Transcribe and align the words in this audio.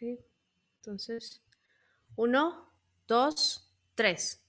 Sí. 0.00 0.18
Entonces, 0.76 1.42
uno, 2.16 2.72
dos, 3.06 3.70
tres. 3.94 4.40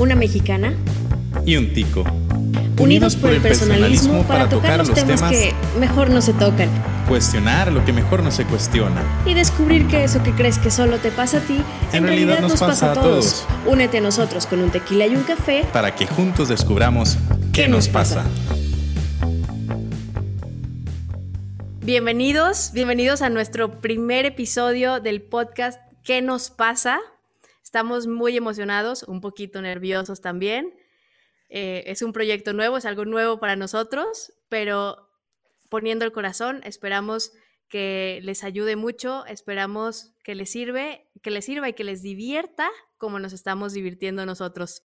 Una 0.00 0.16
mexicana. 0.16 0.74
Y 1.44 1.54
un 1.54 1.72
tico. 1.72 2.02
Unidos 2.80 3.14
por 3.14 3.30
el 3.30 3.40
personalismo 3.40 4.24
para 4.24 4.48
tocar 4.48 4.78
los 4.78 4.92
temas 4.92 5.22
que 5.30 5.54
mejor 5.78 6.10
no 6.10 6.20
se 6.20 6.32
tocan. 6.32 6.68
Cuestionar 7.06 7.70
lo 7.70 7.84
que 7.84 7.92
mejor 7.92 8.24
no 8.24 8.32
se 8.32 8.44
cuestiona. 8.44 9.04
Y 9.24 9.34
descubrir 9.34 9.86
que 9.86 10.02
eso 10.02 10.20
que 10.24 10.32
crees 10.32 10.58
que 10.58 10.72
solo 10.72 10.98
te 10.98 11.12
pasa 11.12 11.38
a 11.38 11.40
ti, 11.42 11.62
en, 11.92 12.02
realidad, 12.02 12.40
nos 12.40 12.58
pasa 12.58 12.90
a 12.90 12.94
todos. 12.94 13.46
Únete 13.66 13.98
a 13.98 14.00
nosotros 14.00 14.46
con 14.46 14.58
un 14.58 14.70
tequila 14.72 15.06
y 15.06 15.14
un 15.14 15.22
café. 15.22 15.64
Para 15.72 15.94
que 15.94 16.08
juntos 16.08 16.48
descubramos 16.48 17.16
qué 17.52 17.68
nos 17.68 17.86
pasa. 17.86 18.24
Bienvenidos, 21.86 22.72
bienvenidos 22.72 23.22
a 23.22 23.30
nuestro 23.30 23.80
primer 23.80 24.26
episodio 24.26 24.98
del 24.98 25.22
podcast 25.22 25.80
¿Qué 26.02 26.20
nos 26.20 26.50
pasa? 26.50 26.98
Estamos 27.62 28.08
muy 28.08 28.36
emocionados, 28.36 29.04
un 29.04 29.20
poquito 29.20 29.62
nerviosos 29.62 30.20
también. 30.20 30.74
Eh, 31.48 31.84
es 31.86 32.02
un 32.02 32.12
proyecto 32.12 32.52
nuevo, 32.54 32.76
es 32.76 32.86
algo 32.86 33.04
nuevo 33.04 33.38
para 33.38 33.54
nosotros, 33.54 34.32
pero 34.48 35.12
poniendo 35.68 36.04
el 36.04 36.10
corazón, 36.10 36.60
esperamos 36.64 37.30
que 37.68 38.18
les 38.24 38.42
ayude 38.42 38.74
mucho, 38.74 39.24
esperamos 39.26 40.12
que 40.24 40.34
les 40.34 40.50
sirve, 40.50 41.08
que 41.22 41.30
les 41.30 41.44
sirva 41.44 41.68
y 41.68 41.74
que 41.74 41.84
les 41.84 42.02
divierta 42.02 42.68
como 42.98 43.20
nos 43.20 43.32
estamos 43.32 43.74
divirtiendo 43.74 44.26
nosotros. 44.26 44.82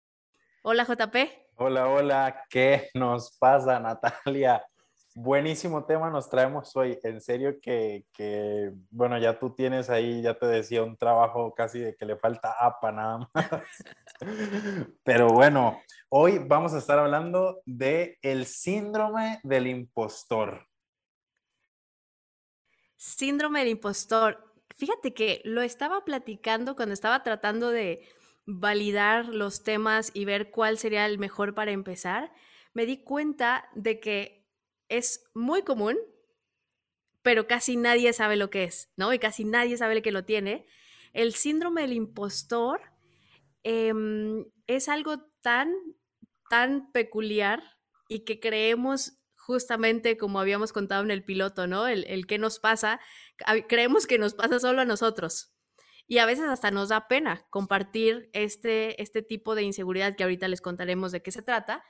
Hola 0.63 0.84
JP. 0.84 1.16
Hola, 1.55 1.88
hola, 1.88 2.44
¿qué 2.50 2.89
nos 2.94 3.38
pasa 3.38 3.80
Natalia? 3.80 4.61
Buenísimo 5.16 5.86
tema 5.86 6.09
nos 6.12 6.30
traemos 6.30 6.76
hoy. 6.76 6.99
En 7.04 7.20
serio 7.20 7.59
que, 7.59 8.06
que, 8.14 8.72
bueno, 8.92 9.17
ya 9.17 9.39
tú 9.39 9.56
tienes 9.56 9.89
ahí, 9.89 10.22
ya 10.22 10.38
te 10.38 10.45
decía, 10.45 10.84
un 10.84 10.95
trabajo 10.97 11.53
casi 11.56 11.80
de 11.80 11.95
que 11.95 12.06
le 12.06 12.16
falta 12.16 12.56
APA 12.59 12.92
nada 12.92 13.30
más. 13.34 13.50
Pero 15.03 15.30
bueno, 15.30 15.81
hoy 16.09 16.38
vamos 16.38 16.73
a 16.73 16.78
estar 16.78 17.00
hablando 17.00 17.61
de 17.66 18.19
el 18.22 18.45
síndrome 18.45 19.39
del 19.44 19.67
impostor. 19.67 20.67
Síndrome 22.95 23.59
del 23.59 23.69
impostor. 23.69 24.53
Fíjate 24.78 25.14
que 25.14 25.41
lo 25.44 25.62
estaba 25.62 26.06
platicando 26.06 26.75
cuando 26.75 26.94
estaba 26.94 27.23
tratando 27.23 27.72
de 27.72 28.08
validar 28.45 29.25
los 29.25 29.64
temas 29.64 30.12
y 30.14 30.25
ver 30.25 30.52
cuál 30.52 30.78
sería 30.78 31.06
el 31.08 31.17
mejor 31.17 31.56
para 31.56 31.72
empezar. 31.72 32.31
Me 32.73 32.86
di 32.86 33.03
cuenta 33.03 33.69
de 33.73 34.00
que 34.00 34.39
es 34.90 35.23
muy 35.34 35.64
común, 35.64 35.98
pero 37.22 37.48
casi 37.48 37.78
nadie 37.78 38.12
sabe 38.14 38.36
lo 38.36 38.50
que 38.50 38.66
es, 38.66 38.92
¿no? 38.98 39.14
Y 39.14 39.20
casi 39.20 39.46
nadie 39.46 39.78
sabe 39.78 40.02
que 40.02 40.12
lo 40.12 40.26
tiene. 40.26 40.66
El 41.14 41.34
síndrome 41.34 41.81
del 41.81 41.94
impostor 41.94 42.81
em, 43.64 44.46
es 44.68 44.90
algo 44.90 45.20
tan, 45.42 45.73
tan 46.50 46.92
peculiar 46.92 47.64
y 48.08 48.26
que 48.26 48.40
creemos 48.40 49.20
justamente 49.36 50.18
como 50.18 50.40
habíamos 50.40 50.73
contado 50.73 51.03
en 51.03 51.12
el 51.12 51.24
piloto, 51.24 51.68
¿no? 51.68 51.88
El, 51.88 52.06
el 52.06 52.28
que 52.28 52.38
nos 52.38 52.59
pasa, 52.59 53.00
creemos 53.68 54.06
que 54.06 54.20
nos 54.20 54.34
pasa 54.34 54.59
solo 54.59 54.81
a 54.81 54.86
nosotros. 54.86 55.56
Y 56.08 56.18
a 56.18 56.26
veces 56.26 56.46
hasta 56.46 56.72
nos 56.72 56.90
da 56.90 57.08
pena 57.08 57.46
compartir 57.52 58.30
este, 58.34 59.02
este 59.02 59.22
tipo 59.22 59.53
de 59.53 59.62
inseguridad 59.64 60.16
que 60.16 60.24
ahorita 60.24 60.48
les 60.48 60.62
contaremos 60.62 61.12
de 61.12 61.22
qué 61.22 61.31
se 61.31 61.44
trata, 61.44 61.84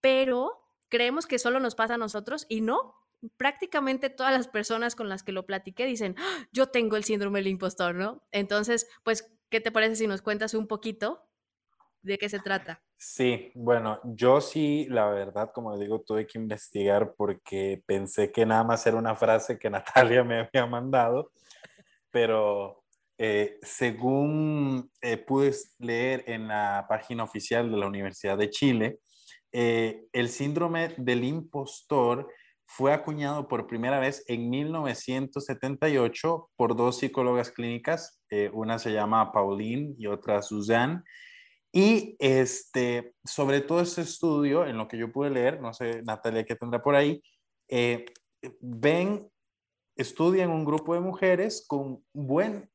pero 0.00 0.67
creemos 0.88 1.26
que 1.26 1.38
solo 1.38 1.60
nos 1.60 1.74
pasa 1.74 1.94
a 1.94 1.98
nosotros 1.98 2.46
y 2.48 2.60
no. 2.60 2.94
Prácticamente 3.36 4.10
todas 4.10 4.32
las 4.32 4.46
personas 4.46 4.94
con 4.94 5.08
las 5.08 5.24
que 5.24 5.32
lo 5.32 5.44
platiqué 5.44 5.86
dicen, 5.86 6.14
¡Ah! 6.18 6.46
yo 6.52 6.68
tengo 6.68 6.96
el 6.96 7.04
síndrome 7.04 7.40
del 7.40 7.48
impostor, 7.48 7.94
¿no? 7.94 8.22
Entonces, 8.30 8.88
pues, 9.02 9.36
¿qué 9.50 9.60
te 9.60 9.72
parece 9.72 9.96
si 9.96 10.06
nos 10.06 10.22
cuentas 10.22 10.54
un 10.54 10.68
poquito 10.68 11.28
de 12.02 12.16
qué 12.16 12.28
se 12.28 12.38
trata? 12.38 12.82
Sí, 12.96 13.52
bueno, 13.54 14.00
yo 14.04 14.40
sí, 14.40 14.86
la 14.90 15.08
verdad, 15.08 15.50
como 15.52 15.78
digo, 15.78 16.00
tuve 16.00 16.26
que 16.26 16.38
investigar 16.38 17.14
porque 17.16 17.82
pensé 17.86 18.32
que 18.32 18.44
nada 18.44 18.64
más 18.64 18.86
era 18.86 18.96
una 18.96 19.14
frase 19.14 19.58
que 19.58 19.70
Natalia 19.70 20.24
me 20.24 20.40
había 20.40 20.66
mandado, 20.66 21.30
pero 22.10 22.84
eh, 23.18 23.58
según 23.62 24.90
eh, 25.00 25.16
pude 25.16 25.52
leer 25.78 26.24
en 26.26 26.48
la 26.48 26.86
página 26.88 27.24
oficial 27.24 27.70
de 27.70 27.76
la 27.76 27.86
Universidad 27.86 28.38
de 28.38 28.50
Chile, 28.50 29.00
eh, 29.52 30.06
el 30.12 30.28
síndrome 30.28 30.94
del 30.98 31.24
impostor 31.24 32.30
fue 32.66 32.92
acuñado 32.92 33.48
por 33.48 33.66
primera 33.66 33.98
vez 33.98 34.22
en 34.28 34.50
1978 34.50 36.50
por 36.54 36.76
dos 36.76 36.98
psicólogas 36.98 37.50
clínicas, 37.50 38.20
eh, 38.30 38.50
una 38.52 38.78
se 38.78 38.92
llama 38.92 39.32
Pauline 39.32 39.94
y 39.98 40.06
otra 40.06 40.42
Suzanne. 40.42 41.02
Y 41.72 42.16
este, 42.18 43.14
sobre 43.24 43.62
todo 43.62 43.80
este 43.80 44.02
estudio, 44.02 44.66
en 44.66 44.76
lo 44.76 44.86
que 44.86 44.98
yo 44.98 45.12
pude 45.12 45.30
leer, 45.30 45.60
no 45.60 45.72
sé, 45.72 46.02
Natalia, 46.02 46.44
¿qué 46.44 46.56
tendrá 46.56 46.82
por 46.82 46.94
ahí? 46.94 47.22
Eh, 47.68 48.04
ven, 48.60 49.28
estudian 49.96 50.50
un 50.50 50.64
grupo 50.64 50.94
de 50.94 51.00
mujeres 51.00 51.64
con 51.66 52.04
buen 52.12 52.70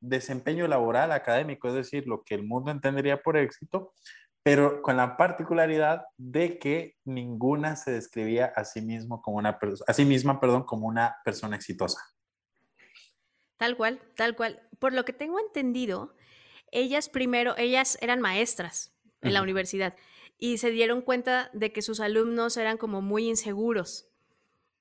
desempeño 0.00 0.66
laboral, 0.68 1.12
académico, 1.12 1.68
es 1.68 1.74
decir, 1.74 2.06
lo 2.06 2.22
que 2.22 2.34
el 2.34 2.44
mundo 2.44 2.70
entendería 2.70 3.20
por 3.20 3.36
éxito, 3.36 3.92
pero 4.48 4.80
con 4.80 4.96
la 4.96 5.18
particularidad 5.18 6.06
de 6.16 6.58
que 6.58 6.96
ninguna 7.04 7.76
se 7.76 7.90
describía 7.90 8.46
a 8.56 8.64
sí, 8.64 8.80
mismo 8.80 9.20
como 9.20 9.36
una 9.36 9.58
a 9.86 9.92
sí 9.92 10.06
misma 10.06 10.40
perdón, 10.40 10.62
como 10.64 10.86
una 10.86 11.16
persona 11.22 11.54
exitosa. 11.54 12.00
Tal 13.58 13.76
cual, 13.76 14.00
tal 14.16 14.36
cual. 14.36 14.66
Por 14.78 14.94
lo 14.94 15.04
que 15.04 15.12
tengo 15.12 15.38
entendido, 15.38 16.16
ellas 16.72 17.10
primero, 17.10 17.58
ellas 17.58 17.98
eran 18.00 18.22
maestras 18.22 18.94
en 19.20 19.34
la 19.34 19.42
universidad 19.42 19.94
y 20.38 20.56
se 20.56 20.70
dieron 20.70 21.02
cuenta 21.02 21.50
de 21.52 21.70
que 21.70 21.82
sus 21.82 22.00
alumnos 22.00 22.56
eran 22.56 22.78
como 22.78 23.02
muy 23.02 23.28
inseguros. 23.28 24.08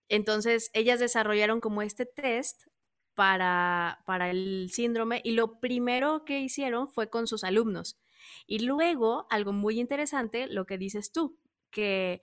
Entonces, 0.08 0.72
ellas 0.72 1.02
desarrollaron 1.02 1.60
como 1.60 1.82
este 1.82 2.06
test 2.06 2.68
para, 3.16 4.02
para 4.06 4.30
el 4.30 4.70
síndrome 4.72 5.20
y 5.26 5.32
lo 5.32 5.60
primero 5.60 6.24
que 6.24 6.40
hicieron 6.40 6.88
fue 6.88 7.10
con 7.10 7.28
sus 7.28 7.44
alumnos 7.44 8.00
y 8.46 8.60
luego, 8.60 9.28
algo 9.30 9.54
muy 9.54 9.80
interesante, 9.80 10.48
lo 10.48 10.66
que 10.66 10.78
dices 10.78 11.12
tú, 11.12 11.38
que 11.70 12.22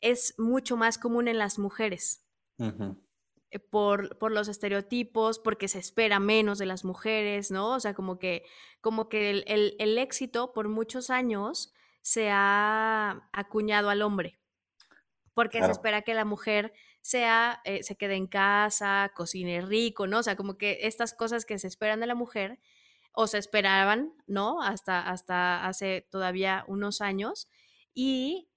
es 0.00 0.34
mucho 0.38 0.76
más 0.76 0.98
común 0.98 1.28
en 1.28 1.38
las 1.38 1.58
mujeres. 1.58 2.24
Eh, 2.58 3.58
por, 3.58 4.18
por, 4.18 4.32
los 4.32 4.48
estereotipos, 4.48 5.38
porque 5.38 5.68
se 5.68 5.78
espera 5.78 6.20
menos 6.20 6.58
de 6.58 6.66
las 6.66 6.84
mujeres, 6.84 7.50
¿no? 7.50 7.74
O 7.74 7.80
sea, 7.80 7.94
como 7.94 8.18
que, 8.18 8.44
como 8.80 9.08
que 9.08 9.30
el, 9.30 9.44
el, 9.46 9.76
el 9.78 9.98
éxito 9.98 10.52
por 10.52 10.68
muchos 10.68 11.10
años 11.10 11.72
se 12.02 12.30
ha 12.30 13.28
acuñado 13.32 13.88
al 13.88 14.02
hombre, 14.02 14.38
porque 15.32 15.62
se 15.62 15.70
espera 15.70 16.02
que 16.02 16.14
la 16.14 16.24
mujer 16.24 16.72
sea, 17.00 17.60
eh, 17.64 17.82
se 17.82 17.96
quede 17.96 18.14
en 18.14 18.26
casa, 18.26 19.12
cocine 19.14 19.60
rico, 19.60 20.06
¿no? 20.06 20.18
O 20.18 20.22
sea, 20.22 20.36
como 20.36 20.56
que 20.56 20.80
estas 20.82 21.14
cosas 21.14 21.44
que 21.44 21.58
se 21.58 21.66
esperan 21.66 22.00
de 22.00 22.06
la 22.06 22.14
mujer 22.14 22.58
o 23.14 23.28
se 23.28 23.38
esperaban, 23.38 24.12
¿no? 24.26 24.60
Hasta, 24.60 25.08
hasta 25.08 25.64
hace 25.66 26.06
todavía 26.10 26.64
unos 26.66 27.00
años. 27.00 27.48
Y 27.94 28.48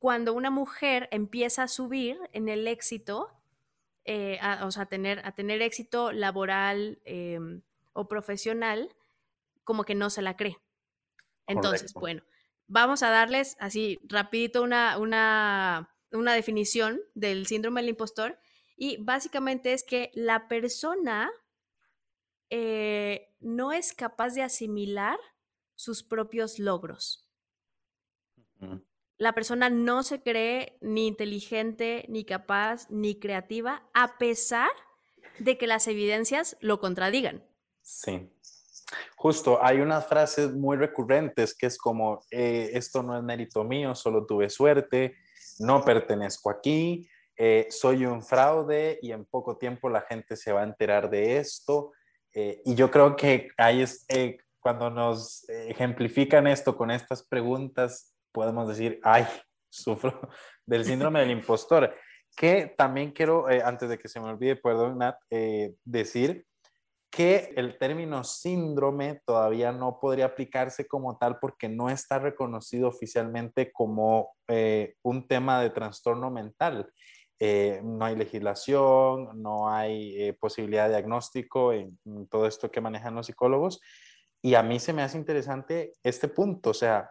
cuando 0.00 0.34
una 0.34 0.50
mujer 0.50 1.08
empieza 1.12 1.62
a 1.62 1.68
subir 1.68 2.18
en 2.32 2.48
el 2.48 2.66
éxito, 2.66 3.30
eh, 4.04 4.40
o 4.62 4.70
sea, 4.72 4.82
a 4.82 4.86
tener, 4.86 5.20
a 5.24 5.32
tener 5.32 5.62
éxito 5.62 6.10
laboral 6.10 7.00
em, 7.04 7.62
o 7.92 8.08
profesional, 8.08 8.94
como 9.62 9.84
que 9.84 9.94
no 9.94 10.10
se 10.10 10.22
la 10.22 10.36
cree. 10.36 10.58
Entonces, 11.46 11.94
bueno, 11.94 12.22
vamos 12.66 13.04
a 13.04 13.10
darles 13.10 13.56
así 13.60 14.00
rapidito 14.02 14.62
una, 14.62 14.98
una, 14.98 15.94
una 16.10 16.34
definición 16.34 17.00
del 17.14 17.46
síndrome 17.46 17.82
del 17.82 17.90
impostor. 17.90 18.40
Y 18.76 18.96
básicamente 18.96 19.74
es 19.74 19.84
que 19.84 20.10
la 20.14 20.48
persona 20.48 21.30
eh, 22.48 23.29
no 23.40 23.72
es 23.72 23.92
capaz 23.92 24.34
de 24.34 24.42
asimilar 24.42 25.18
sus 25.74 26.02
propios 26.02 26.58
logros. 26.58 27.26
La 29.16 29.32
persona 29.32 29.70
no 29.70 30.02
se 30.02 30.22
cree 30.22 30.78
ni 30.80 31.06
inteligente, 31.06 32.04
ni 32.08 32.24
capaz, 32.24 32.90
ni 32.90 33.18
creativa, 33.18 33.88
a 33.94 34.18
pesar 34.18 34.70
de 35.38 35.56
que 35.56 35.66
las 35.66 35.88
evidencias 35.88 36.56
lo 36.60 36.80
contradigan. 36.80 37.42
Sí. 37.82 38.30
Justo, 39.16 39.62
hay 39.62 39.80
unas 39.80 40.06
frases 40.06 40.52
muy 40.52 40.76
recurrentes 40.76 41.54
que 41.54 41.66
es 41.66 41.78
como, 41.78 42.20
eh, 42.30 42.70
esto 42.74 43.02
no 43.02 43.16
es 43.16 43.22
mérito 43.22 43.64
mío, 43.64 43.94
solo 43.94 44.26
tuve 44.26 44.50
suerte, 44.50 45.16
no 45.58 45.84
pertenezco 45.84 46.50
aquí, 46.50 47.08
eh, 47.36 47.68
soy 47.70 48.04
un 48.04 48.22
fraude 48.22 48.98
y 49.00 49.12
en 49.12 49.24
poco 49.24 49.56
tiempo 49.56 49.88
la 49.88 50.02
gente 50.02 50.36
se 50.36 50.52
va 50.52 50.60
a 50.60 50.64
enterar 50.64 51.08
de 51.08 51.38
esto. 51.38 51.92
Eh, 52.34 52.62
y 52.64 52.74
yo 52.74 52.90
creo 52.90 53.16
que 53.16 53.48
ahí 53.56 53.82
es 53.82 54.04
eh, 54.08 54.38
cuando 54.60 54.90
nos 54.90 55.48
ejemplifican 55.48 56.46
esto 56.46 56.76
con 56.76 56.90
estas 56.90 57.22
preguntas, 57.22 58.14
podemos 58.32 58.68
decir, 58.68 59.00
ay, 59.02 59.26
sufro 59.70 60.28
del 60.66 60.84
síndrome 60.84 61.20
del 61.20 61.30
impostor, 61.30 61.94
que 62.36 62.74
también 62.76 63.12
quiero, 63.12 63.50
eh, 63.50 63.62
antes 63.64 63.88
de 63.88 63.98
que 63.98 64.08
se 64.08 64.20
me 64.20 64.28
olvide, 64.28 64.56
perdón, 64.56 64.98
Nat, 64.98 65.16
eh, 65.30 65.74
decir 65.84 66.46
que 67.10 67.52
el 67.56 67.76
término 67.76 68.22
síndrome 68.22 69.20
todavía 69.26 69.72
no 69.72 69.98
podría 70.00 70.26
aplicarse 70.26 70.86
como 70.86 71.18
tal 71.18 71.40
porque 71.40 71.68
no 71.68 71.90
está 71.90 72.20
reconocido 72.20 72.88
oficialmente 72.88 73.72
como 73.72 74.30
eh, 74.46 74.94
un 75.02 75.26
tema 75.26 75.60
de 75.60 75.70
trastorno 75.70 76.30
mental. 76.30 76.88
No 77.82 78.04
hay 78.04 78.16
legislación, 78.16 79.40
no 79.40 79.70
hay 79.70 80.32
posibilidad 80.34 80.84
de 80.84 80.96
diagnóstico 80.96 81.72
en, 81.72 81.98
en, 82.04 82.26
todo 82.28 82.46
esto 82.46 82.70
que 82.70 82.80
manejan 82.80 83.14
los 83.14 83.26
psicólogos. 83.26 83.80
Y 84.42 84.54
a 84.54 84.62
mí 84.62 84.78
se 84.78 84.92
me 84.92 85.02
hace 85.02 85.18
interesante 85.18 85.94
este 86.02 86.28
punto, 86.28 86.70
o 86.70 86.74
sea, 86.74 87.10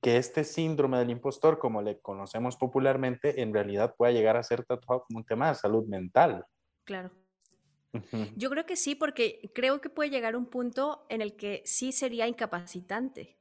que 0.00 0.16
este 0.16 0.44
síndrome 0.44 0.98
del 0.98 1.10
impostor, 1.10 1.58
como 1.58 1.82
le 1.82 2.00
conocemos 2.00 2.56
popularmente, 2.56 3.42
en 3.42 3.52
realidad 3.52 3.94
pueda 3.96 4.12
llegar 4.12 4.36
a 4.36 4.42
ser 4.42 4.64
tratado 4.64 5.04
como 5.04 5.18
un 5.18 5.24
tema 5.24 5.48
de 5.48 5.54
salud 5.54 5.86
mental. 5.86 6.44
Claro. 6.84 7.10
Yo 8.36 8.50
creo 8.50 8.66
que 8.66 8.76
sí, 8.76 8.94
porque 8.94 9.50
creo 9.54 9.80
que 9.80 9.90
puede 9.90 10.10
llegar 10.10 10.36
un 10.36 10.46
punto 10.46 11.06
en 11.08 11.20
el 11.20 11.36
que 11.36 11.62
sí 11.64 11.92
sería 11.92 12.28
incapacitante. 12.28 13.36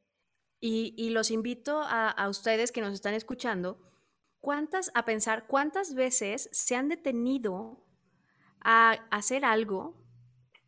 Y, 0.62 1.10
los 1.12 1.31
invito 1.31 1.80
a, 1.81 2.10
a, 2.10 2.27
ustedes 2.27 2.74
que 2.74 2.81
nos 2.81 2.94
están 2.94 3.13
escuchando, 3.13 3.80
¿cuántas, 4.41 4.91
a 4.94 5.06
pensar 5.06 5.47
cuántas 5.47 5.94
veces 5.94 6.50
se 6.51 6.75
han 6.75 6.89
detenido 6.89 7.86
a 8.62 8.91
hacer 9.12 9.45
algo, 9.45 9.95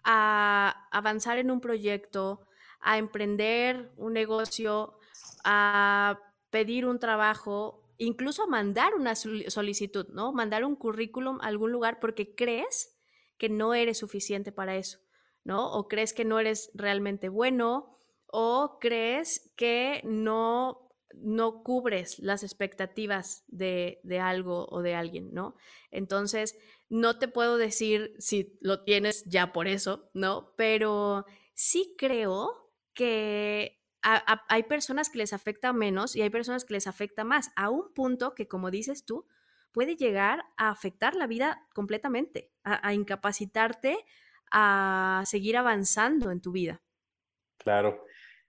a 0.03 0.87
avanzar 0.91 1.37
en 1.37 1.51
un 1.51 1.61
proyecto, 1.61 2.47
a 2.79 2.97
emprender 2.97 3.91
un 3.97 4.13
negocio, 4.13 4.97
a 5.43 6.19
pedir 6.49 6.85
un 6.85 6.99
trabajo, 6.99 7.83
incluso 7.97 8.43
a 8.43 8.47
mandar 8.47 8.95
una 8.95 9.15
solicitud, 9.15 10.07
¿no? 10.09 10.33
Mandar 10.33 10.65
un 10.65 10.75
currículum 10.75 11.39
a 11.41 11.47
algún 11.47 11.71
lugar 11.71 11.99
porque 11.99 12.35
crees 12.35 12.97
que 13.37 13.49
no 13.49 13.73
eres 13.73 13.99
suficiente 13.99 14.51
para 14.51 14.75
eso, 14.75 14.99
¿no? 15.43 15.71
O 15.73 15.87
crees 15.87 16.13
que 16.13 16.25
no 16.25 16.39
eres 16.39 16.71
realmente 16.73 17.29
bueno 17.29 17.97
o 18.27 18.77
crees 18.79 19.51
que 19.55 20.01
no 20.03 20.80
no 21.23 21.63
cubres 21.63 22.19
las 22.19 22.43
expectativas 22.43 23.43
de, 23.47 23.99
de, 24.03 24.19
algo 24.19 24.67
o 24.69 24.81
de 24.81 24.95
alguien, 24.95 25.33
¿no? 25.33 25.55
Entonces, 25.91 26.57
no 26.89 27.19
te 27.19 27.27
puedo 27.27 27.57
decir 27.57 28.13
si 28.19 28.57
lo 28.61 28.83
tienes 28.83 29.23
ya 29.25 29.53
por 29.53 29.67
eso, 29.67 30.09
¿no? 30.13 30.53
Pero 30.57 31.25
sí 31.53 31.95
creo 31.97 32.71
que 32.93 33.81
hay 34.01 34.63
personas 34.63 35.09
que 35.09 35.19
les 35.19 35.33
afecta 35.33 35.73
menos 35.73 36.15
y 36.15 36.21
hay 36.21 36.29
personas 36.29 36.65
que 36.65 36.73
les 36.73 36.87
afecta 36.87 37.23
más, 37.23 37.51
a 37.55 37.69
un 37.69 37.93
punto 37.93 38.33
que, 38.33 38.47
como 38.47 38.71
dices 38.71 39.05
tú, 39.05 39.27
puede 39.71 39.95
llegar 39.95 40.43
a 40.57 40.69
afectar 40.69 41.15
la 41.15 41.27
vida 41.27 41.67
completamente, 41.73 42.51
a, 42.63 42.93
incapacitarte 42.93 43.97
a 44.51 45.23
seguir 45.25 45.55
avanzando 45.55 46.31
en 46.31 46.41
tu 46.41 46.51
vida. 46.51 46.81
Claro. 47.57 48.03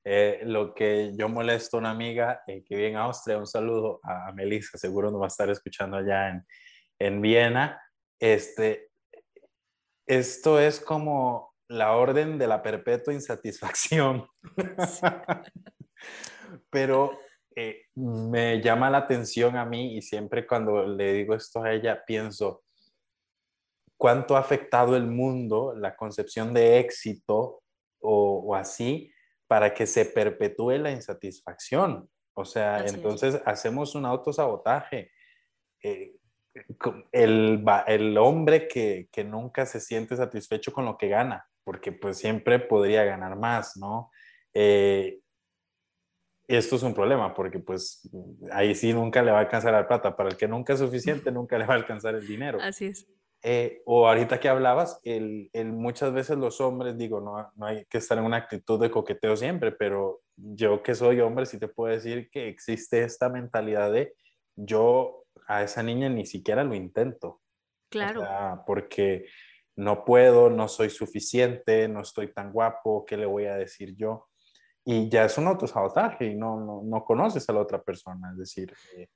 Eh, 0.05 0.41
lo 0.45 0.75
que 0.75 1.13
yo 1.17 1.29
molesto 1.29 1.77
a 1.77 1.81
una 1.81 1.91
amiga 1.91 2.43
eh, 2.47 2.65
que 2.65 2.75
vive 2.75 2.89
en 2.89 2.97
Austria, 2.97 3.39
un 3.39 3.47
saludo 3.47 4.01
a, 4.03 4.33
Melissa, 4.33 4.77
seguro 4.77 5.11
nos 5.11 5.21
va 5.21 5.27
a 5.27 5.29
estar 5.29 5.49
escuchando 5.51 5.97
allá 5.97 6.31
en, 6.31 6.47
en 6.99 7.21
Viena. 7.21 7.81
Este, 8.21 8.91
esto 10.07 10.61
es 10.61 10.81
como 10.81 11.53
la 11.69 11.93
orden 11.93 12.39
de 12.39 12.47
la 12.47 12.63
perpetua 12.63 13.15
insatisfacción. 13.15 14.27
Pero 16.71 17.19
eh, 17.55 17.87
me 17.95 18.61
llama 18.63 18.91
la 18.91 18.99
atención 18.99 19.57
a 19.57 19.65
mí 19.65 19.97
y 19.97 20.03
siempre 20.03 20.47
cuando 20.47 20.87
le 20.87 21.13
digo 21.13 21.35
esto 21.35 21.63
a 21.63 21.73
ella 21.73 22.03
pienso 22.05 22.63
cuánto 23.99 24.37
ha 24.37 24.41
afectado 24.41 24.97
el 24.97 25.07
mundo 25.07 25.75
la 25.77 25.95
concepción 25.95 26.55
de 26.55 26.79
éxito 26.79 27.63
o, 28.01 28.55
así 28.57 29.12
para 29.53 29.75
que 29.75 29.87
se 29.87 30.07
perpetúe 30.07 30.79
la 30.79 30.91
insatisfacción. 30.91 32.09
O 32.33 32.47
sea, 32.47 32.87
entonces 32.87 33.39
hacemos 33.45 33.95
un 33.95 34.07
autosabotaje. 34.07 35.13
Eh, 35.83 36.15
el, 37.13 37.63
el, 37.87 38.17
hombre 38.17 38.67
que, 38.67 39.11
que, 39.13 39.25
nunca 39.25 39.67
se 39.67 39.79
siente 39.79 40.17
satisfecho 40.17 40.73
con 40.73 40.87
lo 40.87 40.97
que 40.97 41.09
gana, 41.09 41.47
porque 41.65 41.93
pues 41.93 42.17
siempre 42.17 42.61
podría 42.61 43.05
ganar 43.05 43.37
más, 43.37 43.77
¿no? 43.77 44.11
Eh, 44.55 45.21
esto 46.49 46.77
es 46.77 46.83
un 46.83 46.95
problema 46.95 47.35
porque 47.35 47.59
pues 47.59 48.09
ahí 48.53 48.75
sí 48.75 48.95
nunca 48.95 49.21
le 49.21 49.33
va 49.33 49.37
a 49.37 49.43
alcanzar 49.43 49.75
la 49.75 49.87
plata. 49.87 50.17
Para 50.17 50.31
el 50.31 50.39
que 50.39 50.49
nunca 50.49 50.73
es 50.73 50.79
suficiente, 50.79 51.31
nunca 51.31 51.59
le 51.59 51.67
va 51.67 51.75
a 51.75 51.77
alcanzar 51.77 52.15
el 52.15 52.27
dinero. 52.27 52.59
Así 52.63 52.87
es. 52.87 53.07
Eh, 53.45 53.83
o 53.87 54.07
ahorita 54.07 54.39
que 54.39 54.49
hablabas, 54.49 55.01
el, 55.03 55.51
el, 55.53 55.73
muchas 55.73 56.13
veces 56.13 56.39
los 56.39 56.61
hombres, 56.61 56.97
digo, 56.97 57.21
no, 57.21 57.51
no 57.57 57.67
hay 57.67 57.85
que 57.87 57.99
estar 57.99 58.17
en 58.17 58.25
una 58.25 58.37
actitud 58.37 58.81
de 58.81 58.91
coqueteo 58.91 59.37
siempre, 59.37 59.73
pero 59.73 60.23
yo 60.37 60.83
que 60.83 60.95
soy 60.95 61.21
hombre 61.21 61.47
sí 61.47 61.59
te 61.59 61.69
puedo 61.69 61.93
decir 61.93 62.31
que 62.31 62.49
existe 62.49 63.03
esta 63.03 63.29
mentalidad 63.29 63.93
de 63.93 64.15
yo 64.55 65.25
a 65.49 65.63
esa 65.63 65.83
niña 65.83 66.09
ni 66.09 66.25
siquiera 66.25 66.63
lo 66.65 66.75
intento. 66.75 67.41
Claro. 67.93 68.23
porque 68.67 69.27
no 69.77 70.05
puedo, 70.07 70.49
no 70.49 70.67
soy 70.67 70.89
suficiente, 70.89 71.89
no 71.89 72.01
estoy 72.01 72.33
tan 72.33 72.51
guapo, 72.51 73.05
¿qué 73.05 73.19
le 73.19 73.27
voy 73.27 73.45
a 73.45 73.57
decir 73.57 73.95
yo? 73.97 74.29
Y 74.85 75.11
ya 75.11 75.27
es 75.27 75.37
un 75.37 75.47
autosabotaje 75.47 76.25
y 76.27 76.35
no, 76.35 76.59
no, 76.59 76.83
no 76.83 77.05
conoces 77.05 77.47
a 77.49 77.53
la 77.53 77.61
otra 77.61 77.83
persona, 77.83 78.31
es 78.33 78.39
decir... 78.39 78.75
Eh, 78.97 79.09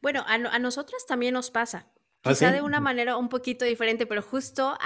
bueno, 0.00 0.24
a, 0.26 0.34
a, 0.34 0.58
nosotras 0.58 1.04
también 1.06 1.34
nos 1.34 1.50
pasa, 1.50 1.90
¿Ah, 2.24 2.30
quizá 2.30 2.52
de 2.52 2.62
una 2.62 2.80
manera 2.80 3.16
un 3.16 3.28
poquito 3.28 3.64
diferente, 3.64 4.06
pero 4.06 4.22
justo 4.22 4.76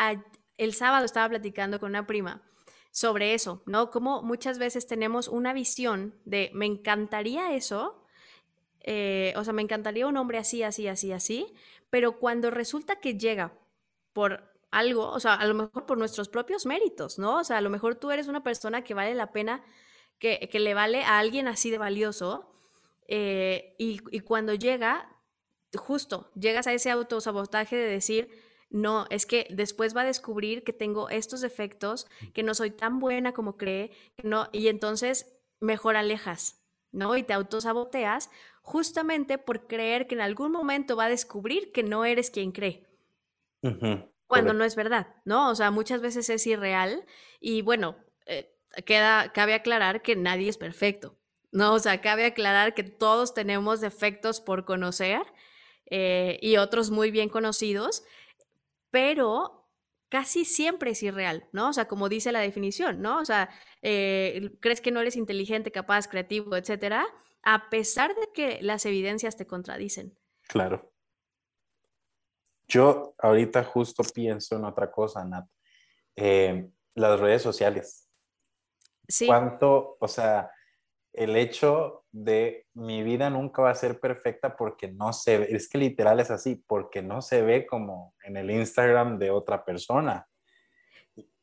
el 0.56 0.74
sábado 0.74 1.04
estaba 1.04 1.28
platicando 1.28 1.80
con 1.80 1.90
una 1.90 2.06
prima 2.06 2.42
sobre 2.90 3.32
eso, 3.32 3.62
¿no? 3.66 3.90
Como 3.90 4.22
muchas 4.22 4.58
veces 4.58 4.86
tenemos 4.86 5.28
una 5.28 5.52
visión 5.52 6.14
de 6.24 6.50
me 6.52 6.66
encantaría 6.66 7.54
eso, 7.54 8.04
eh, 8.80 9.32
o 9.36 9.44
sea, 9.44 9.52
me 9.52 9.62
encantaría 9.62 10.06
un 10.06 10.16
hombre 10.16 10.38
así, 10.38 10.62
así, 10.62 10.86
así, 10.88 11.12
así, 11.12 11.54
pero 11.88 12.18
cuando 12.18 12.50
resulta 12.50 12.96
que 12.96 13.16
llega 13.16 13.58
por 14.12 14.52
algo, 14.70 15.08
o 15.08 15.20
sea, 15.20 15.34
a 15.34 15.46
lo 15.46 15.54
mejor 15.54 15.86
por 15.86 15.98
nuestros 15.98 16.28
propios 16.28 16.66
méritos, 16.66 17.18
¿no? 17.18 17.38
O 17.38 17.44
sea, 17.44 17.58
a 17.58 17.60
lo 17.60 17.70
mejor 17.70 17.94
tú 17.94 18.10
eres 18.10 18.28
una 18.28 18.42
persona 18.42 18.82
que 18.84 18.94
vale 18.94 19.14
la 19.14 19.32
pena, 19.32 19.64
que, 20.18 20.48
que 20.50 20.60
le 20.60 20.74
vale 20.74 21.02
a 21.04 21.18
alguien 21.18 21.48
así 21.48 21.70
de 21.70 21.78
valioso, 21.78 22.52
eh, 23.08 23.74
y, 23.78 24.00
y, 24.10 24.20
cuando 24.20 24.54
llega, 24.54 25.08
justo, 25.74 26.30
llegas 26.34 26.66
a 26.66 26.72
ese 26.72 26.90
autosabotaje 26.90 27.76
de 27.76 27.86
decir, 27.86 28.28
no, 28.70 29.06
es 29.10 29.26
que 29.26 29.46
después 29.50 29.96
va 29.96 30.02
a 30.02 30.06
descubrir 30.06 30.64
que 30.64 30.72
tengo 30.72 31.10
estos 31.10 31.40
defectos, 31.40 32.06
que 32.32 32.42
no 32.42 32.54
soy 32.54 32.70
tan 32.70 33.00
buena 33.00 33.32
como 33.32 33.56
cree, 33.56 33.90
no, 34.22 34.48
y 34.52 34.68
entonces 34.68 35.34
mejor 35.60 35.96
alejas, 35.96 36.62
¿no? 36.90 37.16
Y 37.16 37.22
te 37.22 37.34
autosaboteas 37.34 38.30
justamente 38.62 39.38
por 39.38 39.66
creer 39.66 40.06
que 40.06 40.14
en 40.14 40.20
algún 40.20 40.52
momento 40.52 40.96
va 40.96 41.04
a 41.04 41.10
descubrir 41.10 41.72
que 41.72 41.82
no 41.82 42.04
eres 42.04 42.30
quien 42.30 42.52
cree 42.52 42.86
cuando 44.26 44.54
no 44.54 44.64
es 44.64 44.76
verdad, 44.76 45.14
¿no? 45.26 45.50
O 45.50 45.54
sea, 45.54 45.70
muchas 45.70 46.00
veces 46.00 46.30
es 46.30 46.46
irreal 46.46 47.04
y 47.38 47.60
bueno, 47.60 47.96
eh, 48.24 48.56
queda, 48.86 49.30
cabe 49.32 49.52
aclarar 49.52 50.00
que 50.00 50.16
nadie 50.16 50.48
es 50.48 50.56
perfecto, 50.56 51.18
¿no? 51.50 51.74
O 51.74 51.78
sea, 51.78 52.00
cabe 52.00 52.24
aclarar 52.24 52.74
que 52.74 52.82
todos 52.82 53.34
tenemos 53.34 53.82
defectos 53.82 54.40
por 54.40 54.64
conocer 54.64 55.22
eh, 55.94 56.38
y 56.40 56.56
otros 56.56 56.90
muy 56.90 57.10
bien 57.10 57.28
conocidos, 57.28 58.02
pero 58.90 59.68
casi 60.08 60.46
siempre 60.46 60.92
es 60.92 61.02
irreal, 61.02 61.46
¿no? 61.52 61.68
O 61.68 61.72
sea, 61.74 61.86
como 61.86 62.08
dice 62.08 62.32
la 62.32 62.40
definición, 62.40 63.02
¿no? 63.02 63.18
O 63.18 63.26
sea, 63.26 63.50
eh, 63.82 64.56
crees 64.60 64.80
que 64.80 64.90
no 64.90 65.00
eres 65.00 65.16
inteligente, 65.16 65.70
capaz, 65.70 66.08
creativo, 66.08 66.56
etcétera, 66.56 67.04
a 67.42 67.68
pesar 67.68 68.14
de 68.14 68.26
que 68.32 68.62
las 68.62 68.86
evidencias 68.86 69.36
te 69.36 69.46
contradicen. 69.46 70.16
Claro. 70.48 70.90
Yo 72.66 73.14
ahorita 73.18 73.62
justo 73.62 74.02
pienso 74.14 74.56
en 74.56 74.64
otra 74.64 74.90
cosa, 74.90 75.22
Nat. 75.26 75.46
Eh, 76.16 76.70
las 76.94 77.20
redes 77.20 77.42
sociales. 77.42 78.08
Sí. 79.06 79.26
¿Cuánto, 79.26 79.98
o 80.00 80.08
sea, 80.08 80.50
el 81.12 81.36
hecho 81.36 82.04
de 82.10 82.66
mi 82.74 83.02
vida 83.02 83.30
nunca 83.30 83.62
va 83.62 83.70
a 83.70 83.74
ser 83.74 84.00
perfecta 84.00 84.56
porque 84.56 84.88
no 84.88 85.12
se 85.12 85.38
ve, 85.38 85.48
es 85.50 85.68
que 85.68 85.78
literal 85.78 86.20
es 86.20 86.30
así, 86.30 86.56
porque 86.66 87.02
no 87.02 87.20
se 87.20 87.42
ve 87.42 87.66
como 87.66 88.14
en 88.24 88.36
el 88.36 88.50
Instagram 88.50 89.18
de 89.18 89.30
otra 89.30 89.64
persona. 89.64 90.26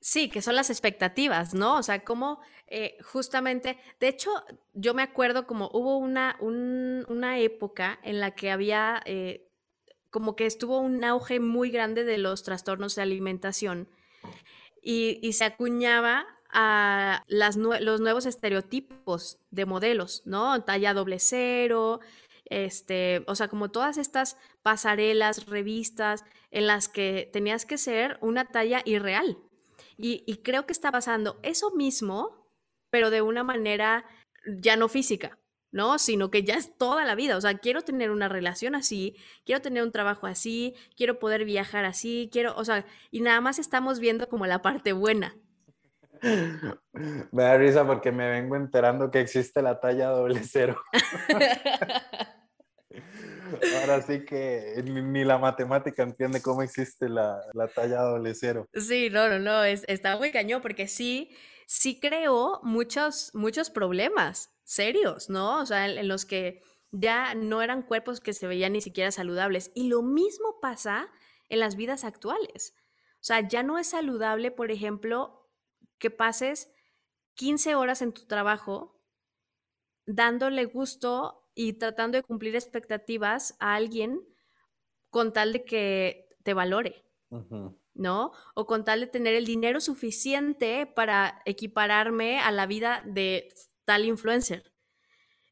Sí, 0.01 0.29
que 0.29 0.41
son 0.41 0.55
las 0.55 0.69
expectativas, 0.69 1.53
¿no? 1.53 1.77
O 1.77 1.83
sea, 1.83 2.03
como 2.03 2.39
eh, 2.67 2.97
justamente, 3.03 3.77
de 3.99 4.07
hecho, 4.07 4.31
yo 4.73 4.93
me 4.93 5.03
acuerdo 5.03 5.45
como 5.45 5.69
hubo 5.73 5.97
una, 5.97 6.37
una 6.39 7.39
época 7.39 7.99
en 8.03 8.19
la 8.19 8.31
que 8.31 8.49
había 8.49 9.01
eh, 9.05 9.49
como 10.09 10.35
que 10.35 10.45
estuvo 10.45 10.79
un 10.79 11.03
auge 11.03 11.39
muy 11.39 11.69
grande 11.69 12.03
de 12.03 12.17
los 12.17 12.43
trastornos 12.43 12.95
de 12.95 13.01
alimentación 13.01 13.89
y, 14.81 15.33
se 15.33 15.45
acuñaba 15.45 16.25
a 16.51 17.23
las 17.27 17.55
los 17.57 18.01
nuevos 18.01 18.25
estereotipos 18.25 19.37
de 19.51 19.65
modelos, 19.65 20.23
¿no? 20.25 20.63
Talla 20.63 20.93
doble 20.93 21.19
cero, 21.19 21.99
este, 22.45 23.23
o 23.27 23.35
sea, 23.35 23.47
como 23.47 23.69
todas 23.69 23.97
estas 23.97 24.37
pasarelas, 24.63 25.45
revistas 25.45 26.23
en 26.51 26.67
las 26.67 26.89
que 26.89 27.29
tenías 27.31 27.65
que 27.65 27.77
ser 27.77 28.17
una 28.21 28.45
talla 28.45 28.81
irreal. 28.85 29.37
Y, 29.97 30.23
y 30.25 30.37
creo 30.37 30.65
que 30.65 30.73
está 30.73 30.91
pasando 30.91 31.39
eso 31.43 31.71
mismo, 31.71 32.47
pero 32.89 33.09
de 33.11 33.21
una 33.21 33.43
manera 33.43 34.05
ya 34.45 34.75
no 34.75 34.87
física, 34.87 35.37
¿no? 35.71 35.99
Sino 35.99 36.31
que 36.31 36.43
ya 36.43 36.55
es 36.55 36.75
toda 36.77 37.05
la 37.05 37.15
vida. 37.15 37.37
O 37.37 37.41
sea, 37.41 37.57
quiero 37.57 37.81
tener 37.81 38.11
una 38.11 38.29
relación 38.29 38.75
así, 38.75 39.15
quiero 39.45 39.61
tener 39.61 39.83
un 39.83 39.91
trabajo 39.91 40.27
así, 40.27 40.73
quiero 40.95 41.19
poder 41.19 41.45
viajar 41.45 41.85
así, 41.85 42.29
quiero, 42.31 42.55
o 42.55 42.65
sea, 42.65 42.85
y 43.11 43.21
nada 43.21 43.41
más 43.41 43.59
estamos 43.59 43.99
viendo 43.99 44.27
como 44.29 44.47
la 44.47 44.61
parte 44.61 44.93
buena. 44.93 45.35
Me 47.31 47.43
da 47.43 47.57
risa 47.57 47.85
porque 47.85 48.11
me 48.11 48.29
vengo 48.29 48.55
enterando 48.55 49.11
que 49.11 49.19
existe 49.19 49.61
la 49.61 49.79
talla 49.79 50.09
doble 50.09 50.41
cero. 50.43 50.81
Ahora 53.81 54.01
sí 54.01 54.25
que 54.25 54.81
ni, 54.83 55.23
la 55.23 55.37
matemática 55.37 56.03
entiende 56.03 56.41
cómo 56.41 56.61
existe 56.61 57.09
la, 57.09 57.41
talla 57.73 58.01
doble 58.01 58.35
cero. 58.35 58.67
Sí, 58.73 59.09
no, 59.09 59.29
no, 59.29 59.39
no, 59.39 59.63
está 59.63 60.17
muy 60.17 60.31
cañón 60.31 60.61
porque 60.61 60.87
sí, 60.87 61.31
sí 61.65 61.99
creó 61.99 62.59
muchos, 62.63 63.31
muchos 63.33 63.69
problemas 63.69 64.51
serios, 64.63 65.29
¿no? 65.29 65.59
O 65.61 65.65
sea, 65.65 65.87
en, 65.87 66.07
los 66.07 66.25
que 66.25 66.61
ya 66.91 67.33
no 67.35 67.61
eran 67.61 67.83
cuerpos 67.83 68.19
que 68.19 68.33
se 68.33 68.47
veían 68.47 68.73
ni 68.73 68.81
siquiera 68.81 69.11
saludables. 69.11 69.71
Y 69.73 69.87
lo 69.87 70.01
mismo 70.01 70.59
pasa 70.61 71.09
en 71.49 71.59
las 71.59 71.75
vidas 71.75 72.03
actuales. 72.03 72.75
O 73.15 73.23
sea, 73.23 73.47
ya 73.47 73.63
no 73.63 73.77
es 73.77 73.87
saludable, 73.87 74.51
por 74.51 74.71
ejemplo, 74.71 75.38
que 75.99 76.09
pases 76.09 76.71
15 77.35 77.75
horas 77.75 78.01
en 78.01 78.13
tu 78.13 78.25
trabajo 78.25 78.99
dándole 80.05 80.65
gusto 80.65 81.47
y 81.53 81.73
tratando 81.73 82.17
de 82.17 82.23
cumplir 82.23 82.55
expectativas 82.55 83.55
a 83.59 83.75
alguien 83.75 84.21
con 85.09 85.33
tal 85.33 85.53
de 85.53 85.65
que 85.65 86.29
te 86.43 86.53
valore, 86.53 87.05
¿no? 87.93 88.31
O 88.55 88.65
con 88.65 88.85
tal 88.85 89.01
de 89.01 89.07
tener 89.07 89.35
el 89.35 89.45
dinero 89.45 89.79
suficiente 89.79 90.85
para 90.87 91.41
equipararme 91.45 92.39
a 92.39 92.51
la 92.51 92.65
vida 92.65 93.03
de 93.05 93.53
tal 93.85 94.05
influencer. 94.05 94.71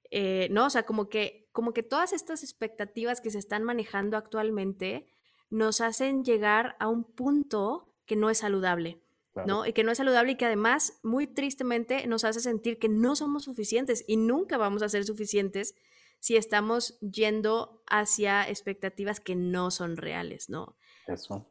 Eh, 0.09 0.47
¿No? 0.51 0.67
O 0.67 0.69
sea, 0.69 0.83
como 0.83 1.09
que, 1.09 1.49
como 1.51 1.73
que 1.73 1.83
todas 1.83 2.13
estas 2.13 2.43
expectativas 2.43 3.19
que 3.19 3.31
se 3.31 3.39
están 3.39 3.63
manejando 3.63 4.15
actualmente 4.15 5.07
nos 5.49 5.81
hacen 5.81 6.23
llegar 6.23 6.75
a 6.79 6.87
un 6.87 7.03
punto 7.03 7.93
que 8.05 8.15
no 8.15 8.29
es 8.29 8.39
saludable. 8.39 9.01
¿No? 9.45 9.65
Y 9.65 9.73
que 9.73 9.83
no 9.83 9.91
es 9.91 9.97
saludable 9.97 10.31
y 10.31 10.35
que 10.35 10.45
además, 10.45 10.99
muy 11.03 11.27
tristemente, 11.27 12.07
nos 12.07 12.23
hace 12.23 12.39
sentir 12.39 12.79
que 12.79 12.89
no 12.89 13.15
somos 13.15 13.43
suficientes 13.43 14.03
y 14.07 14.17
nunca 14.17 14.57
vamos 14.57 14.81
a 14.81 14.89
ser 14.89 15.03
suficientes 15.05 15.75
si 16.19 16.35
estamos 16.35 16.99
yendo 16.99 17.83
hacia 17.87 18.47
expectativas 18.49 19.19
que 19.19 19.35
no 19.35 19.71
son 19.71 19.97
reales, 19.97 20.49
¿no? 20.49 20.75
Eso. 21.07 21.45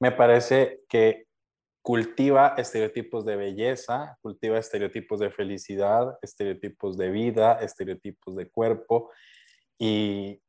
Me 0.00 0.12
parece 0.12 0.84
que 0.88 1.26
cultiva 1.82 2.54
estereotipos 2.56 3.26
de 3.26 3.36
belleza, 3.36 4.18
cultiva 4.22 4.58
estereotipos 4.58 5.20
de 5.20 5.30
felicidad, 5.30 6.18
estereotipos 6.22 6.96
de 6.96 7.10
vida, 7.10 7.58
estereotipos 7.60 8.34
de 8.36 8.48
cuerpo 8.48 9.10
y, 9.78 10.40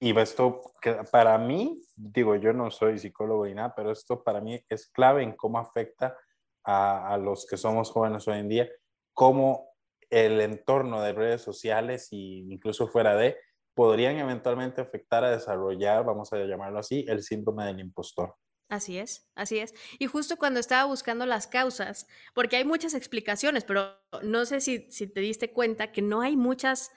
y 0.00 0.18
esto 0.18 0.62
para 1.10 1.38
mí, 1.38 1.82
digo, 1.96 2.36
yo 2.36 2.52
no 2.52 2.70
soy 2.70 2.98
psicólogo 2.98 3.46
ni 3.46 3.54
nada, 3.54 3.74
pero 3.74 3.90
esto 3.90 4.22
para 4.22 4.40
mí 4.40 4.60
es 4.68 4.88
clave 4.88 5.22
en 5.22 5.32
cómo 5.32 5.58
afecta 5.58 6.16
a, 6.64 7.14
a 7.14 7.18
los 7.18 7.46
que 7.46 7.56
somos 7.56 7.90
jóvenes 7.90 8.26
hoy 8.28 8.38
en 8.38 8.48
día, 8.48 8.68
cómo 9.12 9.68
el 10.10 10.40
entorno 10.40 11.02
de 11.02 11.12
redes 11.12 11.42
sociales 11.42 12.08
e 12.12 12.16
incluso 12.16 12.88
fuera 12.88 13.16
de, 13.16 13.36
podrían 13.74 14.16
eventualmente 14.16 14.80
afectar 14.80 15.22
a 15.22 15.30
desarrollar, 15.30 16.04
vamos 16.04 16.32
a 16.32 16.38
llamarlo 16.38 16.80
así, 16.80 17.04
el 17.08 17.22
síndrome 17.22 17.64
del 17.64 17.80
impostor. 17.80 18.34
Así 18.68 18.98
es, 18.98 19.30
así 19.34 19.58
es. 19.58 19.72
Y 19.98 20.06
justo 20.06 20.36
cuando 20.36 20.60
estaba 20.60 20.84
buscando 20.84 21.24
las 21.24 21.46
causas, 21.46 22.06
porque 22.34 22.56
hay 22.56 22.64
muchas 22.64 22.92
explicaciones, 22.94 23.64
pero 23.64 23.98
no 24.22 24.44
sé 24.44 24.60
si, 24.60 24.90
si 24.90 25.06
te 25.06 25.20
diste 25.20 25.52
cuenta 25.52 25.90
que 25.90 26.02
no 26.02 26.20
hay 26.20 26.36
muchas, 26.36 26.90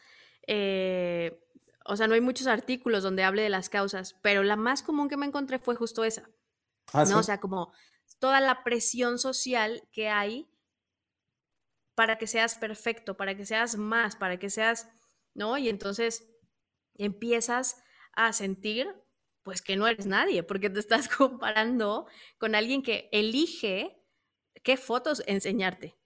eh, 0.48 1.40
o 1.86 1.96
sea, 1.96 2.08
no 2.08 2.14
hay 2.14 2.22
muchos 2.22 2.48
artículos 2.48 3.04
donde 3.04 3.24
hable 3.24 3.42
de 3.42 3.50
las 3.50 3.70
causas, 3.70 4.16
pero 4.22 4.44
la 4.44 4.56
más 4.56 4.84
común 4.84 5.10
que 5.10 5.18
me 5.18 5.26
encontré 5.26 5.60
fue 5.60 5.76
justo 5.76 6.04
esa. 6.04 6.30
Ah, 6.94 7.06
¿no? 7.06 7.20
O 7.20 7.24
sea, 7.24 7.40
como 7.40 7.72
toda 8.20 8.40
la 8.40 8.64
presión 8.64 9.18
social 9.20 9.88
que 9.92 10.10
hay 10.10 10.50
para 11.96 12.18
que 12.18 12.28
seas 12.28 12.56
perfecto, 12.56 13.18
para 13.18 13.36
que 13.36 13.46
seas 13.46 13.76
más, 13.78 14.16
para 14.16 14.38
que 14.38 14.50
seas, 14.50 14.90
¿no? 15.34 15.58
Y 15.58 15.70
entonces 15.70 16.28
empiezas 16.96 17.84
a 18.14 18.34
sentir 18.34 18.88
pues 19.44 19.62
que 19.62 19.76
no 19.76 19.88
eres 19.88 20.06
nadie, 20.06 20.44
porque 20.44 20.70
te 20.70 20.80
estás 20.80 21.08
comparando 21.18 22.08
con 22.38 22.56
alguien 22.56 22.84
que 22.84 23.10
elige 23.12 23.98
qué 24.64 24.78
fotos 24.78 25.24
enseñarte, 25.26 25.98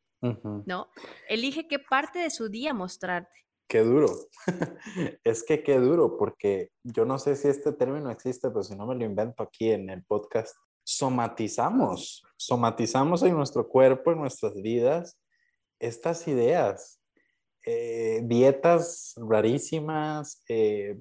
¿no? 0.66 0.90
Elige 1.28 1.68
qué 1.68 1.80
parte 1.80 2.20
de 2.20 2.30
su 2.30 2.50
día 2.50 2.74
mostrarte. 2.74 3.45
Qué 3.68 3.80
duro. 3.80 4.08
es 5.24 5.44
que 5.44 5.64
qué 5.64 5.80
duro, 5.80 6.18
porque 6.18 6.72
yo 6.84 7.06
no 7.06 7.18
sé 7.18 7.36
si 7.36 7.48
este 7.48 7.72
término 7.72 8.12
existe, 8.12 8.50
pero 8.50 8.64
si 8.64 8.76
no 8.76 8.86
me 8.86 8.96
lo 8.96 9.04
invento 9.04 9.44
aquí 9.44 9.72
en 9.72 9.90
el 9.90 10.04
podcast. 10.04 10.56
Somatizamos, 10.84 12.24
somatizamos 12.38 13.24
en 13.24 13.34
nuestro 13.34 13.68
cuerpo, 13.68 14.12
en 14.12 14.20
nuestras 14.20 14.54
vidas, 14.62 15.20
estas 15.80 16.28
ideas, 16.28 17.02
eh, 17.66 18.22
dietas 18.24 19.16
rarísimas, 19.18 20.44
eh, 20.48 21.00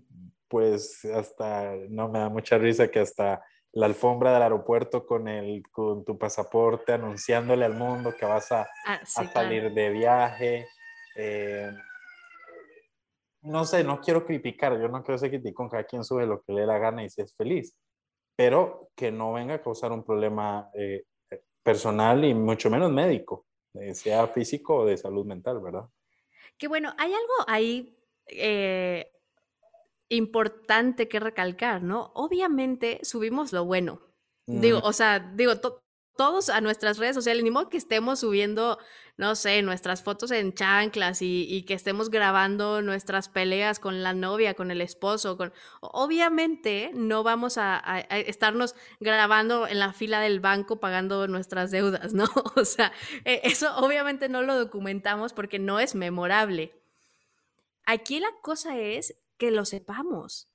pues 0.49 1.04
hasta, 1.04 1.75
no 1.90 2.09
me 2.09 2.21
da 2.21 2.30
mucha 2.30 2.56
risa 2.56 2.88
que 2.88 3.00
hasta 3.00 3.42
la 3.73 3.87
alfombra 3.87 4.33
del 4.33 4.42
aeropuerto 4.42 5.04
con, 5.04 5.28
el, 5.28 5.62
con 5.71 6.04
tu 6.04 6.16
pasaporte 6.16 6.92
anunciándole 6.92 7.64
al 7.64 7.75
mundo 7.75 8.14
que 8.18 8.25
vas 8.25 8.52
a, 8.52 8.66
ah, 8.87 9.00
salir 9.04 9.75
de 9.75 9.90
viaje. 9.90 10.68
Eh, 11.16 11.71
no 13.44 13.64
sé, 13.64 13.84
no 13.84 14.00
quiero 14.00 14.24
criticar, 14.26 14.80
yo 14.80 14.88
no 14.88 15.02
quiero 15.02 15.18
ser 15.18 15.30
crítico, 15.30 15.68
cada 15.68 15.84
quien 15.84 16.04
sube 16.04 16.26
lo 16.26 16.42
que 16.42 16.52
le 16.52 16.62
dé 16.62 16.66
la 16.66 16.78
gana 16.78 17.04
y 17.04 17.10
si 17.10 17.22
es 17.22 17.34
feliz, 17.36 17.76
pero 18.36 18.90
que 18.96 19.12
no 19.12 19.32
venga 19.32 19.54
a 19.54 19.62
causar 19.62 19.92
un 19.92 20.04
problema 20.04 20.70
personal 21.62 22.24
y 22.24 22.34
mucho 22.34 22.70
menos 22.70 22.92
médico. 22.92 23.46
Eh, 23.74 23.94
sea 23.94 24.28
físico 24.28 24.76
o 24.76 24.86
de 24.86 24.96
salud 24.96 25.26
mental, 25.26 25.60
¿verdad? 25.60 25.88
Que 26.56 26.68
bueno, 26.68 26.94
hay 26.96 27.12
algo 27.12 27.32
ahí 27.48 27.98
eh, 28.28 29.10
importante 30.08 31.08
que 31.08 31.18
recalcar, 31.18 31.82
¿no? 31.82 32.12
Obviamente 32.14 33.00
subimos 33.02 33.52
lo 33.52 33.64
bueno. 33.64 34.00
Digo, 34.46 34.80
o 34.84 34.92
sea, 34.92 35.20
digo, 35.20 35.54
todos 36.16 36.49
a 36.49 36.61
nuestras 36.61 36.99
redes 36.99 37.14
sociales, 37.14 37.42
ni 37.42 37.50
modo 37.50 37.68
que 37.68 37.76
estemos 37.76 38.21
subiendo, 38.21 38.78
no 39.16 39.35
sé, 39.35 39.62
nuestras 39.62 40.02
fotos 40.02 40.30
en 40.30 40.54
chanclas 40.54 41.23
y, 41.23 41.64
que 41.66 41.75
estemos 41.75 42.11
grabando 42.11 42.83
nuestras 42.83 43.28
peleas 43.28 43.80
con 43.80 44.02
la 44.02 44.14
novia, 44.14 44.54
con 44.54 44.71
el 44.71 44.80
esposo, 44.80 45.37
con... 45.37 45.52
Obviamente 45.80 46.90
no 46.94 47.23
vamos 47.23 47.59
a, 47.59 48.00
estarnos 48.11 48.75
grabando 49.00 49.66
en 49.66 49.78
la 49.78 49.92
fila 49.92 50.21
del 50.21 50.40
banco 50.40 50.78
pagando 50.80 51.26
nuestras 51.26 51.71
deudas, 51.71 52.14
¿no? 52.14 52.25
O 52.56 52.64
sea, 52.64 52.92
e, 53.25 53.40
eso 53.44 53.76
obviamente 53.76 54.28
no 54.28 54.42
lo 54.42 54.56
documentamos 54.56 55.33
porque 55.33 55.59
no 55.59 55.80
es 55.80 55.94
memorable. 55.94 56.80
Aquí 57.85 58.21
la 58.21 58.30
cosa 58.42 58.78
es 58.78 59.18
que 59.37 59.50
lo 59.50 59.64
sepamos. 59.64 60.49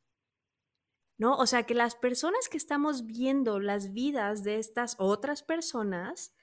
¿No? 1.19 1.35
O 1.35 1.45
sea, 1.45 1.63
que 1.63 1.75
las 1.75 1.95
personas 1.95 2.47
que 2.49 2.57
estamos 2.57 3.05
viendo 3.05 3.59
las 3.59 3.91
vidas 3.93 4.43
de 4.43 4.57
estas 4.57 4.95
otras 4.97 5.43
personas, 5.43 6.33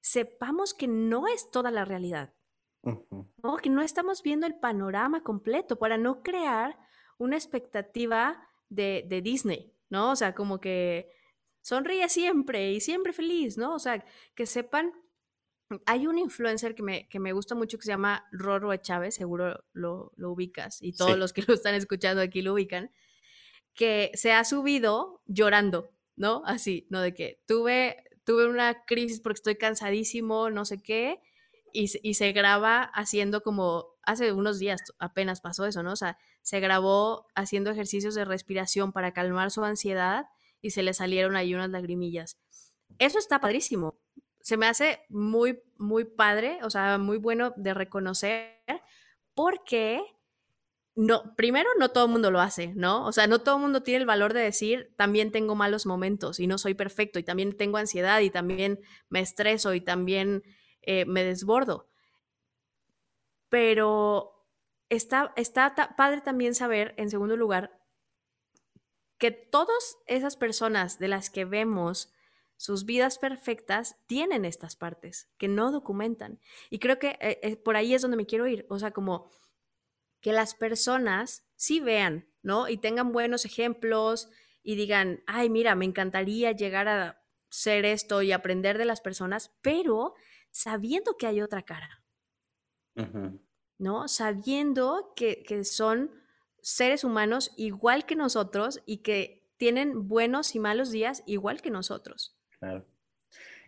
sepamos 0.00 0.74
que 0.74 0.88
no 0.88 1.28
es 1.28 1.50
toda 1.50 1.70
la 1.70 1.84
realidad, 1.84 2.34
¿no? 2.82 3.56
Que 3.56 3.70
no 3.70 3.80
estamos 3.80 4.22
viendo 4.22 4.46
el 4.46 4.58
panorama 4.58 5.22
completo 5.22 5.78
para 5.78 5.96
no 5.98 6.22
crear 6.22 6.76
una 7.16 7.36
expectativa 7.36 8.50
de, 8.68 9.04
de 9.06 9.22
Disney, 9.22 9.72
¿no? 9.88 10.10
O 10.10 10.16
sea, 10.16 10.34
como 10.34 10.60
que 10.60 11.12
sonríe 11.62 12.08
siempre 12.08 12.72
y 12.72 12.80
siempre 12.80 13.12
feliz, 13.12 13.56
¿no? 13.56 13.74
O 13.74 13.78
sea, 13.78 14.04
que 14.34 14.46
sepan 14.46 14.92
hay 15.84 16.06
un 16.06 16.18
influencer 16.18 16.74
que 16.74 16.82
me, 16.82 17.08
que 17.08 17.20
me, 17.20 17.32
gusta 17.32 17.54
mucho 17.54 17.76
que 17.76 17.84
se 17.84 17.90
llama 17.90 18.26
Roro 18.32 18.74
Chávez, 18.78 19.14
seguro 19.14 19.64
lo, 19.74 20.12
lo 20.16 20.32
ubicas, 20.32 20.78
y 20.80 20.94
todos 20.94 21.18
los 21.18 21.34
que 21.34 21.42
lo 21.46 21.52
están 21.52 21.74
escuchando 21.74 22.22
aquí 22.22 22.40
lo 22.40 22.54
ubican, 22.54 22.90
que 23.78 24.10
se 24.14 24.32
ha 24.32 24.42
subido 24.42 25.22
llorando, 25.26 25.92
¿no? 26.16 26.42
Así, 26.46 26.88
¿no? 26.90 27.00
De 27.00 27.14
que 27.14 27.44
tuve, 27.46 28.02
tuve 28.24 28.48
una 28.48 28.84
crisis 28.84 29.20
porque 29.20 29.38
estoy 29.38 29.54
cansadísimo, 29.54 30.50
no 30.50 30.64
sé 30.64 30.82
qué, 30.82 31.20
y, 31.72 31.88
y 32.02 32.14
se 32.14 32.32
graba 32.32 32.82
haciendo 32.82 33.40
como, 33.40 33.86
hace 34.02 34.32
unos 34.32 34.58
días 34.58 34.80
apenas 34.98 35.40
pasó 35.40 35.64
eso, 35.64 35.84
¿no? 35.84 35.92
O 35.92 35.96
sea, 35.96 36.18
se 36.42 36.58
grabó 36.58 37.28
haciendo 37.36 37.70
ejercicios 37.70 38.16
de 38.16 38.24
respiración 38.24 38.92
para 38.92 39.12
calmar 39.12 39.52
su 39.52 39.62
ansiedad 39.62 40.26
y 40.60 40.70
se 40.70 40.82
le 40.82 40.92
salieron 40.92 41.36
ahí 41.36 41.54
unas 41.54 41.70
lagrimillas. 41.70 42.36
Eso 42.98 43.20
está 43.20 43.40
padrísimo. 43.40 43.96
Se 44.40 44.56
me 44.56 44.66
hace 44.66 45.02
muy, 45.08 45.62
muy 45.76 46.04
padre, 46.04 46.58
o 46.64 46.70
sea, 46.70 46.98
muy 46.98 47.18
bueno 47.18 47.54
de 47.56 47.74
reconocer, 47.74 48.60
porque 49.34 50.02
no, 50.98 51.36
primero 51.36 51.70
no 51.78 51.90
todo 51.90 52.06
el 52.06 52.10
mundo 52.10 52.32
lo 52.32 52.40
hace, 52.40 52.74
¿no? 52.74 53.06
O 53.06 53.12
sea, 53.12 53.28
no 53.28 53.38
todo 53.38 53.54
el 53.54 53.62
mundo 53.62 53.84
tiene 53.84 54.00
el 54.00 54.06
valor 54.06 54.32
de 54.32 54.40
decir, 54.40 54.92
también 54.96 55.30
tengo 55.30 55.54
malos 55.54 55.86
momentos 55.86 56.40
y 56.40 56.48
no 56.48 56.58
soy 56.58 56.74
perfecto 56.74 57.20
y 57.20 57.22
también 57.22 57.56
tengo 57.56 57.76
ansiedad 57.76 58.18
y 58.18 58.30
también 58.30 58.80
me 59.08 59.20
estreso 59.20 59.74
y 59.74 59.80
también 59.80 60.42
eh, 60.82 61.04
me 61.04 61.22
desbordo. 61.22 61.88
Pero 63.48 64.44
está, 64.88 65.32
está 65.36 65.94
padre 65.96 66.20
también 66.20 66.56
saber, 66.56 66.94
en 66.96 67.10
segundo 67.10 67.36
lugar, 67.36 67.78
que 69.18 69.30
todas 69.30 69.98
esas 70.08 70.36
personas 70.36 70.98
de 70.98 71.06
las 71.06 71.30
que 71.30 71.44
vemos 71.44 72.12
sus 72.56 72.84
vidas 72.84 73.18
perfectas 73.18 73.94
tienen 74.08 74.44
estas 74.44 74.74
partes 74.74 75.30
que 75.38 75.46
no 75.46 75.70
documentan. 75.70 76.40
Y 76.70 76.80
creo 76.80 76.98
que 76.98 77.18
eh, 77.20 77.38
eh, 77.44 77.56
por 77.56 77.76
ahí 77.76 77.94
es 77.94 78.02
donde 78.02 78.16
me 78.16 78.26
quiero 78.26 78.48
ir. 78.48 78.66
O 78.68 78.80
sea, 78.80 78.90
como 78.90 79.30
que 80.20 80.32
las 80.32 80.54
personas 80.54 81.46
sí 81.56 81.80
vean, 81.80 82.28
¿no? 82.42 82.68
Y 82.68 82.78
tengan 82.78 83.12
buenos 83.12 83.44
ejemplos 83.44 84.28
y 84.62 84.76
digan, 84.76 85.22
ay, 85.26 85.48
mira, 85.50 85.74
me 85.74 85.84
encantaría 85.84 86.52
llegar 86.52 86.88
a 86.88 87.22
ser 87.50 87.84
esto 87.84 88.22
y 88.22 88.32
aprender 88.32 88.78
de 88.78 88.84
las 88.84 89.00
personas, 89.00 89.56
pero 89.62 90.14
sabiendo 90.50 91.16
que 91.16 91.26
hay 91.26 91.40
otra 91.40 91.62
cara, 91.62 92.04
¿no? 93.78 94.08
Sabiendo 94.08 95.12
que, 95.16 95.42
que 95.42 95.64
son 95.64 96.10
seres 96.60 97.04
humanos 97.04 97.52
igual 97.56 98.06
que 98.06 98.16
nosotros 98.16 98.82
y 98.84 98.98
que 98.98 99.48
tienen 99.56 100.08
buenos 100.08 100.54
y 100.54 100.60
malos 100.60 100.90
días 100.90 101.22
igual 101.26 101.62
que 101.62 101.70
nosotros. 101.70 102.36
Claro. 102.58 102.86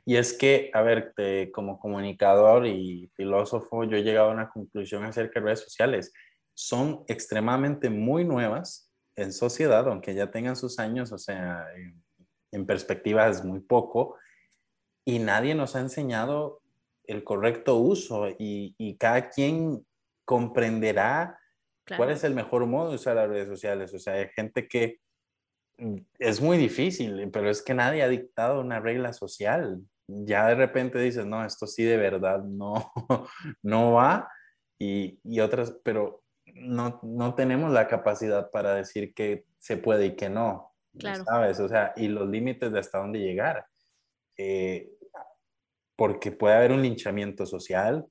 Y 0.04 0.16
es 0.16 0.32
que, 0.32 0.70
a 0.72 0.82
ver, 0.82 1.14
como 1.52 1.78
comunicador 1.78 2.66
y 2.66 3.10
filósofo, 3.14 3.84
yo 3.84 3.96
he 3.96 4.02
llegado 4.02 4.30
a 4.30 4.32
una 4.32 4.48
conclusión 4.48 5.04
acerca 5.04 5.38
de 5.38 5.46
redes 5.46 5.60
sociales. 5.60 6.12
Son 6.54 7.04
extremadamente 7.08 7.90
muy 7.90 8.24
nuevas 8.24 8.90
en 9.16 9.32
sociedad, 9.32 9.86
aunque 9.88 10.14
ya 10.14 10.30
tengan 10.30 10.56
sus 10.56 10.78
años, 10.78 11.12
o 11.12 11.18
sea, 11.18 11.66
en, 12.52 12.66
perspectiva 12.66 13.28
es 13.28 13.44
muy 13.44 13.60
poco, 13.60 14.16
y 15.04 15.18
nadie 15.18 15.54
nos 15.54 15.76
ha 15.76 15.80
enseñado 15.80 16.62
el 17.04 17.24
correcto 17.24 17.76
uso 17.76 18.28
y, 18.28 18.74
y 18.76 18.96
cada 18.96 19.30
quien 19.30 19.84
comprenderá 20.24 21.40
cuál 21.96 22.10
es 22.10 22.24
el 22.24 22.34
mejor 22.34 22.66
modo 22.66 22.90
de 22.90 22.96
usar 22.96 23.16
las 23.16 23.28
redes 23.28 23.48
sociales. 23.48 23.92
O 23.94 23.98
sea, 23.98 24.14
hay 24.14 24.28
gente 24.28 24.68
que 24.68 25.00
mm, 25.78 25.96
es 26.18 26.40
muy 26.40 26.56
difícil, 26.56 27.28
pero 27.32 27.50
es 27.50 27.62
que 27.62 27.74
nadie 27.74 28.02
ha 28.02 28.08
dictado 28.08 28.60
una 28.60 28.80
regla 28.80 29.12
social. 29.12 29.80
Ya 30.06 30.46
de 30.48 30.54
repente 30.54 30.98
dices, 30.98 31.26
no, 31.26 31.44
esto 31.44 31.66
sí 31.66 31.84
de 31.84 31.96
verdad 31.96 32.42
no, 32.42 32.92
no 33.62 33.92
va. 33.92 34.30
Y, 34.78 35.18
y 35.24 35.40
otras, 35.40 35.76
pero 35.84 36.19
no, 36.54 37.00
no 37.02 37.34
tenemos 37.34 37.72
la 37.72 37.88
capacidad 37.88 38.50
para 38.50 38.74
decir 38.74 39.14
que 39.14 39.44
se 39.58 39.76
puede 39.76 40.06
y 40.06 40.16
que 40.16 40.28
no. 40.28 40.74
Claro. 40.98 41.24
¿Sabes? 41.24 41.60
O 41.60 41.68
sea, 41.68 41.92
y 41.96 42.08
los 42.08 42.28
límites 42.28 42.72
de 42.72 42.78
hasta 42.78 42.98
dónde 42.98 43.20
llegar. 43.20 43.66
Eh, 44.36 44.90
porque 45.96 46.32
puede 46.32 46.54
haber 46.54 46.72
un 46.72 46.80
linchamiento 46.80 47.44
social, 47.44 48.06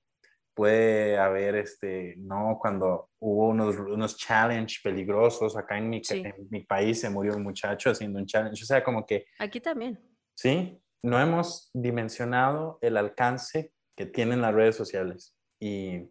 puede 0.54 1.18
haber, 1.18 1.56
este, 1.56 2.16
no, 2.18 2.60
cuando 2.62 3.10
hubo 3.20 3.48
unos, 3.48 3.76
unos 3.78 4.16
challenge 4.16 4.82
peligrosos, 4.84 5.58
acá 5.58 5.78
en 5.78 5.90
mi, 5.90 6.02
en 6.12 6.48
mi 6.52 6.64
país 6.66 7.02
se 7.02 7.10
murió 7.10 7.36
un 7.36 7.44
muchacho 7.44 7.90
haciendo 7.90 8.20
un 8.20 8.28
challenge, 8.28 8.62
o 8.62 8.66
sea, 8.66 8.84
como 8.84 9.06
que... 9.06 9.26
Aquí 9.40 9.60
también. 9.60 10.00
Sí, 10.36 10.80
no 11.02 11.20
hemos 11.20 11.72
dimensionado 11.74 12.78
el 12.82 12.98
alcance 12.98 13.74
que 13.96 14.06
tienen 14.06 14.42
las 14.42 14.54
redes 14.54 14.76
sociales. 14.76 15.36
Y 15.60 16.10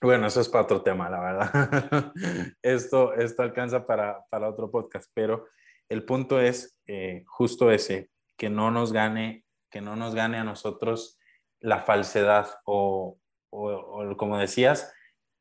bueno, 0.00 0.26
eso 0.26 0.40
es 0.40 0.48
para 0.48 0.64
otro 0.64 0.82
tema, 0.82 1.10
la 1.10 1.20
verdad. 1.20 2.12
esto, 2.62 3.14
esto 3.14 3.42
alcanza 3.42 3.86
para, 3.86 4.24
para 4.30 4.48
otro 4.48 4.70
podcast, 4.70 5.10
pero 5.14 5.46
el 5.88 6.04
punto 6.04 6.40
es 6.40 6.78
eh, 6.86 7.24
justo 7.26 7.70
ese, 7.70 8.10
que 8.36 8.50
no 8.50 8.70
nos 8.70 8.92
gane, 8.92 9.44
que 9.70 9.80
no 9.80 9.96
nos 9.96 10.14
gane 10.14 10.38
a 10.38 10.44
nosotros 10.44 11.18
la 11.60 11.80
falsedad 11.80 12.48
o, 12.64 13.18
o, 13.50 14.16
como 14.16 14.38
decías, 14.38 14.92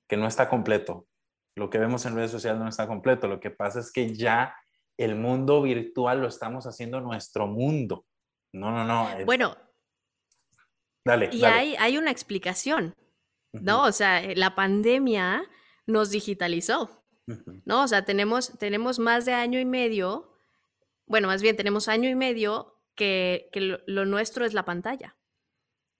que 0.07 0.17
no 0.17 0.27
está 0.27 0.49
completo. 0.49 1.07
Lo 1.55 1.69
que 1.69 1.77
vemos 1.79 2.05
en 2.05 2.15
redes 2.15 2.31
sociales 2.31 2.59
no 2.61 2.69
está 2.69 2.87
completo. 2.87 3.27
Lo 3.27 3.39
que 3.39 3.51
pasa 3.51 3.79
es 3.79 3.91
que 3.91 4.13
ya 4.15 4.55
el 4.97 5.15
mundo 5.15 5.61
virtual 5.61 6.21
lo 6.21 6.27
estamos 6.27 6.65
haciendo 6.65 7.01
nuestro 7.01 7.47
mundo. 7.47 8.05
No, 8.53 8.71
no, 8.71 8.83
no. 8.83 9.25
Bueno. 9.25 9.55
Dale. 11.05 11.29
Y 11.31 11.43
Hay, 11.45 11.75
hay 11.77 11.97
una 11.97 12.11
explicación, 12.11 12.95
¿no? 13.53 13.83
O 13.83 13.91
sea, 13.91 14.23
eh, 14.23 14.35
la 14.35 14.55
pandemia 14.55 15.43
nos 15.85 16.09
digitalizó, 16.09 17.03
¿no? 17.65 17.83
O 17.83 17.87
sea, 17.87 18.05
tenemos, 18.05 18.57
tenemos 18.57 18.99
más 18.99 19.25
de 19.25 19.33
año 19.33 19.59
y 19.59 19.65
medio, 19.65 20.33
bueno, 21.05 21.27
más 21.27 21.41
bien 21.41 21.55
tenemos 21.55 21.87
año 21.87 22.09
y 22.09 22.15
medio 22.15 22.75
que, 22.95 23.49
que 23.51 23.79
lo 23.85 24.05
nuestro 24.05 24.45
es 24.45 24.53
la 24.53 24.65
pantalla. 24.65 25.17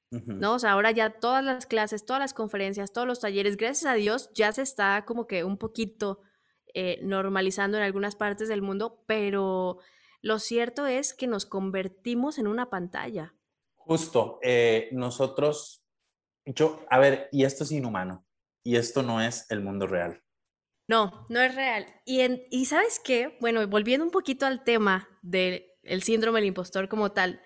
¿no? 0.10 0.54
O 0.54 0.60
sea, 0.60 0.72
ahora 0.72 0.92
ya 0.92 1.20
todas 1.20 1.44
las 1.44 1.66
clases, 1.66 2.06
todas 2.06 2.22
las 2.22 2.34
conferencias, 2.34 2.94
todos 2.94 3.08
los 3.08 3.20
talleres, 3.20 3.58
gracias 3.58 3.92
a 3.92 3.96
Dios, 3.96 4.30
ya 4.34 4.52
se 4.52 4.62
está 4.62 5.04
como 5.06 5.28
que 5.28 5.44
un 5.44 5.58
poquito 5.58 6.22
eh, 6.74 7.00
normalizando 7.04 7.78
en 7.78 7.84
algunas 7.84 8.16
partes 8.16 8.48
del 8.48 8.62
mundo, 8.62 9.04
pero 9.06 9.80
lo 10.22 10.40
cierto 10.40 10.86
es 10.86 11.14
que 11.14 11.28
nos 11.28 11.46
convertimos 11.46 12.38
en 12.38 12.48
una 12.48 12.70
pantalla. 12.70 13.36
Justo, 13.76 14.40
eh, 14.42 14.90
nosotros, 14.92 15.84
yo, 16.54 16.86
a 16.90 17.00
ver, 17.00 17.30
y 17.32 17.44
esto 17.44 17.64
es 17.64 17.72
inhumano, 17.72 18.26
y 18.64 18.76
esto 18.76 19.04
no 19.04 19.22
es 19.22 19.50
el 19.50 19.62
mundo 19.62 19.88
real. 19.88 20.24
No, 20.88 21.26
no 21.30 21.42
es 21.42 21.54
real. 21.54 21.86
Y, 22.06 22.22
y 22.50 22.66
sabes 22.66 23.00
qué, 23.04 23.38
bueno, 23.42 23.68
volviendo 23.68 24.06
un 24.06 24.12
poquito 24.12 24.46
al 24.46 24.64
tema 24.64 25.10
del 25.22 25.66
síndrome 26.02 26.40
del 26.40 26.48
impostor 26.48 26.88
como 26.88 27.12
tal, 27.12 27.42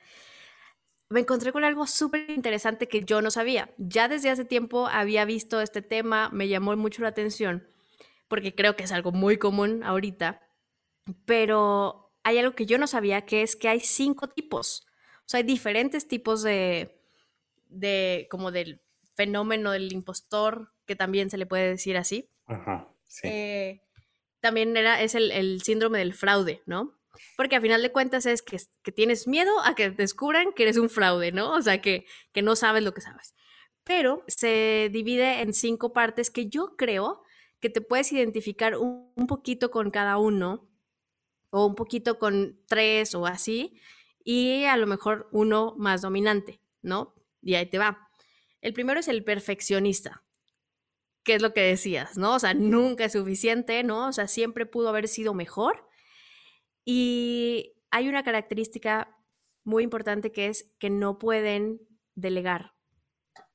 me 1.09 1.19
encontré 1.19 1.51
con 1.51 1.63
algo 1.63 1.87
súper 1.87 2.29
interesante 2.29 2.87
que 2.87 3.03
yo 3.03 3.21
no 3.21 3.31
sabía. 3.31 3.73
Ya 3.77 4.07
desde 4.07 4.29
hace 4.29 4.45
tiempo 4.45 4.87
había 4.87 5.25
visto 5.25 5.59
este 5.59 5.81
tema, 5.81 6.29
me 6.31 6.47
llamó 6.47 6.75
mucho 6.77 7.01
la 7.01 7.09
atención, 7.09 7.67
porque 8.27 8.55
creo 8.55 8.75
que 8.75 8.83
es 8.83 8.91
algo 8.91 9.11
muy 9.11 9.37
común 9.37 9.83
ahorita, 9.83 10.41
pero 11.25 12.13
hay 12.23 12.37
algo 12.37 12.53
que 12.53 12.65
yo 12.65 12.77
no 12.77 12.87
sabía, 12.87 13.25
que 13.25 13.41
es 13.41 13.55
que 13.55 13.67
hay 13.67 13.81
cinco 13.81 14.29
tipos. 14.29 14.85
O 15.21 15.29
sea, 15.31 15.39
hay 15.39 15.43
diferentes 15.43 16.07
tipos 16.07 16.43
de, 16.43 17.01
de 17.67 18.27
como 18.29 18.51
del 18.51 18.81
fenómeno 19.15 19.71
del 19.71 19.91
impostor, 19.93 20.73
que 20.85 20.95
también 20.95 21.29
se 21.29 21.37
le 21.37 21.45
puede 21.45 21.69
decir 21.69 21.97
así. 21.97 22.29
Ajá, 22.45 22.87
sí. 23.05 23.27
Eh, 23.27 23.81
también 24.39 24.75
era, 24.75 25.01
es 25.01 25.15
el, 25.15 25.31
el 25.31 25.61
síndrome 25.61 25.99
del 25.99 26.13
fraude, 26.13 26.61
¿no? 26.65 27.01
Porque 27.35 27.55
a 27.55 27.61
final 27.61 27.81
de 27.81 27.91
cuentas 27.91 28.25
es 28.25 28.41
que, 28.41 28.57
tienes 28.91 29.27
miedo 29.27 29.51
a 29.63 29.75
que 29.75 29.89
descubran 29.89 30.53
que 30.53 30.63
eres 30.63 30.77
un 30.77 30.89
fraude, 30.89 31.31
¿no? 31.31 31.53
O 31.53 31.61
sea, 31.61 31.81
que, 31.81 32.05
no 32.41 32.55
sabes 32.55 32.83
lo 32.83 32.93
que 32.93 33.01
sabes. 33.01 33.35
Pero 33.83 34.23
se 34.27 34.89
divide 34.91 35.41
en 35.41 35.53
cinco 35.53 35.93
partes 35.93 36.29
que 36.29 36.47
yo 36.47 36.75
creo 36.77 37.23
que 37.59 37.69
te 37.69 37.81
puedes 37.81 38.11
identificar 38.11 38.77
un, 38.77 39.27
poquito 39.27 39.71
con 39.71 39.91
cada 39.91 40.17
uno 40.17 40.67
o 41.49 41.65
un 41.65 41.75
poquito 41.75 42.17
con 42.17 42.59
tres 42.67 43.13
o 43.15 43.25
así 43.25 43.79
y 44.23 44.63
a 44.65 44.77
lo 44.77 44.87
mejor 44.87 45.27
uno 45.31 45.75
más 45.77 46.01
dominante, 46.01 46.61
¿no? 46.81 47.13
Y 47.41 47.55
ahí 47.55 47.65
te 47.65 47.77
va. 47.77 48.09
El 48.61 48.73
primero 48.73 48.99
es 48.99 49.07
el 49.07 49.23
perfeccionista, 49.23 50.23
que 51.23 51.35
es 51.35 51.41
lo 51.41 51.53
que 51.53 51.61
decías, 51.61 52.17
¿no? 52.17 52.35
O 52.35 52.39
sea, 52.39 52.53
nunca 52.53 53.05
es 53.05 53.13
suficiente, 53.13 53.83
¿no? 53.83 54.07
O 54.07 54.13
sea, 54.13 54.27
siempre 54.27 54.65
pudo 54.65 54.89
haber 54.89 55.07
sido 55.07 55.33
mejor 55.33 55.87
y 56.85 57.73
hay 57.91 58.07
una 58.07 58.23
característica 58.23 59.17
muy 59.63 59.83
importante 59.83 60.31
que 60.31 60.47
es 60.47 60.73
que 60.79 60.89
no 60.89 61.19
pueden 61.19 61.81
delegar, 62.15 62.73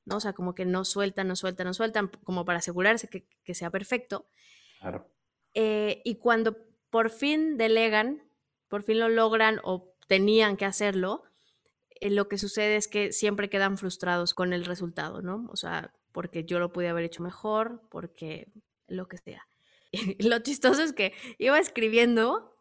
¿no? 0.05 0.17
O 0.17 0.19
sea, 0.19 0.33
como 0.33 0.55
que 0.55 0.65
no 0.65 0.85
sueltan, 0.85 1.27
no 1.27 1.35
sueltan, 1.35 1.67
no 1.67 1.73
sueltan, 1.73 2.09
como 2.23 2.45
para 2.45 2.59
asegurarse 2.59 3.09
que, 3.09 3.53
sea 3.53 3.71
perfecto. 3.71 4.29
Claro. 4.79 5.09
Eh, 5.53 6.01
y 6.05 6.19
cuando 6.19 6.57
por 6.89 7.09
fin 7.09 7.57
delegan, 7.57 8.23
por 8.67 8.83
fin 8.83 8.99
lo 8.99 9.09
logran 9.09 9.59
o 9.63 9.93
tenían 10.07 10.55
que 10.55 10.65
hacerlo, 10.65 11.23
eh, 12.01 12.09
lo 12.09 12.27
que 12.27 12.37
sucede 12.37 12.75
es 12.75 12.87
que 12.87 13.11
siempre 13.11 13.49
quedan 13.49 13.77
frustrados 13.77 14.33
con 14.33 14.53
el 14.53 14.65
resultado, 14.65 15.21
¿no? 15.21 15.47
O 15.51 15.55
sea, 15.55 15.93
porque 16.11 16.43
yo 16.43 16.59
lo 16.59 16.71
pude 16.71 16.89
haber 16.89 17.05
hecho 17.05 17.23
mejor, 17.23 17.81
porque 17.89 18.47
lo 18.87 19.07
que 19.07 19.17
sea. 19.17 19.47
lo 20.19 20.39
chistoso 20.39 20.83
es 20.83 20.93
que 20.93 21.13
iba 21.37 21.59
escribiendo 21.59 22.55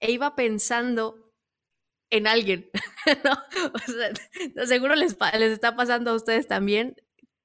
e 0.00 0.12
iba 0.12 0.34
pensando 0.34 1.32
en 2.10 2.26
alguien, 2.26 2.70
¿no? 3.24 3.32
O 4.58 4.66
seguro 4.66 4.94
les, 4.94 5.16
les 5.38 5.52
está 5.52 5.76
pasando 5.76 6.10
a 6.10 6.14
ustedes 6.14 6.46
también. 6.46 6.96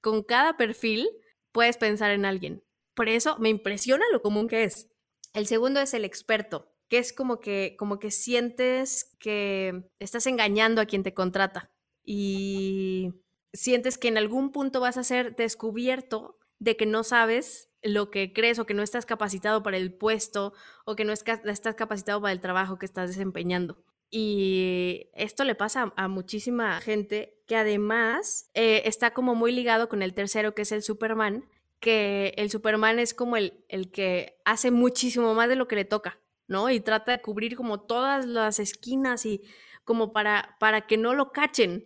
Con 0.02 0.24
cada 0.24 0.58
perfil 0.58 1.08
puedes 1.52 1.78
pensar 1.78 2.12
en 2.12 2.26
alguien. 2.26 2.64
Por 2.94 3.10
eso 3.10 3.38
me 3.40 3.50
impresiona 3.50 4.06
lo 4.12 4.22
común 4.22 4.48
que 4.48 4.64
es. 4.64 4.90
El 5.34 5.48
segundo 5.48 5.80
es 5.82 5.94
el 5.94 6.06
experto, 6.06 6.75
que 6.90 6.98
es 6.98 7.14
como 7.14 7.40
que, 7.40 7.76
como 7.78 8.00
que 8.00 8.12
sientes 8.12 9.16
que 9.20 9.90
estás 10.00 10.28
engañando 10.28 10.82
a 10.82 10.86
quien 10.86 11.04
te 11.04 11.14
contrata 11.14 11.72
y 12.04 13.14
sientes 13.54 13.98
que 13.98 14.08
en 14.08 14.18
algún 14.18 14.52
punto 14.52 14.80
vas 14.80 14.98
a 14.98 15.04
ser 15.04 15.36
descubierto 15.36 16.38
de 16.60 16.78
que 16.78 16.86
no 16.86 17.04
sabes 17.04 17.70
lo 17.82 18.10
que 18.10 18.34
crees 18.34 18.60
o 18.60 18.66
que 18.66 18.74
no 18.74 18.84
estás 18.84 19.06
capacitado 19.06 19.64
para 19.64 19.78
el 19.78 19.94
puesto 19.94 20.54
o 20.86 20.96
que 20.96 21.06
no 21.06 21.14
estás 21.14 21.76
capacitado 21.76 22.22
para 22.22 22.32
el 22.32 22.42
trabajo 22.42 22.78
que 22.78 22.86
estás 22.86 23.10
desempeñando. 23.10 23.78
Y 24.10 25.10
esto 25.14 25.44
le 25.44 25.56
pasa 25.56 25.94
a, 25.96 26.08
muchísima 26.08 26.80
gente 26.82 27.42
que 27.48 27.56
además 27.56 28.50
eh, 28.54 28.84
está 28.86 29.14
como 29.14 29.36
muy 29.36 29.52
ligado 29.52 29.90
con 29.90 30.02
el 30.02 30.14
tercero, 30.14 30.56
que 30.56 30.62
es 30.62 30.72
el 30.72 30.84
Superman, 30.84 31.46
que 31.80 32.34
el 32.38 32.50
Superman 32.50 33.00
es 33.00 33.14
como 33.14 33.36
el, 33.36 33.66
el 33.68 33.92
que 33.92 34.38
hace 34.46 34.72
muchísimo 34.72 35.34
más 35.34 35.50
de 35.50 35.56
lo 35.56 35.68
que 35.68 35.76
le 35.76 35.86
toca, 35.86 36.20
¿no? 36.48 36.70
Y 36.70 36.80
trata 36.80 37.12
de 37.14 37.22
cubrir 37.22 37.56
como 37.56 37.82
todas 37.82 38.26
las 38.26 38.60
esquinas 38.60 39.26
y 39.26 39.42
como 39.84 40.14
para, 40.14 40.58
para 40.60 40.88
que 40.88 40.98
no 40.98 41.14
lo 41.14 41.32
cachen, 41.32 41.86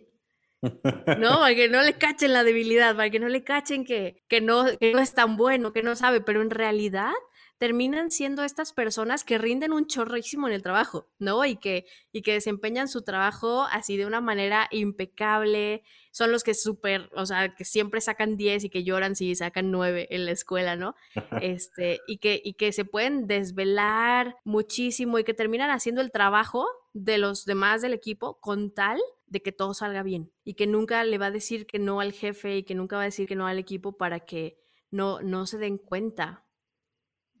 ¿no? 0.62 0.70
Para 1.40 1.54
que 1.54 1.68
no 1.68 1.82
le 1.82 1.94
cachen 1.94 2.32
la 2.32 2.44
debilidad, 2.44 2.94
para 2.94 3.08
que 3.10 3.18
no 3.18 3.28
le 3.28 3.42
cachen 3.44 3.84
que, 3.84 4.22
que, 4.28 4.40
no, 4.40 4.66
que 4.78 4.92
no 4.92 5.00
es 5.00 5.14
tan 5.14 5.36
bueno, 5.36 5.72
que 5.72 5.82
no 5.82 5.96
sabe, 5.96 6.20
pero 6.20 6.42
en 6.42 6.50
realidad 6.50 7.12
terminan 7.60 8.10
siendo 8.10 8.42
estas 8.42 8.72
personas 8.72 9.22
que 9.22 9.36
rinden 9.36 9.74
un 9.74 9.86
chorrísimo 9.86 10.48
en 10.48 10.54
el 10.54 10.62
trabajo, 10.62 11.10
¿no? 11.18 11.44
Y 11.44 11.56
que, 11.56 11.84
y 12.10 12.22
que 12.22 12.32
desempeñan 12.32 12.88
su 12.88 13.02
trabajo 13.02 13.66
así 13.70 13.98
de 13.98 14.06
una 14.06 14.22
manera 14.22 14.66
impecable, 14.70 15.82
son 16.10 16.32
los 16.32 16.42
que 16.42 16.54
súper, 16.54 17.10
o 17.14 17.26
sea, 17.26 17.54
que 17.54 17.66
siempre 17.66 18.00
sacan 18.00 18.38
10 18.38 18.64
y 18.64 18.70
que 18.70 18.82
lloran 18.82 19.14
si 19.14 19.34
sacan 19.34 19.70
9 19.70 20.08
en 20.10 20.24
la 20.24 20.30
escuela, 20.32 20.74
¿no? 20.74 20.94
Este, 21.42 22.00
y 22.06 22.16
que, 22.16 22.40
y 22.42 22.54
que 22.54 22.72
se 22.72 22.86
pueden 22.86 23.26
desvelar 23.26 24.36
muchísimo 24.42 25.18
y 25.18 25.24
que 25.24 25.34
terminan 25.34 25.70
haciendo 25.70 26.00
el 26.00 26.10
trabajo 26.10 26.66
de 26.94 27.18
los 27.18 27.44
demás 27.44 27.82
del 27.82 27.92
equipo 27.92 28.40
con 28.40 28.72
tal 28.72 28.98
de 29.26 29.42
que 29.42 29.52
todo 29.52 29.74
salga 29.74 30.02
bien 30.02 30.32
y 30.44 30.54
que 30.54 30.66
nunca 30.66 31.04
le 31.04 31.18
va 31.18 31.26
a 31.26 31.30
decir 31.30 31.66
que 31.66 31.78
no 31.78 32.00
al 32.00 32.12
jefe 32.12 32.56
y 32.56 32.62
que 32.62 32.74
nunca 32.74 32.96
va 32.96 33.02
a 33.02 33.04
decir 33.04 33.28
que 33.28 33.36
no 33.36 33.46
al 33.46 33.58
equipo 33.58 33.98
para 33.98 34.20
que 34.20 34.58
no, 34.90 35.20
no 35.20 35.44
se 35.44 35.58
den 35.58 35.76
cuenta 35.76 36.46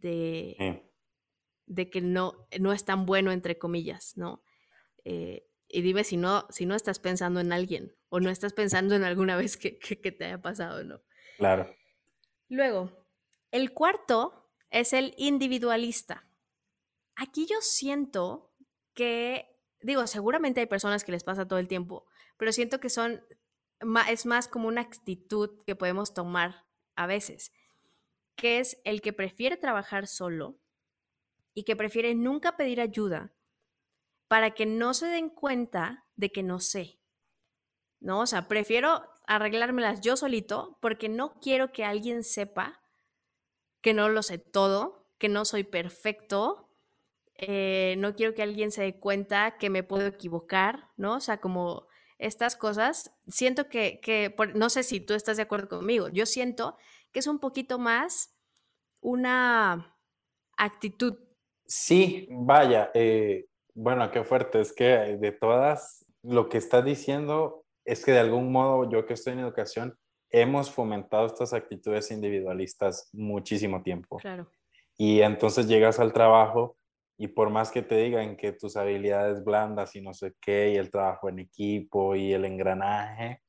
de, 0.00 0.82
de 1.66 1.90
que 1.90 2.00
no, 2.00 2.46
no 2.58 2.72
es 2.72 2.84
tan 2.84 3.06
bueno, 3.06 3.32
entre 3.32 3.58
comillas, 3.58 4.16
¿no? 4.16 4.42
Eh, 5.04 5.46
y 5.68 5.82
dime 5.82 6.04
si 6.04 6.16
no, 6.16 6.46
si 6.50 6.66
no 6.66 6.74
estás 6.74 6.98
pensando 6.98 7.40
en 7.40 7.52
alguien 7.52 7.94
o 8.08 8.18
no 8.20 8.30
estás 8.30 8.52
pensando 8.52 8.94
en 8.94 9.04
alguna 9.04 9.36
vez 9.36 9.56
que, 9.56 9.78
que, 9.78 10.12
te 10.12 10.24
haya 10.24 10.42
pasado, 10.42 10.82
¿no? 10.82 11.00
Claro. 11.38 11.72
Luego, 12.48 13.06
el 13.52 13.72
cuarto 13.72 14.50
es 14.70 14.92
el 14.92 15.14
individualista. 15.16 16.26
Aquí 17.14 17.46
yo 17.46 17.60
siento 17.60 18.52
que, 18.94 19.56
digo, 19.80 20.06
seguramente 20.06 20.60
hay 20.60 20.66
personas 20.66 21.04
que 21.04 21.12
les 21.12 21.22
pasa 21.22 21.46
todo 21.46 21.58
el 21.58 21.68
tiempo, 21.68 22.06
pero 22.36 22.52
siento 22.52 22.80
que 22.80 22.90
son, 22.90 23.24
es 24.08 24.26
más 24.26 24.48
como 24.48 24.66
una 24.66 24.80
actitud 24.80 25.62
que 25.64 25.76
podemos 25.76 26.14
tomar 26.14 26.66
a 26.96 27.06
veces 27.06 27.52
que 28.40 28.58
es 28.58 28.80
el 28.84 29.02
que 29.02 29.12
prefiere 29.12 29.58
trabajar 29.58 30.06
solo 30.06 30.56
y 31.52 31.64
que 31.64 31.76
prefiere 31.76 32.14
nunca 32.14 32.56
pedir 32.56 32.80
ayuda 32.80 33.34
para 34.28 34.52
que 34.52 34.64
no 34.64 34.94
se 34.94 35.06
den 35.06 35.28
cuenta 35.28 36.06
de 36.16 36.32
que 36.32 36.42
no 36.42 36.58
sé. 36.58 36.98
¿No? 38.00 38.20
O 38.20 38.26
sea, 38.26 38.48
prefiero 38.48 39.02
arreglármelas 39.26 40.00
yo 40.00 40.16
solito 40.16 40.78
porque 40.80 41.10
no 41.10 41.38
quiero 41.40 41.70
que 41.70 41.84
alguien 41.84 42.24
sepa 42.24 42.82
que 43.82 43.92
no 43.92 44.08
lo 44.08 44.22
sé 44.22 44.38
todo, 44.38 45.06
que 45.18 45.28
no 45.28 45.44
soy 45.44 45.64
perfecto, 45.64 46.70
eh, 47.34 47.94
no 47.98 48.14
quiero 48.14 48.34
que 48.34 48.42
alguien 48.42 48.70
se 48.70 48.82
dé 48.82 48.98
cuenta 48.98 49.58
que 49.58 49.68
me 49.68 49.82
puedo 49.82 50.06
equivocar, 50.06 50.88
¿no? 50.96 51.16
O 51.16 51.20
sea, 51.20 51.40
como 51.40 51.88
estas 52.18 52.56
cosas, 52.56 53.12
siento 53.28 53.68
que, 53.68 54.00
que 54.00 54.34
no 54.54 54.70
sé 54.70 54.82
si 54.82 55.00
tú 55.00 55.12
estás 55.12 55.36
de 55.36 55.42
acuerdo 55.42 55.68
conmigo, 55.68 56.08
yo 56.08 56.24
siento 56.24 56.76
que 57.12 57.20
es 57.20 57.26
un 57.26 57.38
poquito 57.38 57.78
más 57.78 58.29
una 59.00 59.96
actitud. 60.56 61.16
Sí, 61.66 62.28
vaya, 62.30 62.90
eh, 62.94 63.46
bueno, 63.74 64.10
qué 64.10 64.24
fuerte, 64.24 64.60
es 64.60 64.72
que 64.72 64.84
de 64.84 65.32
todas, 65.32 66.04
lo 66.22 66.48
que 66.48 66.58
estás 66.58 66.84
diciendo 66.84 67.64
es 67.84 68.04
que 68.04 68.12
de 68.12 68.18
algún 68.18 68.52
modo 68.52 68.90
yo 68.90 69.06
que 69.06 69.14
estoy 69.14 69.34
en 69.34 69.40
educación, 69.40 69.96
hemos 70.30 70.70
fomentado 70.70 71.26
estas 71.26 71.52
actitudes 71.52 72.10
individualistas 72.10 73.08
muchísimo 73.12 73.82
tiempo. 73.82 74.18
Claro. 74.18 74.50
Y 74.96 75.22
entonces 75.22 75.66
llegas 75.66 75.98
al 75.98 76.12
trabajo 76.12 76.76
y 77.18 77.28
por 77.28 77.50
más 77.50 77.70
que 77.70 77.82
te 77.82 77.96
digan 77.96 78.36
que 78.36 78.52
tus 78.52 78.76
habilidades 78.76 79.44
blandas 79.44 79.94
y 79.96 80.00
no 80.00 80.14
sé 80.14 80.34
qué, 80.40 80.70
y 80.72 80.76
el 80.76 80.90
trabajo 80.90 81.28
en 81.28 81.38
equipo 81.38 82.16
y 82.16 82.32
el 82.32 82.44
engranaje, 82.44 83.42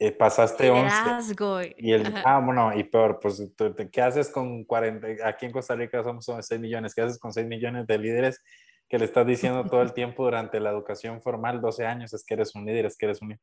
eh, 0.00 0.12
pasaste 0.12 0.70
11. 0.70 1.74
Y 1.76 1.92
el, 1.92 2.14
ah, 2.24 2.40
bueno, 2.40 2.76
y 2.76 2.84
peor, 2.84 3.20
pues, 3.20 3.46
¿qué 3.92 4.00
haces 4.00 4.30
con 4.30 4.64
40? 4.64 5.28
Aquí 5.28 5.44
en 5.44 5.52
Costa 5.52 5.76
Rica 5.76 6.02
somos 6.02 6.24
6 6.24 6.58
millones, 6.58 6.94
¿qué 6.94 7.02
haces 7.02 7.18
con 7.18 7.34
6 7.34 7.46
millones 7.46 7.86
de 7.86 7.98
líderes 7.98 8.42
que 8.88 8.98
le 8.98 9.04
estás 9.04 9.26
diciendo 9.26 9.62
todo 9.66 9.82
el 9.82 9.92
tiempo 9.92 10.24
durante 10.24 10.58
la 10.58 10.70
educación 10.70 11.20
formal, 11.20 11.60
12 11.60 11.84
años, 11.84 12.14
es 12.14 12.24
que 12.24 12.32
eres 12.32 12.54
un 12.54 12.64
líder, 12.64 12.86
es 12.86 12.96
que 12.96 13.06
eres 13.06 13.20
un... 13.20 13.38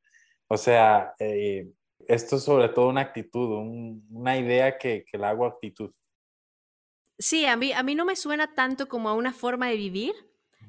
O 0.47 0.57
sea, 0.57 1.13
eh, 1.19 1.69
esto 2.07 2.37
es 2.37 2.43
sobre 2.43 2.69
todo 2.69 2.89
una 2.89 3.01
actitud, 3.01 3.49
una 4.09 4.35
idea 4.35 4.79
que, 4.79 5.05
que 5.09 5.17
la 5.17 5.29
hago 5.29 5.45
actitud. 5.45 5.93
Sí, 7.19 7.45
a 7.45 7.55
mí, 7.55 7.71
a 7.71 7.83
mí 7.83 7.93
no 7.93 8.03
me 8.03 8.15
suena 8.15 8.55
tanto 8.55 8.87
como 8.87 9.09
a 9.09 9.13
una 9.13 9.31
forma 9.31 9.67
de 9.67 9.75
vivir, 9.75 10.13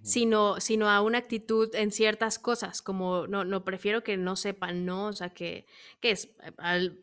sino, 0.03 0.61
sino 0.61 0.89
a 0.89 1.01
una 1.01 1.19
actitud 1.19 1.75
en 1.75 1.91
ciertas 1.91 2.39
cosas, 2.39 2.83
como 2.83 3.27
no, 3.27 3.45
no 3.45 3.65
prefiero 3.65 4.03
que 4.03 4.17
no 4.17 4.37
sepan, 4.37 4.85
¿no? 4.85 5.07
O 5.07 5.13
sea, 5.13 5.31
que, 5.31 5.67
que 6.01 6.13
es 6.13 6.27
eh, 6.43 6.53
al 6.59 7.03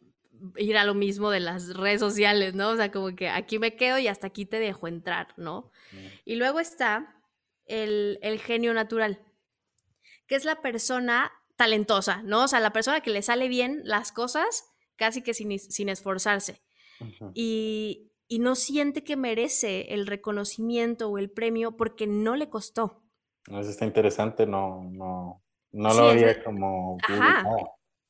ir 0.57 0.77
a 0.77 0.85
lo 0.85 0.93
mismo 0.93 1.29
de 1.29 1.39
las 1.39 1.75
redes 1.75 1.99
sociales, 1.99 2.55
¿no? 2.55 2.69
O 2.69 2.75
sea, 2.75 2.91
como 2.91 3.15
que 3.15 3.29
aquí 3.29 3.59
me 3.59 3.75
quedo 3.75 3.99
y 3.99 4.07
hasta 4.07 4.27
aquí 4.27 4.45
te 4.45 4.59
dejo 4.59 4.87
entrar, 4.87 5.27
¿no? 5.37 5.71
Y 6.25 6.35
luego 6.35 6.59
está 6.59 7.21
el, 7.65 8.19
el 8.21 8.39
genio 8.39 8.73
natural, 8.73 9.19
que 10.27 10.35
es 10.35 10.45
la 10.45 10.61
persona 10.61 11.31
talentosa, 11.55 12.21
¿no? 12.23 12.43
O 12.43 12.47
sea, 12.47 12.59
la 12.59 12.73
persona 12.73 13.01
que 13.01 13.11
le 13.11 13.21
sale 13.21 13.47
bien 13.47 13.81
las 13.85 14.11
cosas 14.11 14.65
casi 14.95 15.21
que 15.21 15.33
sin, 15.33 15.57
sin 15.59 15.89
esforzarse. 15.89 16.61
Y, 17.33 18.04
y 18.27 18.39
no 18.39 18.55
siente 18.55 19.03
que 19.03 19.15
merece 19.15 19.93
el 19.93 20.07
reconocimiento 20.07 21.09
o 21.09 21.17
el 21.17 21.29
premio 21.29 21.77
porque 21.77 22.07
no 22.07 22.35
le 22.35 22.49
costó. 22.49 23.03
Eso 23.47 23.69
está 23.69 23.85
interesante, 23.85 24.47
no, 24.47 24.83
no, 24.91 25.43
no 25.71 25.93
lo 25.93 26.09
había 26.09 26.43
como... 26.43 26.97
Ajá. 27.07 27.45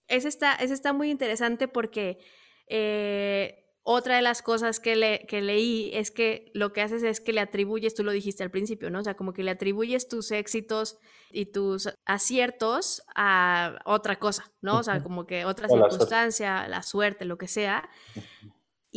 Eso 0.07 0.27
está, 0.27 0.53
está 0.55 0.93
muy 0.93 1.09
interesante 1.09 1.67
porque 1.67 2.19
eh, 2.67 3.65
otra 3.87 4.15
de 4.15 4.21
las 4.21 4.41
cosas 4.41 4.79
que, 4.79 4.95
le, 4.95 5.25
que 5.27 5.41
leí 5.41 5.91
es 5.93 6.09
que 6.09 6.51
lo 6.53 6.73
que 6.73 6.81
haces 6.81 7.03
es 7.03 7.21
que 7.21 7.33
le 7.33 7.41
atribuyes, 7.41 7.93
tú 7.93 8.03
lo 8.03 8.11
dijiste 8.11 8.43
al 8.43 8.49
principio, 8.49 8.89
¿no? 8.89 8.99
O 8.99 9.03
sea, 9.03 9.15
como 9.15 9.31
que 9.31 9.43
le 9.43 9.51
atribuyes 9.51 10.07
tus 10.07 10.31
éxitos 10.31 10.97
y 11.31 11.47
tus 11.47 11.89
aciertos 12.05 13.03
a 13.15 13.77
otra 13.85 14.17
cosa, 14.17 14.51
¿no? 14.61 14.79
O 14.79 14.83
sea, 14.83 15.03
como 15.03 15.27
que 15.27 15.45
otra 15.45 15.67
circunstancia, 15.67 16.67
la 16.67 16.81
suerte, 16.81 17.25
lo 17.25 17.37
que 17.37 17.47
sea. 17.47 17.87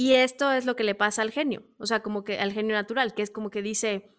Y 0.01 0.15
esto 0.15 0.53
es 0.53 0.65
lo 0.65 0.77
que 0.77 0.85
le 0.85 0.95
pasa 0.95 1.23
al 1.23 1.33
genio, 1.33 1.65
o 1.77 1.85
sea, 1.85 2.05
como 2.05 2.23
que 2.23 2.39
al 2.39 2.53
genio 2.53 2.77
natural, 2.77 3.15
que 3.15 3.23
es 3.23 3.33
como 3.33 3.51
que 3.51 3.63
dice, 3.63 4.15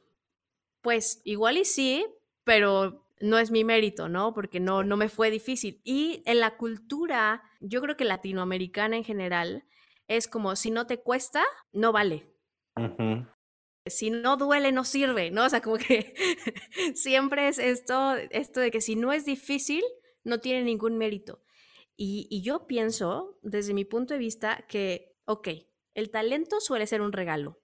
pues 0.82 1.22
igual 1.24 1.58
y 1.58 1.63
sí, 1.63 2.06
pero 2.44 3.08
no 3.22 3.39
es 3.39 3.50
mi 3.50 3.63
mérito, 3.63 4.10
¿no? 4.10 4.34
Porque 4.34 4.60
no, 4.60 4.84
no 4.84 4.98
me 4.98 5.08
fue 5.08 5.32
difícil. 5.32 5.80
Y 5.86 6.22
en 6.26 6.42
la 6.42 6.58
cultura, 6.58 7.44
yo 7.62 7.80
creo 7.80 7.96
que 7.96 8.04
latinoamericana 8.04 8.98
en 8.98 9.06
general, 9.06 9.63
es 10.10 10.28
como, 10.28 10.58
si 10.58 10.70
no 10.70 10.86
te 10.86 11.00
cuesta, 11.00 11.46
no 11.72 11.94
vale. 11.94 12.28
Si 13.86 14.10
no 14.10 14.36
duele, 14.36 14.74
no 14.74 14.84
sirve, 14.84 15.32
¿no? 15.32 15.46
O 15.46 15.50
sea, 15.50 15.62
como 15.62 15.78
que 15.78 16.13
siempre 16.94 17.48
es 17.48 17.58
esto, 17.58 18.18
esto 18.32 18.60
de 18.60 18.70
que 18.70 18.82
si 18.82 18.98
no 18.98 19.13
es 19.13 19.24
difícil, 19.24 19.86
no 20.26 20.42
tiene 20.42 20.65
ningún 20.65 20.98
mérito. 20.98 21.42
Y, 21.96 22.28
y 22.30 22.42
yo 22.42 22.68
pienso, 22.68 23.39
desde 23.44 23.74
mi 23.74 23.86
punto 23.86 24.13
de 24.13 24.20
vista, 24.20 24.65
que, 24.68 25.15
ok, 25.24 25.48
el 26.00 26.10
talento 26.12 26.60
suele 26.60 26.88
ser 26.88 27.02
un 27.02 27.12
regalo. 27.12 27.60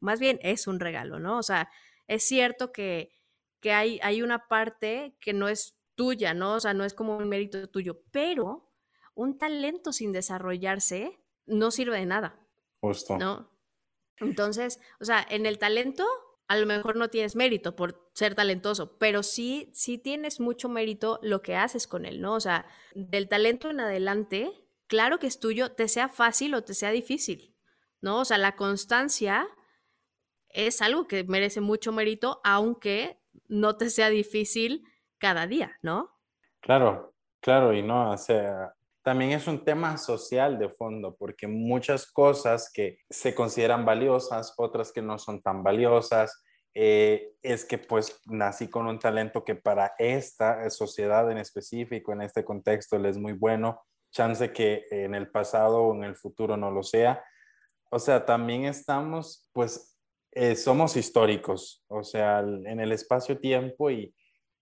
Más 0.00 0.20
bien 0.20 0.38
es 0.42 0.66
un 0.66 0.80
regalo, 0.80 1.18
¿no? 1.18 1.38
O 1.38 1.42
sea, 1.42 1.70
es 2.06 2.24
cierto 2.24 2.72
que, 2.72 3.10
que 3.60 3.72
hay, 3.72 3.98
hay 4.02 4.22
una 4.22 4.46
parte 4.48 5.16
que 5.20 5.32
no 5.32 5.48
es 5.48 5.78
tuya, 5.94 6.34
¿no? 6.34 6.54
O 6.54 6.60
sea, 6.60 6.74
no 6.74 6.84
es 6.84 6.94
como 6.94 7.16
un 7.16 7.28
mérito 7.28 7.68
tuyo, 7.68 8.02
pero 8.10 8.70
un 9.14 9.38
talento 9.38 9.92
sin 9.92 10.12
desarrollarse 10.12 11.18
no 11.46 11.70
sirve 11.70 11.98
de 11.98 12.06
nada. 12.06 12.38
Justo. 12.80 13.16
¿No? 13.18 13.50
Entonces, 14.18 14.80
o 15.00 15.04
sea, 15.04 15.26
en 15.28 15.46
el 15.46 15.58
talento 15.58 16.06
a 16.46 16.56
lo 16.56 16.66
mejor 16.66 16.96
no 16.96 17.08
tienes 17.08 17.36
mérito 17.36 17.74
por 17.74 18.10
ser 18.14 18.34
talentoso, 18.34 18.98
pero 18.98 19.22
sí, 19.22 19.70
sí 19.72 19.98
tienes 19.98 20.40
mucho 20.40 20.68
mérito 20.68 21.18
lo 21.22 21.42
que 21.42 21.56
haces 21.56 21.86
con 21.86 22.04
él, 22.04 22.20
¿no? 22.20 22.34
O 22.34 22.40
sea, 22.40 22.66
del 22.94 23.28
talento 23.28 23.70
en 23.70 23.80
adelante, 23.80 24.50
claro 24.86 25.18
que 25.18 25.26
es 25.26 25.40
tuyo, 25.40 25.72
te 25.72 25.88
sea 25.88 26.08
fácil 26.08 26.54
o 26.54 26.62
te 26.62 26.74
sea 26.74 26.90
difícil. 26.90 27.53
¿No? 28.04 28.20
O 28.20 28.24
sea, 28.24 28.38
la 28.38 28.54
constancia 28.54 29.48
es 30.50 30.82
algo 30.82 31.08
que 31.08 31.24
merece 31.24 31.60
mucho 31.62 31.90
mérito, 31.90 32.40
aunque 32.44 33.18
no 33.48 33.76
te 33.76 33.88
sea 33.88 34.10
difícil 34.10 34.84
cada 35.18 35.46
día, 35.46 35.78
¿no? 35.82 36.10
Claro, 36.60 37.14
claro, 37.40 37.72
y 37.72 37.82
no, 37.82 38.12
o 38.12 38.18
sea, 38.18 38.74
también 39.02 39.32
es 39.32 39.46
un 39.46 39.64
tema 39.64 39.96
social 39.96 40.58
de 40.58 40.68
fondo, 40.68 41.16
porque 41.18 41.46
muchas 41.46 42.06
cosas 42.06 42.70
que 42.72 42.98
se 43.08 43.34
consideran 43.34 43.86
valiosas, 43.86 44.52
otras 44.58 44.92
que 44.92 45.02
no 45.02 45.18
son 45.18 45.40
tan 45.40 45.62
valiosas, 45.62 46.44
eh, 46.74 47.32
es 47.40 47.64
que 47.64 47.78
pues 47.78 48.20
nací 48.26 48.68
con 48.68 48.86
un 48.86 48.98
talento 48.98 49.44
que 49.44 49.54
para 49.54 49.94
esta 49.98 50.68
sociedad 50.68 51.30
en 51.30 51.38
específico, 51.38 52.12
en 52.12 52.20
este 52.20 52.44
contexto, 52.44 52.98
le 52.98 53.08
es 53.08 53.16
muy 53.16 53.32
bueno, 53.32 53.82
chance 54.10 54.52
que 54.52 54.84
en 54.90 55.14
el 55.14 55.30
pasado 55.30 55.82
o 55.82 55.94
en 55.94 56.04
el 56.04 56.16
futuro 56.16 56.56
no 56.56 56.70
lo 56.70 56.82
sea. 56.82 57.24
O 57.90 57.98
sea, 57.98 58.24
también 58.24 58.64
estamos, 58.64 59.48
pues, 59.52 59.96
eh, 60.32 60.56
somos 60.56 60.96
históricos, 60.96 61.84
o 61.88 62.02
sea, 62.02 62.40
en 62.40 62.80
el 62.80 62.90
espacio-tiempo 62.90 63.90
y, 63.90 64.12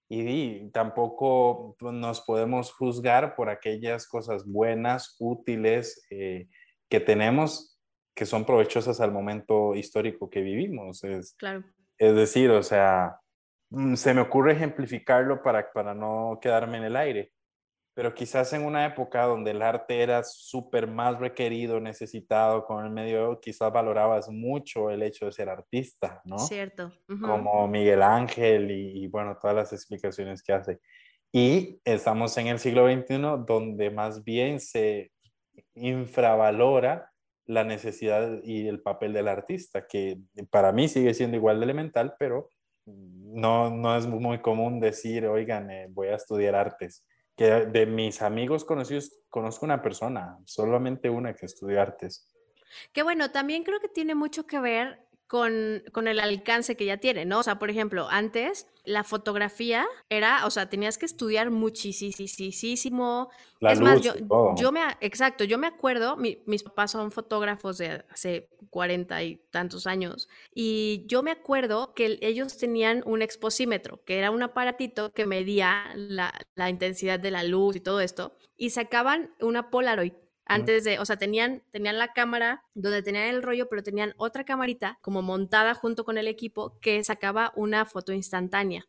y, 0.09 0.71
tampoco 0.71 1.75
pues, 1.79 1.95
nos 1.95 2.21
podemos 2.21 2.73
juzgar 2.73 3.35
por 3.35 3.49
aquellas 3.49 4.07
cosas 4.07 4.45
buenas, 4.45 5.17
útiles 5.19 6.07
eh, 6.11 6.49
que 6.91 7.01
tenemos, 7.01 7.81
que 8.15 8.27
son 8.27 8.45
provechosas 8.45 9.01
al 9.01 9.13
momento 9.13 9.75
histórico 9.75 10.29
que 10.29 10.43
vivimos. 10.43 11.03
Es, 11.05 11.35
claro. 11.39 11.65
es 11.97 12.15
decir, 12.15 12.51
o 12.51 12.63
sea, 12.63 13.19
mm, 13.71 13.95
se 13.95 14.13
me 14.13 14.21
ocurre 14.21 14.53
ejemplificarlo 14.53 15.43
para, 15.43 15.73
para 15.73 15.95
no 15.95 16.39
quedarme 16.43 16.77
en 16.77 16.85
el 16.85 16.97
aire 16.97 17.33
pero 17.95 18.15
quizás 18.15 18.53
en 18.55 18.65
una 18.65 18.87
época 18.87 19.25
donde 19.25 19.51
el 19.51 19.61
arte 19.61 20.01
era 20.01 20.23
súper 20.25 20.87
más 20.87 21.19
requerido, 21.19 21.79
necesitado 21.79 22.65
con 22.65 22.85
el 22.85 22.91
medio, 22.91 23.39
quizás 23.41 23.71
valorabas 23.71 24.31
mucho 24.31 24.91
el 24.91 25.03
hecho 25.03 25.27
de 25.27 25.33
ser 25.33 25.51
artista, 25.51 26.23
¿no? 26.25 26.39
Cierto. 26.39 26.91
Como 27.07 27.69
Miguel 27.69 28.03
Ángel 28.03 28.71
y, 28.71 29.07
bueno, 29.09 29.37
todas 29.41 29.55
las 29.55 29.73
explicaciones 29.75 30.43
que 30.43 30.53
hace. 30.55 30.81
Y 31.31 31.81
estamos 31.85 32.37
en 32.39 32.47
el 32.47 32.59
siglo 32.59 32.91
XXI 32.91 33.45
donde 33.47 33.91
más 33.91 34.25
bien 34.25 34.59
se 34.59 35.13
infravalora 35.75 37.11
la 37.45 37.65
necesidad 37.65 38.43
y 38.43 38.69
el 38.69 38.81
papel 38.81 39.13
del 39.13 39.29
artista, 39.29 39.87
que 39.87 40.19
para 40.51 40.73
mí 40.73 40.89
sigue 40.89 41.13
siendo 41.13 41.37
igual 41.37 41.59
de 41.59 41.65
elemental, 41.65 42.15
pero 42.19 42.49
no, 42.87 43.69
no 43.69 43.97
es 43.97 44.07
muy 44.07 44.41
común 44.41 44.81
decir, 44.81 45.27
oigan, 45.27 45.71
eh, 45.71 45.89
voy 45.91 46.09
a 46.09 46.17
estudiar 46.17 46.55
artes 46.55 47.05
de 47.43 47.87
mis 47.87 48.23
amigos 48.23 48.65
conocidos 48.65 49.21
conozco 49.29 49.65
una 49.65 49.83
persona, 49.83 50.39
solamente 50.45 51.11
una 51.11 51.35
que 51.35 51.47
estudió 51.47 51.81
artes. 51.81 52.29
Que 52.93 53.03
bueno, 53.03 53.31
también 53.31 53.65
creo 53.65 53.81
que 53.81 53.89
tiene 53.89 54.15
mucho 54.15 54.47
que 54.47 54.61
ver 54.61 55.07
con, 55.33 55.83
con, 55.93 56.09
el 56.09 56.21
alcance 56.21 56.77
que 56.77 56.85
ya 56.85 56.99
tiene, 56.99 57.25
¿no? 57.25 57.39
O 57.39 57.43
sea, 57.43 57.59
por 57.59 57.71
ejemplo, 57.71 58.07
antes 58.11 58.67
la 58.85 59.03
fotografía 59.03 59.87
era, 60.11 60.45
o 60.45 60.51
sea, 60.51 60.69
tenías 60.69 60.99
que 60.99 61.07
estudiar 61.07 61.51
muchísimo. 61.51 63.31
La 63.59 63.73
es 63.73 63.81
luz, 63.81 63.89
más, 63.89 64.03
yo, 64.03 64.73
me, 64.73 64.83
exacto, 65.01 65.45
yo 65.45 65.57
me 65.57 65.69
acuerdo, 65.69 66.19
mi, 66.19 66.43
mis 66.45 66.63
papás 66.63 66.91
son 66.91 67.11
fotógrafos 67.13 67.79
de 67.79 68.05
hace 68.11 68.51
cuarenta 68.69 69.23
y 69.23 69.37
tantos 69.51 69.87
años, 69.87 70.29
y 70.55 71.07
yo 71.07 71.23
me 71.23 71.31
acuerdo 71.31 71.95
que 71.95 72.19
ellos 72.21 72.59
tenían 72.59 73.03
un 73.07 73.23
exposímetro, 73.23 74.05
que 74.05 74.19
era 74.19 74.31
un 74.31 74.43
aparatito 74.43 75.13
que 75.15 75.25
medía 75.25 75.93
la, 75.95 76.31
la 76.57 76.69
intensidad 76.69 77.19
de 77.19 77.31
la 77.31 77.43
luz 77.43 77.77
y 77.77 77.81
todo 77.81 78.01
esto, 78.01 78.37
y 78.59 78.69
sacaban 78.69 79.35
una 79.41 79.71
Polaroid 79.71 80.13
antes 80.45 80.85
de, 80.85 80.99
o 80.99 81.05
sea, 81.05 81.17
tenían, 81.17 81.63
tenían 81.71 81.99
la 81.99 82.13
cámara 82.13 82.65
donde 82.75 83.03
tenían 83.03 83.29
el 83.29 83.43
rollo, 83.43 83.69
pero 83.69 83.83
tenían 83.83 84.15
otra 84.17 84.45
camarita 84.45 84.99
como 85.01 85.23
montada 85.23 85.75
junto 85.75 86.05
con 86.05 86.19
el 86.19 86.27
equipo 86.27 86.79
que 86.81 87.03
sacaba 87.05 87.53
una 87.55 87.85
foto 87.85 88.13
instantánea 88.13 88.87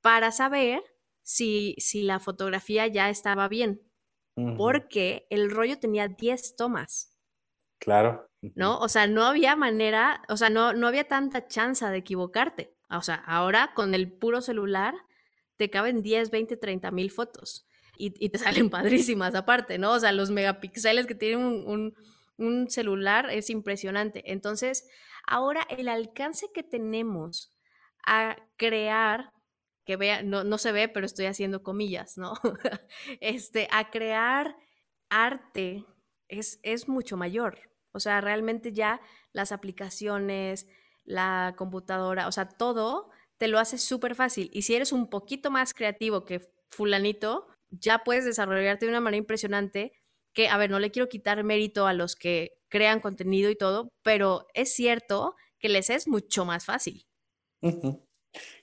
para 0.00 0.30
saber 0.32 0.82
si, 1.22 1.74
si 1.78 2.02
la 2.02 2.18
fotografía 2.18 2.86
ya 2.86 3.08
estaba 3.08 3.48
bien. 3.48 3.82
Porque 4.56 5.26
el 5.28 5.50
rollo 5.50 5.78
tenía 5.78 6.08
10 6.08 6.56
tomas. 6.56 7.14
Claro. 7.78 8.30
¿No? 8.54 8.78
O 8.78 8.88
sea, 8.88 9.06
no 9.06 9.24
había 9.24 9.56
manera, 9.56 10.22
o 10.30 10.38
sea, 10.38 10.48
no, 10.48 10.72
no 10.72 10.86
había 10.86 11.06
tanta 11.06 11.48
chance 11.48 11.84
de 11.84 11.98
equivocarte. 11.98 12.74
O 12.88 13.02
sea, 13.02 13.16
ahora 13.26 13.72
con 13.74 13.94
el 13.94 14.10
puro 14.10 14.40
celular 14.40 14.94
te 15.56 15.68
caben 15.68 16.00
10, 16.00 16.30
20, 16.30 16.56
30 16.56 16.90
mil 16.92 17.10
fotos 17.10 17.66
y, 18.02 18.28
te 18.30 18.38
salen 18.66 18.70
padrísimas 18.70 19.34
aparte, 19.34 19.78
¿no? 19.78 19.92
O 19.92 20.00
sea, 20.00 20.12
los 20.12 20.30
megapíxeles 20.30 21.06
que 21.06 21.14
tiene 21.14 21.36
un, 21.36 21.94
un, 22.36 22.70
celular 22.70 23.30
es 23.30 23.50
impresionante. 23.50 24.32
Entonces, 24.32 24.88
ahora 25.26 25.62
el 25.70 25.88
alcance 25.88 26.46
que 26.52 26.62
tenemos 26.62 27.56
a 28.04 28.36
crear, 28.56 29.32
que 29.84 29.96
vea, 29.96 30.22
no, 30.22 30.42
no 30.42 30.58
se 30.58 30.72
ve, 30.72 30.88
pero 30.88 31.06
estoy 31.06 31.26
haciendo 31.26 31.62
comillas, 31.62 32.18
¿no? 32.18 32.34
este, 33.20 33.68
a 33.70 33.90
crear 33.90 34.56
arte 35.08 35.84
es, 36.28 36.58
es 36.62 36.88
mucho 36.88 37.16
mayor. 37.16 37.58
O 37.92 38.00
sea, 38.00 38.20
realmente 38.20 38.72
ya 38.72 39.00
las 39.32 39.52
aplicaciones, 39.52 40.66
la 41.04 41.54
computadora, 41.56 42.26
o 42.26 42.32
sea, 42.32 42.48
todo 42.48 43.10
te 43.38 43.48
lo 43.48 43.58
hace 43.58 43.78
súper 43.78 44.14
fácil. 44.14 44.50
Y 44.52 44.62
si 44.62 44.74
eres 44.74 44.92
un 44.92 45.10
poquito 45.10 45.50
más 45.50 45.74
creativo 45.74 46.24
que 46.24 46.48
fulanito, 46.70 47.48
ya 47.72 48.02
puedes 48.04 48.24
desarrollarte 48.24 48.86
de 48.86 48.90
una 48.90 49.00
manera 49.00 49.18
impresionante 49.18 49.92
que, 50.32 50.48
a 50.48 50.56
ver, 50.56 50.70
no 50.70 50.78
le 50.78 50.90
quiero 50.90 51.08
quitar 51.08 51.42
mérito 51.44 51.86
a 51.86 51.92
los 51.92 52.16
que 52.16 52.52
crean 52.68 53.00
contenido 53.00 53.50
y 53.50 53.56
todo, 53.56 53.92
pero 54.02 54.46
es 54.54 54.74
cierto 54.74 55.34
que 55.58 55.68
les 55.68 55.90
es 55.90 56.08
mucho 56.08 56.44
más 56.44 56.64
fácil. 56.64 57.04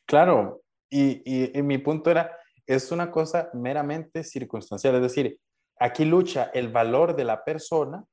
Claro, 0.05 0.63
y, 0.89 1.21
y, 1.23 1.61
mi 1.61 1.77
punto 1.77 2.09
era, 2.09 2.35
es 2.65 2.91
una 2.91 3.11
cosa 3.11 3.51
meramente 3.53 4.23
circunstancial, 4.23 4.95
es 4.95 5.01
decir, 5.03 5.39
aquí 5.79 6.05
lucha 6.05 6.49
el 6.53 6.69
valor 6.69 7.15
de 7.15 7.23
la 7.23 7.43
persona, 7.43 8.03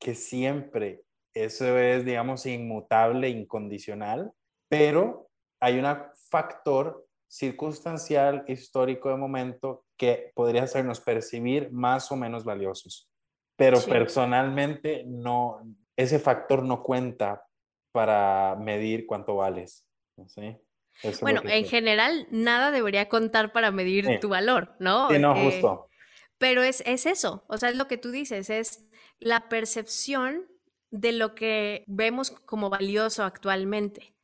que 0.00 0.14
siempre 0.14 1.02
eso 1.34 1.78
es, 1.78 2.04
digamos, 2.04 2.46
inmutable, 2.46 3.28
incondicional, 3.28 4.32
pero 4.68 5.28
hay 5.60 5.78
un 5.78 5.86
factor 6.30 7.06
circunstancial, 7.28 8.44
histórico 8.48 9.08
de 9.10 9.16
momento, 9.16 9.84
que 10.02 10.32
podría 10.34 10.64
hacernos 10.64 10.98
percibir 10.98 11.70
más 11.70 12.10
o 12.10 12.16
menos 12.16 12.42
valiosos. 12.42 13.08
Pero 13.54 13.80
personalmente 13.82 15.04
no, 15.06 15.60
ese 15.96 16.18
factor 16.18 16.64
no 16.64 16.82
cuenta 16.82 17.44
para 17.92 18.56
medir 18.56 19.06
cuánto 19.06 19.36
vales. 19.36 19.86
¿sí? 20.26 20.56
bueno, 21.20 21.42
en 21.44 21.64
general, 21.66 22.26
nada 22.32 22.72
debería 22.72 23.08
contar 23.08 23.52
para 23.52 23.70
medir 23.70 24.18
tu 24.18 24.28
valor, 24.28 24.74
¿no? 24.80 25.08
Sí, 25.08 25.20
no, 25.20 25.36
justo. 25.36 25.88
Pero 26.36 26.64
es, 26.64 26.82
es 26.84 27.06
eso, 27.06 27.44
o 27.46 27.56
sea, 27.56 27.68
es 27.68 27.76
lo 27.76 27.86
que 27.86 27.96
tú 27.96 28.10
dices, 28.10 28.50
es 28.50 28.84
la 29.20 29.48
percepción 29.48 30.48
de 30.90 31.12
lo 31.12 31.36
que 31.36 31.84
vemos 31.86 32.32
como 32.32 32.70
valioso 32.70 33.22
actualmente. 33.22 34.16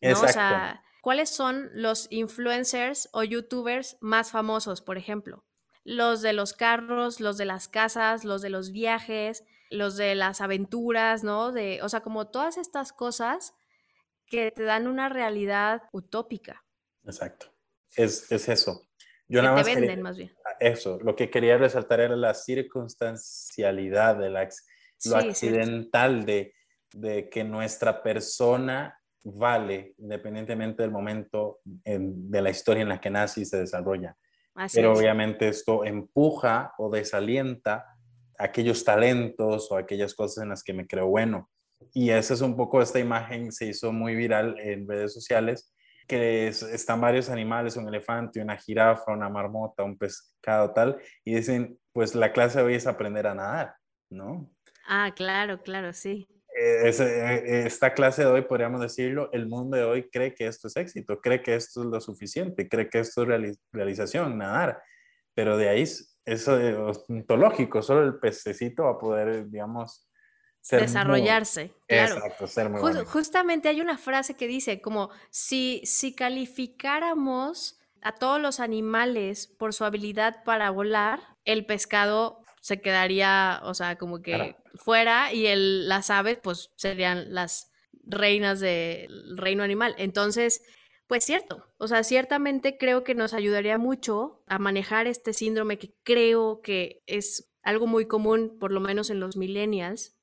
Exacto. 0.00 0.80
¿Cuáles 1.00 1.30
son 1.30 1.70
los 1.72 2.06
influencers 2.10 3.08
o 3.12 3.22
youtubers 3.22 3.96
más 4.00 4.30
famosos, 4.30 4.82
por 4.82 4.98
ejemplo? 4.98 5.44
Los 5.84 6.22
de 6.22 6.32
los 6.32 6.52
carros, 6.52 7.20
los 7.20 7.38
de 7.38 7.44
las 7.44 7.68
casas, 7.68 8.24
los 8.24 8.42
de 8.42 8.50
los 8.50 8.72
viajes, 8.72 9.44
los 9.70 9.96
de 9.96 10.14
las 10.14 10.40
aventuras, 10.40 11.24
¿no? 11.24 11.52
De, 11.52 11.80
o 11.82 11.88
sea, 11.88 12.00
como 12.00 12.28
todas 12.28 12.58
estas 12.58 12.92
cosas 12.92 13.54
que 14.26 14.50
te 14.50 14.64
dan 14.64 14.86
una 14.86 15.08
realidad 15.08 15.82
utópica. 15.92 16.64
Exacto. 17.04 17.54
Es, 17.96 18.30
es 18.30 18.48
eso. 18.48 18.88
Yo 19.28 19.40
que 19.40 19.46
nada 19.46 19.62
te 19.62 19.74
venden, 19.74 20.02
más 20.02 20.16
bien. 20.16 20.34
Eso, 20.60 20.98
lo 21.02 21.14
que 21.14 21.30
quería 21.30 21.58
resaltar 21.58 22.00
era 22.00 22.16
la 22.16 22.34
circunstancialidad, 22.34 24.16
de 24.16 24.30
la, 24.30 24.48
lo 25.04 25.16
accidental 25.16 26.24
de, 26.24 26.54
de 26.92 27.28
que 27.28 27.44
nuestra 27.44 28.02
persona 28.02 28.97
vale 29.34 29.94
independientemente 29.98 30.82
del 30.82 30.92
momento 30.92 31.60
de 31.64 32.42
la 32.42 32.50
historia 32.50 32.82
en 32.82 32.88
la 32.88 33.00
que 33.00 33.10
nace 33.10 33.42
y 33.42 33.44
se 33.44 33.58
desarrolla. 33.58 34.16
Pero 34.72 34.92
obviamente 34.92 35.48
esto 35.48 35.84
empuja 35.84 36.74
o 36.78 36.90
desalienta 36.90 37.84
aquellos 38.38 38.84
talentos 38.84 39.70
o 39.70 39.76
aquellas 39.76 40.14
cosas 40.14 40.42
en 40.42 40.50
las 40.50 40.62
que 40.62 40.72
me 40.72 40.86
creo 40.86 41.06
bueno. 41.06 41.50
Y 41.94 42.10
esa 42.10 42.34
es 42.34 42.40
un 42.40 42.56
poco 42.56 42.82
esta 42.82 42.98
imagen, 42.98 43.52
se 43.52 43.66
hizo 43.66 43.92
muy 43.92 44.16
viral 44.16 44.58
en 44.58 44.88
redes 44.88 45.12
sociales, 45.14 45.72
que 46.08 46.48
están 46.48 47.00
varios 47.00 47.28
animales, 47.28 47.76
un 47.76 47.86
elefante, 47.86 48.40
una 48.40 48.56
jirafa, 48.56 49.12
una 49.12 49.28
marmota, 49.28 49.84
un 49.84 49.96
pescado 49.96 50.72
tal, 50.72 50.98
y 51.24 51.34
dicen, 51.34 51.78
pues 51.92 52.14
la 52.14 52.32
clase 52.32 52.58
de 52.58 52.64
hoy 52.64 52.74
es 52.74 52.86
aprender 52.86 53.26
a 53.26 53.34
nadar, 53.34 53.74
¿no? 54.10 54.50
Ah, 54.88 55.12
claro, 55.14 55.60
claro, 55.62 55.92
sí. 55.92 56.26
Eh, 56.60 56.88
eh, 56.88 57.62
esta 57.66 57.94
clase 57.94 58.22
de 58.22 58.28
hoy, 58.28 58.42
podríamos 58.42 58.80
decirlo, 58.80 59.30
el 59.32 59.46
mundo 59.46 59.76
de 59.76 59.84
hoy 59.84 60.10
cree 60.10 60.34
que 60.34 60.46
esto 60.46 60.66
es 60.66 60.76
éxito, 60.76 61.20
cree 61.20 61.40
que 61.40 61.54
esto 61.54 61.82
es 61.82 61.86
lo 61.86 62.00
suficiente, 62.00 62.68
cree 62.68 62.88
que 62.88 62.98
esto 62.98 63.22
es 63.22 63.58
realización, 63.70 64.38
nadar, 64.38 64.82
pero 65.34 65.56
de 65.56 65.68
ahí 65.68 65.82
es 65.82 66.48
ontológico, 67.08 67.80
solo 67.80 68.02
el 68.02 68.18
pececito 68.18 68.84
va 68.84 68.92
a 68.92 68.98
poder, 68.98 69.48
digamos, 69.48 70.08
desarrollarse. 70.68 71.72
claro. 71.86 72.16
Exacto, 72.16 72.46
ser 72.46 72.70
muy 72.70 73.04
Justamente 73.04 73.68
hay 73.68 73.80
una 73.80 73.96
frase 73.96 74.34
que 74.34 74.48
dice 74.48 74.80
como 74.80 75.10
si, 75.30 75.80
si 75.84 76.14
calificáramos 76.14 77.78
a 78.02 78.12
todos 78.12 78.40
los 78.40 78.58
animales 78.58 79.46
por 79.46 79.72
su 79.72 79.84
habilidad 79.84 80.42
para 80.44 80.70
volar, 80.70 81.20
el 81.44 81.66
pescado 81.66 82.42
se 82.60 82.80
quedaría, 82.80 83.60
o 83.64 83.74
sea, 83.74 83.96
como 83.96 84.22
que 84.22 84.56
fuera 84.74 85.32
y 85.32 85.46
el, 85.46 85.88
las 85.88 86.10
aves 86.10 86.38
pues 86.42 86.70
serían 86.76 87.34
las 87.34 87.70
reinas 88.04 88.60
del 88.60 89.36
reino 89.36 89.62
animal. 89.62 89.94
Entonces, 89.98 90.62
pues 91.06 91.24
cierto, 91.24 91.64
o 91.78 91.88
sea, 91.88 92.04
ciertamente 92.04 92.76
creo 92.76 93.02
que 93.02 93.14
nos 93.14 93.32
ayudaría 93.32 93.78
mucho 93.78 94.42
a 94.46 94.58
manejar 94.58 95.06
este 95.06 95.32
síndrome 95.32 95.78
que 95.78 95.94
creo 96.02 96.60
que 96.60 97.02
es 97.06 97.50
algo 97.62 97.86
muy 97.86 98.06
común, 98.06 98.58
por 98.58 98.72
lo 98.72 98.80
menos 98.80 99.10
en 99.10 99.20
los 99.20 99.36
millennials. 99.36 100.16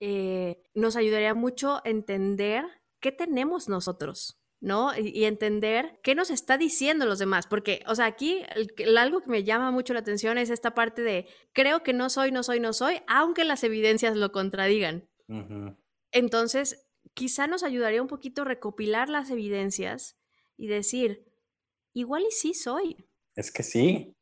Eh, 0.00 0.62
nos 0.74 0.96
ayudaría 0.96 1.34
mucho 1.34 1.76
a 1.76 1.82
entender 1.84 2.64
qué 3.00 3.12
tenemos 3.12 3.68
nosotros, 3.68 4.41
¿no? 4.62 4.96
Y, 4.96 5.24
entender 5.24 5.98
qué 6.04 6.14
nos 6.14 6.30
está 6.30 6.56
diciendo 6.56 7.04
los 7.04 7.18
demás, 7.18 7.48
porque, 7.48 7.82
o 7.88 7.96
sea, 7.96 8.06
aquí 8.06 8.42
algo 8.96 9.20
que 9.20 9.28
me 9.28 9.42
llama 9.42 9.72
mucho 9.72 9.92
la 9.92 10.00
atención 10.00 10.38
es 10.38 10.50
esta 10.50 10.72
parte 10.72 11.02
de 11.02 11.26
creo 11.52 11.82
que 11.82 11.92
no 11.92 12.08
soy, 12.08 12.30
no 12.30 12.44
soy, 12.44 12.60
no 12.60 12.72
soy, 12.72 13.02
aunque 13.08 13.44
las 13.44 13.64
evidencias 13.64 14.16
lo 14.16 14.30
contradigan. 14.30 15.08
Entonces, 16.12 16.86
quizá 17.12 17.48
nos 17.48 17.64
ayudaría 17.64 18.00
un 18.00 18.08
poquito 18.08 18.44
recopilar 18.44 19.08
las 19.08 19.30
evidencias 19.30 20.16
y 20.56 20.68
decir, 20.68 21.26
igual 21.92 22.22
y 22.28 22.30
sí 22.30 22.54
soy. 22.54 23.04
Es 23.34 23.50
que 23.50 23.64
sí, 23.64 24.14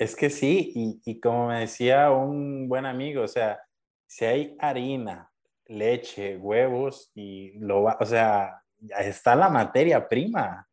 es 0.00 0.16
que 0.16 0.30
sí, 0.30 0.72
y, 0.74 1.00
y 1.04 1.20
como 1.20 1.46
me 1.46 1.60
decía 1.60 2.10
un 2.10 2.68
buen 2.68 2.86
amigo, 2.86 3.22
o 3.22 3.28
sea, 3.28 3.60
si 4.08 4.24
hay 4.24 4.56
harina, 4.58 5.30
leche, 5.66 6.36
huevos 6.38 7.12
y 7.14 7.52
lo 7.60 7.82
va, 7.82 7.98
o 8.00 8.06
sea, 8.06 8.64
está 8.98 9.34
la 9.34 9.48
materia 9.48 10.08
prima. 10.08 10.66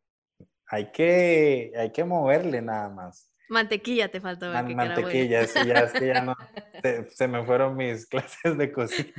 Hay 0.66 0.90
que, 0.92 1.72
hay 1.76 1.90
que 1.90 2.04
moverle 2.04 2.60
nada 2.60 2.88
más. 2.88 3.34
Mantequilla 3.48 4.10
te 4.10 4.20
faltó. 4.20 4.52
mantequilla, 4.52 5.46
sí, 5.46 5.66
ya, 5.66 5.90
que 5.90 6.06
ya 6.06 6.20
no, 6.20 6.36
se, 7.08 7.28
me 7.28 7.44
fueron 7.44 7.76
mis 7.76 8.06
clases 8.08 8.58
de 8.58 8.70
cocina. 8.70 9.12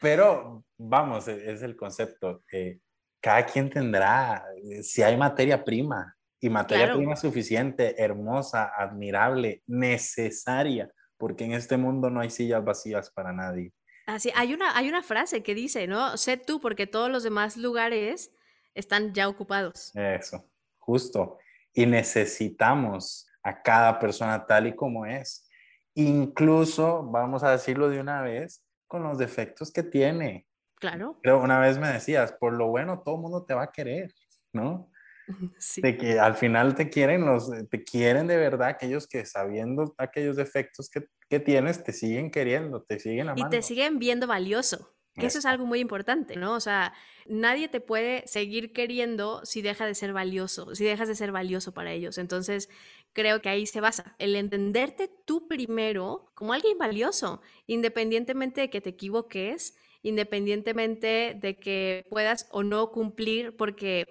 Pero 0.00 0.64
vamos, 0.76 1.26
e, 1.28 1.50
es 1.50 1.62
el 1.62 1.76
concepto. 1.76 2.42
Eh, 2.52 2.80
cada 3.20 3.44
quien 3.46 3.70
tendrá, 3.70 4.44
eh, 4.62 4.82
si 4.82 5.02
hay 5.02 5.16
materia 5.16 5.64
prima 5.64 6.14
y 6.40 6.50
materia 6.50 6.94
prima 6.94 7.16
suficiente, 7.16 8.00
hermosa, 8.00 8.70
admirable, 8.76 9.62
necesaria, 9.66 10.92
porque 11.16 11.44
en 11.44 11.52
este 11.52 11.76
mundo 11.76 12.10
no 12.10 12.20
hay 12.20 12.30
sillas 12.30 12.62
vacías 12.62 13.10
para 13.10 13.32
nadie. 13.32 13.72
Así, 14.08 14.32
hay 14.34 14.54
una, 14.54 14.74
hay 14.74 14.88
una 14.88 15.02
frase 15.02 15.42
que 15.42 15.54
dice, 15.54 15.86
¿no? 15.86 16.16
Sé 16.16 16.38
tú 16.38 16.60
porque 16.60 16.86
todos 16.86 17.10
los 17.10 17.22
demás 17.22 17.58
lugares 17.58 18.32
están 18.74 19.12
ya 19.12 19.28
ocupados. 19.28 19.94
Eso, 19.94 20.48
justo. 20.78 21.36
Y 21.74 21.84
necesitamos 21.84 23.28
a 23.42 23.60
cada 23.60 23.98
persona 23.98 24.46
tal 24.46 24.66
y 24.66 24.74
como 24.74 25.04
es. 25.04 25.46
Incluso, 25.92 27.02
vamos 27.02 27.42
a 27.42 27.50
decirlo 27.50 27.90
de 27.90 28.00
una 28.00 28.22
vez, 28.22 28.64
con 28.86 29.02
los 29.02 29.18
defectos 29.18 29.70
que 29.70 29.82
tiene. 29.82 30.46
Claro. 30.76 31.20
Pero 31.22 31.42
una 31.42 31.60
vez 31.60 31.76
me 31.76 31.88
decías, 31.88 32.32
por 32.32 32.54
lo 32.54 32.68
bueno 32.68 33.02
todo 33.02 33.16
el 33.16 33.20
mundo 33.20 33.44
te 33.44 33.52
va 33.52 33.64
a 33.64 33.72
querer, 33.72 34.14
¿no? 34.54 34.87
De 35.76 35.96
que 35.96 36.18
al 36.18 36.34
final 36.34 36.74
te 36.74 36.88
quieren, 36.88 37.24
los, 37.26 37.50
te 37.70 37.84
quieren 37.84 38.26
de 38.26 38.36
verdad 38.36 38.68
aquellos 38.68 39.06
que 39.06 39.24
sabiendo 39.26 39.94
aquellos 39.98 40.36
defectos 40.36 40.88
que, 40.88 41.06
que 41.28 41.40
tienes, 41.40 41.84
te 41.84 41.92
siguen 41.92 42.30
queriendo, 42.30 42.82
te 42.82 42.98
siguen 42.98 43.28
amando. 43.28 43.46
Y 43.46 43.50
te 43.50 43.62
siguen 43.62 43.98
viendo 43.98 44.26
valioso. 44.26 44.94
Que 45.14 45.26
eso 45.26 45.40
es 45.40 45.46
algo 45.46 45.66
muy 45.66 45.80
importante, 45.80 46.36
¿no? 46.36 46.54
O 46.54 46.60
sea, 46.60 46.92
nadie 47.26 47.66
te 47.66 47.80
puede 47.80 48.22
seguir 48.28 48.72
queriendo 48.72 49.44
si 49.44 49.62
deja 49.62 49.84
de 49.84 49.96
ser 49.96 50.12
valioso, 50.12 50.76
si 50.76 50.84
dejas 50.84 51.08
de 51.08 51.16
ser 51.16 51.32
valioso 51.32 51.74
para 51.74 51.92
ellos. 51.92 52.18
Entonces, 52.18 52.68
creo 53.12 53.42
que 53.42 53.48
ahí 53.48 53.66
se 53.66 53.80
basa, 53.80 54.14
el 54.18 54.36
entenderte 54.36 55.10
tú 55.24 55.48
primero 55.48 56.30
como 56.34 56.52
alguien 56.52 56.78
valioso, 56.78 57.42
independientemente 57.66 58.60
de 58.60 58.70
que 58.70 58.80
te 58.80 58.90
equivoques, 58.90 59.76
independientemente 60.02 61.36
de 61.40 61.58
que 61.58 62.06
puedas 62.10 62.46
o 62.50 62.62
no 62.62 62.92
cumplir, 62.92 63.56
porque 63.56 64.06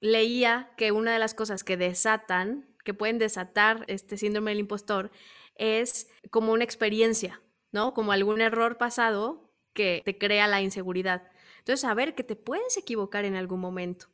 leía 0.00 0.72
que 0.76 0.92
una 0.92 1.12
de 1.12 1.18
las 1.18 1.34
cosas 1.34 1.64
que 1.64 1.76
desatan, 1.76 2.68
que 2.84 2.94
pueden 2.94 3.18
desatar 3.18 3.84
este 3.88 4.16
síndrome 4.16 4.50
del 4.50 4.60
impostor, 4.60 5.10
es 5.54 6.08
como 6.30 6.52
una 6.52 6.64
experiencia, 6.64 7.42
¿no? 7.72 7.94
Como 7.94 8.12
algún 8.12 8.40
error 8.40 8.78
pasado 8.78 9.50
que 9.72 10.02
te 10.04 10.18
crea 10.18 10.46
la 10.46 10.60
inseguridad. 10.60 11.30
Entonces, 11.58 11.80
saber 11.80 12.14
que 12.14 12.24
te 12.24 12.36
puedes 12.36 12.76
equivocar 12.76 13.24
en 13.24 13.36
algún 13.36 13.60
momento. 13.60 14.06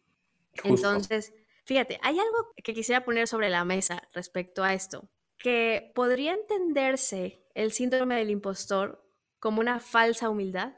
Entonces, 0.64 1.34
fíjate, 1.64 1.98
hay 2.02 2.18
algo 2.18 2.52
que 2.62 2.74
quisiera 2.74 3.04
poner 3.04 3.28
sobre 3.28 3.48
la 3.50 3.64
mesa 3.64 4.08
respecto 4.12 4.62
a 4.64 4.74
esto, 4.74 5.08
que 5.38 5.92
podría 5.94 6.32
entenderse 6.32 7.44
el 7.54 7.72
síndrome 7.72 8.16
del 8.16 8.30
impostor 8.30 9.04
como 9.38 9.60
una 9.60 9.80
falsa 9.80 10.30
humildad. 10.30 10.74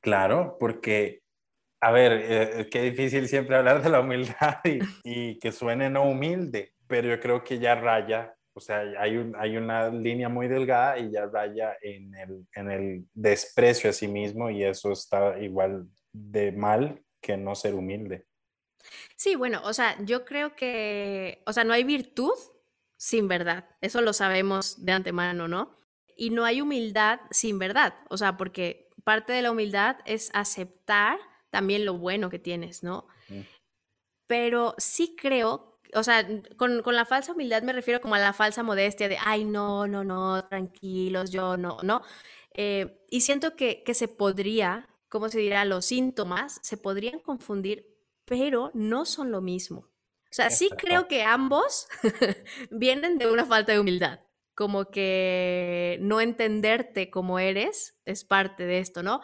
Claro, 0.00 0.56
porque 0.58 1.20
a 1.86 1.92
ver, 1.92 2.12
eh, 2.14 2.68
qué 2.68 2.82
difícil 2.82 3.28
siempre 3.28 3.54
hablar 3.54 3.80
de 3.80 3.88
la 3.88 4.00
humildad 4.00 4.58
y, 5.04 5.38
que 5.38 5.52
suene 5.52 5.88
no 5.88 6.02
humilde, 6.02 6.74
pero 6.88 7.06
yo 7.08 7.20
creo 7.20 7.44
que 7.44 7.60
ya 7.60 7.76
raya, 7.76 8.34
o 8.54 8.60
sea, 8.60 8.80
hay, 8.98 9.32
hay 9.38 9.56
una 9.56 9.88
línea 9.90 10.28
muy 10.28 10.48
delgada 10.48 10.98
y 10.98 11.12
ya 11.12 11.26
raya 11.26 11.76
en 11.80 12.12
el, 12.16 12.44
en 12.56 12.70
el 12.72 13.06
desprecio 13.14 13.88
a 13.88 13.92
sí 13.92 14.08
mismo 14.08 14.50
y 14.50 14.64
eso 14.64 14.90
está 14.90 15.38
igual 15.38 15.86
de 16.12 16.50
mal 16.50 17.04
que 17.20 17.36
no 17.36 17.54
ser 17.54 17.76
humilde. 17.76 18.26
Sí, 19.14 19.36
bueno, 19.36 19.60
o 19.62 19.72
sea, 19.72 19.96
yo 20.02 20.24
creo 20.24 20.56
que, 20.56 21.44
o 21.46 21.52
sea, 21.52 21.62
no 21.62 21.72
hay 21.72 21.84
virtud 21.84 22.34
sin 22.96 23.28
verdad, 23.28 23.64
eso 23.80 24.00
lo 24.00 24.12
sabemos 24.12 24.84
de 24.84 24.90
antemano, 24.90 25.46
¿no? 25.46 25.76
Y 26.16 26.30
no 26.30 26.44
hay 26.44 26.60
humildad 26.60 27.20
sin 27.30 27.60
verdad, 27.60 27.94
o 28.10 28.16
sea, 28.16 28.36
porque 28.36 28.88
parte 29.04 29.32
de 29.32 29.42
la 29.42 29.52
humildad 29.52 29.98
es 30.04 30.30
aceptar 30.34 31.20
también 31.56 31.86
lo 31.86 31.96
bueno 31.96 32.28
que 32.28 32.38
tienes, 32.38 32.82
¿no? 32.82 33.06
Pero 34.26 34.74
sí 34.76 35.16
creo, 35.16 35.80
o 35.94 36.02
sea, 36.02 36.28
con, 36.58 36.82
la 36.84 37.06
falsa 37.06 37.32
humildad 37.32 37.62
me 37.62 37.72
refiero 37.72 38.02
como 38.02 38.14
a 38.14 38.18
la 38.18 38.34
falsa 38.34 38.62
modestia 38.62 39.08
de, 39.08 39.16
ay, 39.24 39.46
no, 39.46 39.86
no, 39.86 40.04
no, 40.04 40.46
tranquilos, 40.48 41.30
yo 41.30 41.56
no, 41.56 41.78
¿no? 41.82 42.02
Eh, 42.52 43.02
y 43.08 43.22
siento 43.22 43.56
que, 43.56 43.82
que 43.84 43.94
se 43.94 44.06
podría, 44.06 44.86
¿cómo 45.08 45.30
se 45.30 45.38
dirá? 45.38 45.64
Los 45.64 45.86
síntomas 45.86 46.60
se 46.62 46.76
podrían 46.76 47.20
confundir, 47.20 47.86
pero 48.26 48.70
no 48.74 49.06
son 49.06 49.30
lo 49.30 49.40
mismo. 49.40 49.78
O 50.30 50.34
sea, 50.36 50.50
sí 50.50 50.68
creo 50.76 51.08
que 51.08 51.22
ambos 51.22 51.88
vienen 52.70 53.16
de 53.16 53.30
una 53.30 53.46
falta 53.46 53.72
de 53.72 53.80
humildad, 53.80 54.20
como 54.54 54.90
que 54.90 55.96
no 56.02 56.20
entenderte 56.20 57.08
como 57.08 57.38
eres 57.38 57.98
es 58.04 58.26
parte 58.26 58.66
de 58.66 58.80
esto, 58.80 59.02
¿no? 59.02 59.22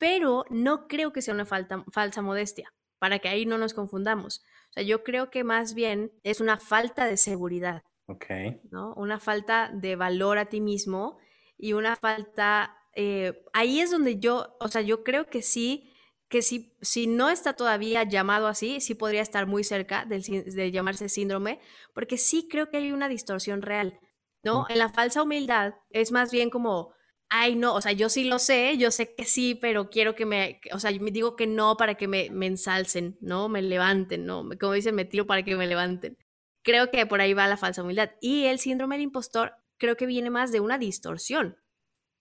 Pero 0.00 0.46
no 0.48 0.88
creo 0.88 1.12
que 1.12 1.20
sea 1.20 1.34
una 1.34 1.44
falsa 1.44 2.22
modestia, 2.22 2.72
para 2.98 3.18
que 3.18 3.28
ahí 3.28 3.44
no 3.44 3.58
nos 3.58 3.74
confundamos. 3.74 4.42
O 4.70 4.72
sea, 4.72 4.82
yo 4.82 5.04
creo 5.04 5.30
que 5.30 5.44
más 5.44 5.74
bien 5.74 6.10
es 6.22 6.40
una 6.40 6.56
falta 6.56 7.04
de 7.04 7.18
seguridad. 7.18 7.82
Ok. 8.06 8.24
¿no? 8.70 8.94
Una 8.94 9.20
falta 9.20 9.70
de 9.72 9.96
valor 9.96 10.38
a 10.38 10.46
ti 10.46 10.60
mismo 10.60 11.18
y 11.58 11.74
una 11.74 11.96
falta... 11.96 12.76
Eh, 12.96 13.44
ahí 13.52 13.80
es 13.80 13.90
donde 13.90 14.18
yo, 14.18 14.56
o 14.58 14.68
sea, 14.68 14.80
yo 14.80 15.04
creo 15.04 15.26
que 15.26 15.42
sí, 15.42 15.92
que 16.30 16.40
si, 16.40 16.74
si 16.80 17.06
no 17.06 17.28
está 17.28 17.52
todavía 17.52 18.02
llamado 18.02 18.46
así, 18.46 18.80
sí 18.80 18.94
podría 18.94 19.20
estar 19.20 19.46
muy 19.46 19.64
cerca 19.64 20.06
de 20.06 20.72
llamarse 20.72 21.10
síndrome, 21.10 21.60
porque 21.92 22.16
sí 22.16 22.48
creo 22.50 22.70
que 22.70 22.78
hay 22.78 22.92
una 22.92 23.08
distorsión 23.08 23.60
real, 23.60 24.00
¿no? 24.42 24.64
En 24.70 24.78
la 24.78 24.88
falsa 24.88 25.22
humildad 25.22 25.74
es 25.90 26.10
más 26.10 26.32
bien 26.32 26.48
como 26.48 26.94
ay, 27.30 27.54
no, 27.56 27.74
o 27.74 27.80
sea, 27.80 27.92
yo 27.92 28.08
sí 28.08 28.24
lo 28.24 28.38
sé, 28.38 28.76
yo 28.76 28.90
sé 28.90 29.14
que 29.14 29.24
sí, 29.24 29.54
pero 29.54 29.88
quiero 29.88 30.14
que 30.14 30.26
me, 30.26 30.60
o 30.72 30.80
sea, 30.80 30.90
me 31.00 31.12
digo 31.12 31.36
que 31.36 31.46
no 31.46 31.76
para 31.76 31.94
que 31.94 32.08
me, 32.08 32.28
me 32.30 32.46
ensalcen, 32.46 33.16
¿no? 33.20 33.48
Me 33.48 33.62
levanten, 33.62 34.26
¿no? 34.26 34.48
Como 34.60 34.72
dicen, 34.72 34.94
me 34.96 35.04
tiro 35.04 35.26
para 35.26 35.44
que 35.44 35.56
me 35.56 35.66
levanten. 35.66 36.18
Creo 36.62 36.90
que 36.90 37.06
por 37.06 37.20
ahí 37.20 37.32
va 37.32 37.46
la 37.46 37.56
falsa 37.56 37.82
humildad. 37.82 38.10
Y 38.20 38.44
el 38.46 38.58
síndrome 38.58 38.96
del 38.96 39.04
impostor 39.04 39.54
creo 39.78 39.96
que 39.96 40.06
viene 40.06 40.28
más 40.28 40.52
de 40.52 40.60
una 40.60 40.76
distorsión. 40.76 41.56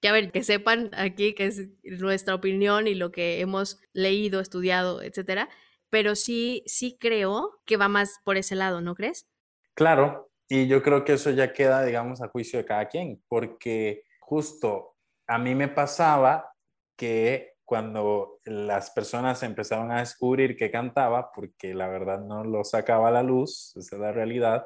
Que 0.02 0.08
a 0.08 0.14
ver, 0.14 0.32
que 0.32 0.44
sepan 0.44 0.92
aquí 0.94 1.34
que 1.34 1.48
es 1.48 1.68
nuestra 1.84 2.36
opinión 2.36 2.88
y 2.88 2.96
lo 2.96 3.12
que 3.12 3.42
hemos 3.42 3.82
leído, 3.92 4.40
estudiado, 4.40 5.02
etcétera, 5.02 5.50
pero 5.90 6.16
sí, 6.16 6.64
sí 6.68 6.98
creo 7.00 7.60
que 7.66 7.78
va 7.78 7.90
más 7.90 8.20
por 8.24 8.38
ese 8.38 8.56
lado, 8.56 8.80
¿no 8.80 8.96
crees? 8.96 9.28
Claro, 9.74 10.32
y 10.48 10.68
yo 10.68 10.82
creo 10.84 11.04
que 11.04 11.14
eso 11.14 11.32
ya 11.32 11.52
queda, 11.52 11.84
digamos, 11.84 12.22
a 12.22 12.30
juicio 12.30 12.60
de 12.60 12.66
cada 12.66 12.88
quien, 12.88 13.22
porque 13.28 14.04
justo 14.20 14.89
a 15.30 15.38
mí 15.38 15.54
me 15.54 15.68
pasaba 15.68 16.54
que 16.98 17.54
cuando 17.64 18.40
las 18.46 18.90
personas 18.90 19.44
empezaron 19.44 19.92
a 19.92 20.00
descubrir 20.00 20.58
que 20.58 20.72
cantaba, 20.72 21.32
porque 21.32 21.76
la 21.76 21.88
verdad 21.88 22.20
no 22.20 22.44
lo 22.44 22.64
sacaba 22.64 23.10
a 23.10 23.12
la 23.12 23.22
luz, 23.22 23.76
esa 23.78 23.96
es 23.96 24.02
la 24.02 24.12
realidad, 24.12 24.66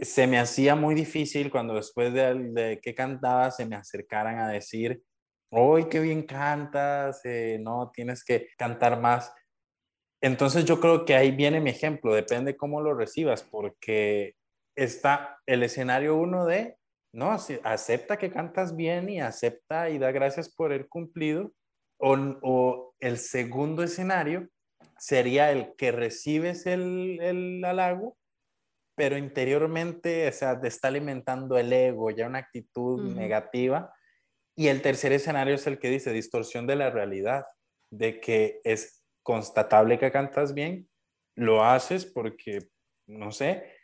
se 0.00 0.26
me 0.26 0.38
hacía 0.38 0.74
muy 0.74 0.94
difícil 0.94 1.50
cuando 1.50 1.74
después 1.74 2.14
de, 2.14 2.80
que 2.82 2.94
cantaba 2.94 3.50
se 3.50 3.66
me 3.66 3.76
acercaran 3.76 4.38
a 4.38 4.48
decir, 4.48 5.02
¡Uy, 5.50 5.88
qué 5.90 6.00
bien 6.00 6.22
cantas! 6.22 7.20
Eh, 7.24 7.58
no, 7.60 7.90
tienes 7.92 8.24
que 8.24 8.48
cantar 8.56 8.98
más. 9.00 9.34
Entonces 10.22 10.64
yo 10.64 10.80
creo 10.80 11.04
que 11.04 11.14
ahí 11.14 11.30
viene 11.32 11.60
mi 11.60 11.70
ejemplo, 11.70 12.14
depende 12.14 12.56
cómo 12.56 12.80
lo 12.80 12.94
recibas, 12.94 13.42
porque 13.42 14.36
está 14.76 15.38
el 15.44 15.62
escenario 15.62 16.16
uno 16.16 16.46
de 16.46 16.79
no, 17.12 17.36
acepta 17.64 18.16
que 18.16 18.30
cantas 18.30 18.76
bien 18.76 19.08
y 19.08 19.20
acepta 19.20 19.90
y 19.90 19.98
da 19.98 20.12
gracias 20.12 20.48
por 20.48 20.72
el 20.72 20.88
cumplido. 20.88 21.52
O, 21.98 22.16
o 22.42 22.94
el 23.00 23.18
segundo 23.18 23.82
escenario 23.82 24.48
sería 24.98 25.50
el 25.50 25.74
que 25.76 25.92
recibes 25.92 26.66
el, 26.66 27.18
el 27.20 27.64
halago, 27.64 28.16
pero 28.94 29.16
interiormente, 29.16 30.28
o 30.28 30.32
sea, 30.32 30.60
te 30.60 30.68
está 30.68 30.88
alimentando 30.88 31.58
el 31.58 31.72
ego, 31.72 32.10
ya 32.10 32.26
una 32.26 32.38
actitud 32.38 33.14
negativa. 33.14 33.92
Y 34.56 34.68
el 34.68 34.82
tercer 34.82 35.12
escenario 35.12 35.54
es 35.54 35.66
el 35.66 35.78
que 35.78 35.88
dice 35.88 36.12
distorsión 36.12 36.66
de 36.66 36.76
la 36.76 36.90
realidad, 36.90 37.44
de 37.90 38.20
que 38.20 38.60
es 38.62 39.02
constatable 39.22 39.98
que 39.98 40.12
cantas 40.12 40.54
bien, 40.54 40.88
lo 41.34 41.64
haces 41.64 42.04
porque, 42.04 42.68
no 43.06 43.32
sé, 43.32 43.79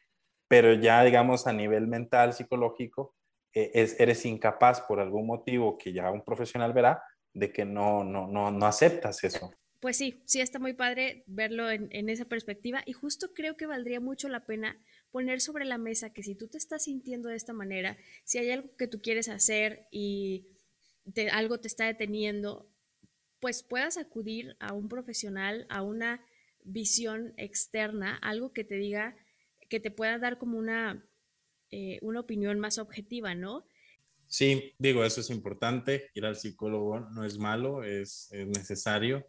pero 0.48 0.74
ya 0.74 1.02
digamos 1.04 1.46
a 1.46 1.52
nivel 1.52 1.86
mental, 1.86 2.32
psicológico, 2.32 3.14
eh, 3.52 3.70
es, 3.74 3.98
eres 3.98 4.24
incapaz 4.26 4.80
por 4.82 5.00
algún 5.00 5.26
motivo 5.26 5.78
que 5.78 5.92
ya 5.92 6.10
un 6.10 6.22
profesional 6.22 6.72
verá 6.72 7.02
de 7.32 7.52
que 7.52 7.64
no, 7.64 8.04
no, 8.04 8.26
no, 8.26 8.50
no 8.50 8.66
aceptas 8.66 9.22
eso. 9.24 9.50
Pues 9.80 9.98
sí, 9.98 10.22
sí 10.24 10.40
está 10.40 10.58
muy 10.58 10.72
padre 10.72 11.24
verlo 11.26 11.70
en, 11.70 11.88
en, 11.90 12.08
esa 12.08 12.24
perspectiva 12.24 12.82
y 12.86 12.92
justo 12.92 13.34
creo 13.34 13.56
que 13.56 13.66
valdría 13.66 14.00
mucho 14.00 14.28
la 14.28 14.46
pena 14.46 14.76
poner 15.10 15.40
sobre 15.40 15.64
la 15.64 15.78
mesa 15.78 16.12
que 16.12 16.22
si 16.22 16.34
tú 16.34 16.48
te 16.48 16.58
estás 16.58 16.84
sintiendo 16.84 17.28
de 17.28 17.36
esta 17.36 17.52
manera, 17.52 17.96
si 18.24 18.38
hay 18.38 18.50
algo 18.50 18.74
que 18.76 18.88
tú 18.88 19.00
quieres 19.00 19.28
hacer 19.28 19.86
y 19.90 20.46
algo 21.30 21.60
te 21.60 21.68
está 21.68 21.86
deteniendo, 21.86 22.68
pues 23.40 23.62
puedas 23.62 23.96
acudir 23.96 24.56
a 24.60 24.72
un 24.72 24.88
profesional, 24.88 25.66
a 25.68 25.82
una 25.82 26.24
visión 26.64 27.32
externa, 27.36 28.16
algo 28.16 28.52
que 28.52 28.64
te 28.64 28.76
diga, 28.76 29.16
que 29.68 29.80
te 29.80 29.90
pueda 29.90 30.18
dar 30.18 30.38
como 30.38 30.58
una 30.58 31.06
eh, 31.70 31.98
una 32.02 32.20
opinión 32.20 32.60
más 32.60 32.78
objetiva, 32.78 33.34
¿no? 33.34 33.66
Sí, 34.28 34.74
digo, 34.78 35.04
eso 35.04 35.20
es 35.20 35.30
importante. 35.30 36.10
Ir 36.14 36.26
al 36.26 36.36
psicólogo 36.36 37.00
no 37.00 37.24
es 37.24 37.38
malo, 37.38 37.82
es, 37.82 38.28
necesario, 38.32 39.26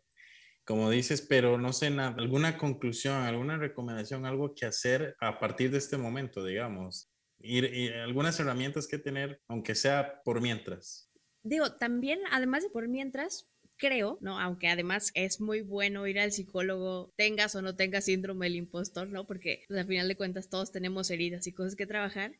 como 0.63 0.89
dices, 0.89 1.21
pero 1.21 1.57
no 1.57 1.73
sé, 1.73 1.89
nada, 1.89 2.15
alguna 2.17 2.57
conclusión, 2.57 3.15
alguna 3.15 3.57
recomendación, 3.57 4.25
algo 4.25 4.53
que 4.53 4.65
hacer 4.65 5.15
a 5.19 5.39
partir 5.39 5.71
de 5.71 5.77
este 5.77 5.97
momento, 5.97 6.43
digamos. 6.43 7.11
Ir, 7.39 7.93
algunas 7.93 8.39
herramientas 8.39 8.87
que 8.87 8.97
tener, 8.97 9.41
aunque 9.47 9.75
sea 9.75 10.21
por 10.23 10.41
mientras. 10.41 11.11
Digo, 11.43 11.73
también, 11.73 12.19
además 12.31 12.63
de 12.63 12.69
por 12.69 12.87
mientras, 12.87 13.49
creo, 13.77 14.17
¿no? 14.21 14.39
Aunque 14.39 14.67
además 14.67 15.11
es 15.13 15.39
muy 15.39 15.61
bueno 15.61 16.07
ir 16.07 16.19
al 16.19 16.31
psicólogo, 16.31 17.13
tengas 17.15 17.55
o 17.55 17.61
no 17.61 17.75
tengas 17.75 18.05
síndrome 18.05 18.47
del 18.47 18.55
impostor, 18.55 19.07
¿no? 19.07 19.25
Porque 19.25 19.63
pues, 19.67 19.79
al 19.79 19.87
final 19.87 20.07
de 20.07 20.15
cuentas 20.15 20.49
todos 20.49 20.71
tenemos 20.71 21.09
heridas 21.11 21.47
y 21.47 21.53
cosas 21.53 21.75
que 21.75 21.85
trabajar. 21.85 22.33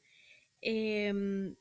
Em, 0.62 1.56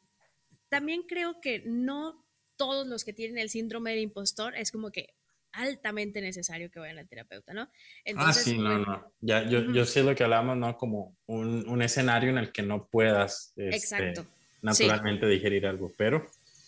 también 0.69 1.03
creo 1.03 1.41
que 1.41 1.63
no 1.67 2.25
todos 2.57 2.87
los 2.87 3.05
que 3.05 3.13
tienen 3.13 3.39
el 3.39 3.51
síndrome 3.51 3.91
del 3.91 4.01
impostor 4.01 4.57
es 4.57 4.73
como 4.73 4.91
que 4.91 5.15
altamente 5.53 6.21
necesario 6.21 6.71
que 6.71 6.81
vayan 6.81 6.99
al 6.99 7.09
terapeuta, 7.09 7.55
¿no? 7.55 7.69
ah, 8.17 8.33
sí, 8.33 8.59
no, 8.59 8.79
no. 8.79 9.13
Ya, 9.21 9.49
yo, 9.49 9.73
yo 9.73 9.87
sé 9.87 10.03
lo 10.03 10.15
que 10.15 10.25
hablamos, 10.25 10.57
¿no? 10.57 10.77
Como 10.77 11.17
un, 11.27 11.67
un 11.69 11.83
escenario 11.83 12.31
en 12.31 12.39
el 12.39 12.53
que 12.53 12.63
no 12.63 12.87
puedas 12.87 13.55
este, 13.57 14.15
naturalmente 14.61 15.27
digerir 15.27 15.67
algo, 15.67 15.93
pero 15.97 16.27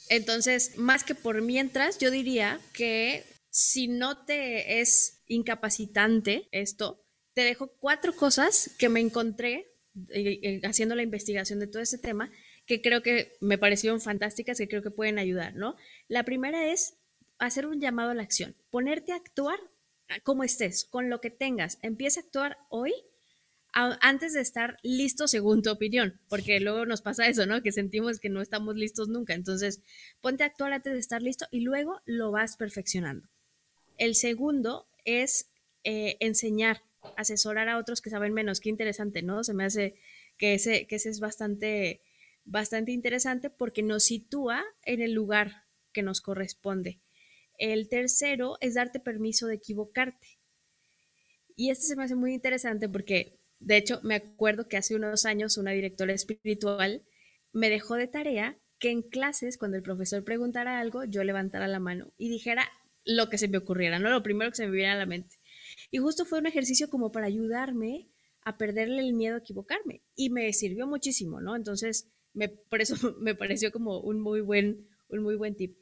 entonces, 0.09 0.76
más 0.78 1.04
que 1.04 1.14
por 1.14 1.42
mientras, 1.42 1.98
yo 1.98 2.11
diría 2.11 2.61
que 2.72 3.24
si 3.50 3.88
no 3.88 4.24
te 4.24 4.80
es 4.80 5.22
incapacitante 5.26 6.48
esto, 6.52 7.04
te 7.34 7.42
dejo 7.42 7.68
cuatro 7.78 8.14
cosas 8.14 8.70
que 8.78 8.88
me 8.88 9.00
encontré 9.00 9.72
eh, 10.11 10.40
eh, 10.42 10.61
haciendo 10.64 10.94
la 10.94 11.02
investigación 11.02 11.59
de 11.59 11.66
todo 11.66 11.82
este 11.82 11.98
tema 11.98 12.30
que 12.66 12.82
creo 12.82 13.02
que 13.02 13.36
me 13.40 13.56
parecieron 13.56 14.00
fantásticas, 14.00 14.59
que 14.59 14.68
creo 14.68 14.82
que 14.82 14.90
pueden 14.90 15.18
ayudar, 15.18 15.54
¿no? 15.54 15.76
La 16.06 16.24
primera 16.24 16.70
es 16.70 16.98
hacer 17.38 17.66
un 17.66 17.80
llamado 17.80 18.11
a 18.11 18.14
la 18.14 18.22
acción, 18.22 18.54
ponerte 18.70 19.12
a 19.12 19.16
actuar 19.16 19.59
como 20.22 20.44
estés, 20.44 20.84
con 20.84 21.11
lo 21.11 21.20
que 21.20 21.30
tengas. 21.30 21.78
Empieza 21.82 22.20
a 22.20 22.22
actuar 22.24 22.59
hoy 22.68 22.92
antes 23.72 24.32
de 24.32 24.40
estar 24.40 24.78
listo 24.82 25.28
según 25.28 25.62
tu 25.62 25.70
opinión, 25.70 26.20
porque 26.28 26.58
luego 26.60 26.86
nos 26.86 27.02
pasa 27.02 27.28
eso, 27.28 27.46
¿no? 27.46 27.62
Que 27.62 27.72
sentimos 27.72 28.18
que 28.18 28.28
no 28.28 28.40
estamos 28.40 28.76
listos 28.76 29.08
nunca. 29.08 29.34
Entonces, 29.34 29.82
ponte 30.20 30.42
a 30.42 30.46
actuar 30.46 30.72
antes 30.72 30.92
de 30.92 30.98
estar 30.98 31.22
listo 31.22 31.46
y 31.50 31.60
luego 31.60 32.00
lo 32.04 32.30
vas 32.30 32.56
perfeccionando. 32.56 33.28
El 33.96 34.14
segundo 34.14 34.88
es 35.04 35.50
eh, 35.84 36.16
enseñar, 36.20 36.82
asesorar 37.16 37.68
a 37.68 37.78
otros 37.78 38.00
que 38.00 38.10
saben 38.10 38.32
menos. 38.32 38.60
Qué 38.60 38.68
interesante, 38.68 39.22
¿no? 39.22 39.44
Se 39.44 39.54
me 39.54 39.64
hace 39.64 39.96
que 40.38 40.54
ese, 40.54 40.86
que 40.86 40.96
ese 40.96 41.10
es 41.10 41.20
bastante, 41.20 42.02
bastante 42.44 42.92
interesante 42.92 43.50
porque 43.50 43.82
nos 43.82 44.04
sitúa 44.04 44.64
en 44.84 45.02
el 45.02 45.12
lugar 45.12 45.64
que 45.92 46.02
nos 46.02 46.20
corresponde. 46.20 47.00
El 47.58 47.88
tercero 47.88 48.56
es 48.60 48.74
darte 48.74 49.00
permiso 49.00 49.46
de 49.46 49.56
equivocarte. 49.56 50.38
Y 51.56 51.70
este 51.70 51.86
se 51.86 51.96
me 51.96 52.04
hace 52.04 52.14
muy 52.14 52.32
interesante 52.32 52.88
porque 52.88 53.38
de 53.61 53.76
hecho, 53.76 54.00
me 54.02 54.14
acuerdo 54.14 54.68
que 54.68 54.76
hace 54.76 54.94
unos 54.94 55.24
años 55.24 55.59
una 55.59 55.72
directora 55.72 56.12
espiritual 56.12 57.02
me 57.52 57.70
dejó 57.70 57.94
de 57.96 58.06
tarea 58.06 58.59
que 58.78 58.90
en 58.90 59.02
clases, 59.02 59.59
cuando 59.59 59.76
el 59.76 59.82
profesor 59.82 60.24
preguntara 60.24 60.78
algo, 60.78 61.04
yo 61.04 61.24
levantara 61.24 61.66
la 61.66 61.80
mano 61.80 62.12
y 62.16 62.28
dijera 62.28 62.68
lo 63.04 63.28
que 63.28 63.38
se 63.38 63.48
me 63.48 63.59
ocurriera, 63.59 63.98
¿no? 63.98 64.11
Lo 64.11 64.22
primero 64.22 64.50
que 64.50 64.56
se 64.56 64.66
me 64.66 64.72
viera 64.72 64.92
a 64.92 64.96
la 64.96 65.06
mente. 65.06 65.36
Y 65.90 65.98
justo 65.98 66.24
fue 66.24 66.38
un 66.38 66.46
ejercicio 66.46 66.88
como 66.88 67.11
para 67.11 67.26
ayudarme 67.26 68.09
a 68.42 68.56
perderle 68.56 69.00
el 69.00 69.14
miedo 69.14 69.36
a 69.36 69.38
equivocarme. 69.38 70.02
Y 70.14 70.30
me 70.30 70.52
sirvió 70.52 70.86
muchísimo, 70.86 71.40
¿no? 71.40 71.56
Entonces, 71.56 72.09
me, 72.34 72.48
por 72.48 72.80
eso 72.80 72.94
me 73.20 73.34
pareció 73.34 73.72
como 73.72 74.00
un 74.00 74.20
muy 74.20 74.40
buen, 74.40 74.86
un 75.09 75.22
muy 75.22 75.36
buen 75.36 75.56
tip. 75.56 75.76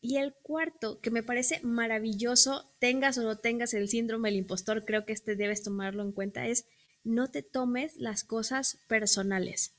Y 0.00 0.16
el 0.16 0.34
cuarto, 0.42 1.00
que 1.00 1.10
me 1.10 1.22
parece 1.22 1.60
maravilloso, 1.62 2.72
tengas 2.78 3.18
o 3.18 3.22
no 3.22 3.38
tengas 3.38 3.74
el 3.74 3.88
síndrome 3.88 4.30
del 4.30 4.38
impostor, 4.38 4.84
creo 4.86 5.04
que 5.04 5.12
este 5.12 5.36
debes 5.36 5.62
tomarlo 5.62 6.02
en 6.02 6.12
cuenta, 6.12 6.48
es 6.48 6.66
no 7.04 7.28
te 7.30 7.42
tomes 7.42 7.96
las 7.96 8.24
cosas 8.24 8.78
personales. 8.88 9.72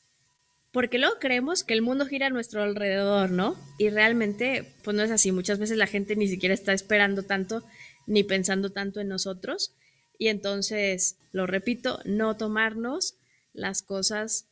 Porque 0.71 0.99
luego 0.99 1.15
creemos 1.19 1.63
que 1.63 1.73
el 1.73 1.81
mundo 1.81 2.05
gira 2.05 2.27
a 2.27 2.29
nuestro 2.29 2.63
alrededor, 2.63 3.29
¿no? 3.29 3.57
Y 3.77 3.89
realmente, 3.89 4.73
pues 4.83 4.95
no 4.95 5.03
es 5.03 5.11
así. 5.11 5.31
Muchas 5.31 5.59
veces 5.59 5.77
la 5.77 5.87
gente 5.87 6.15
ni 6.15 6.27
siquiera 6.27 6.53
está 6.53 6.71
esperando 6.71 7.23
tanto 7.23 7.63
ni 8.07 8.23
pensando 8.23 8.71
tanto 8.71 9.01
en 9.01 9.09
nosotros. 9.09 9.75
Y 10.17 10.29
entonces, 10.29 11.17
lo 11.31 11.45
repito, 11.45 11.99
no 12.05 12.37
tomarnos 12.37 13.17
las 13.53 13.81
cosas 13.81 14.47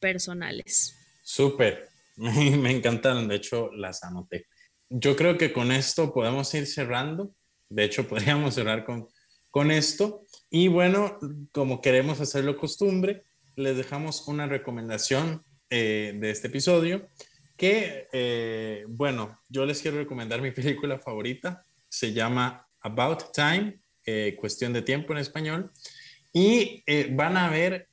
personales. 0.00 0.96
Súper, 1.22 1.88
me 2.16 2.72
encantaron, 2.72 3.28
de 3.28 3.36
hecho 3.36 3.70
las 3.72 4.02
anoté. 4.02 4.46
Yo 4.88 5.16
creo 5.16 5.38
que 5.38 5.52
con 5.52 5.72
esto 5.72 6.12
podemos 6.12 6.52
ir 6.54 6.66
cerrando. 6.66 7.34
De 7.68 7.84
hecho, 7.84 8.06
podríamos 8.08 8.54
cerrar 8.54 8.84
con, 8.84 9.08
con 9.50 9.70
esto. 9.70 10.21
Y 10.54 10.68
bueno, 10.68 11.18
como 11.50 11.80
queremos 11.80 12.20
hacerlo 12.20 12.58
costumbre, 12.58 13.24
les 13.56 13.74
dejamos 13.74 14.28
una 14.28 14.46
recomendación 14.46 15.42
eh, 15.70 16.14
de 16.20 16.30
este 16.30 16.48
episodio 16.48 17.08
que, 17.56 18.06
eh, 18.12 18.84
bueno, 18.86 19.40
yo 19.48 19.64
les 19.64 19.80
quiero 19.80 19.96
recomendar 19.96 20.42
mi 20.42 20.50
película 20.52 20.98
favorita. 20.98 21.64
Se 21.88 22.12
llama 22.12 22.68
About 22.82 23.32
Time, 23.32 23.80
eh, 24.04 24.36
cuestión 24.38 24.74
de 24.74 24.82
tiempo 24.82 25.14
en 25.14 25.20
español. 25.20 25.72
Y 26.34 26.84
van 27.12 27.38
a 27.38 27.48
ver 27.48 27.88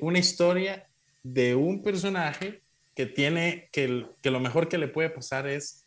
una 0.00 0.18
historia 0.18 0.88
de 1.22 1.54
un 1.54 1.82
personaje 1.82 2.62
que 2.94 3.04
tiene, 3.04 3.68
que, 3.70 4.06
que 4.22 4.30
lo 4.30 4.40
mejor 4.40 4.68
que 4.70 4.78
le 4.78 4.88
puede 4.88 5.10
pasar 5.10 5.46
es 5.46 5.84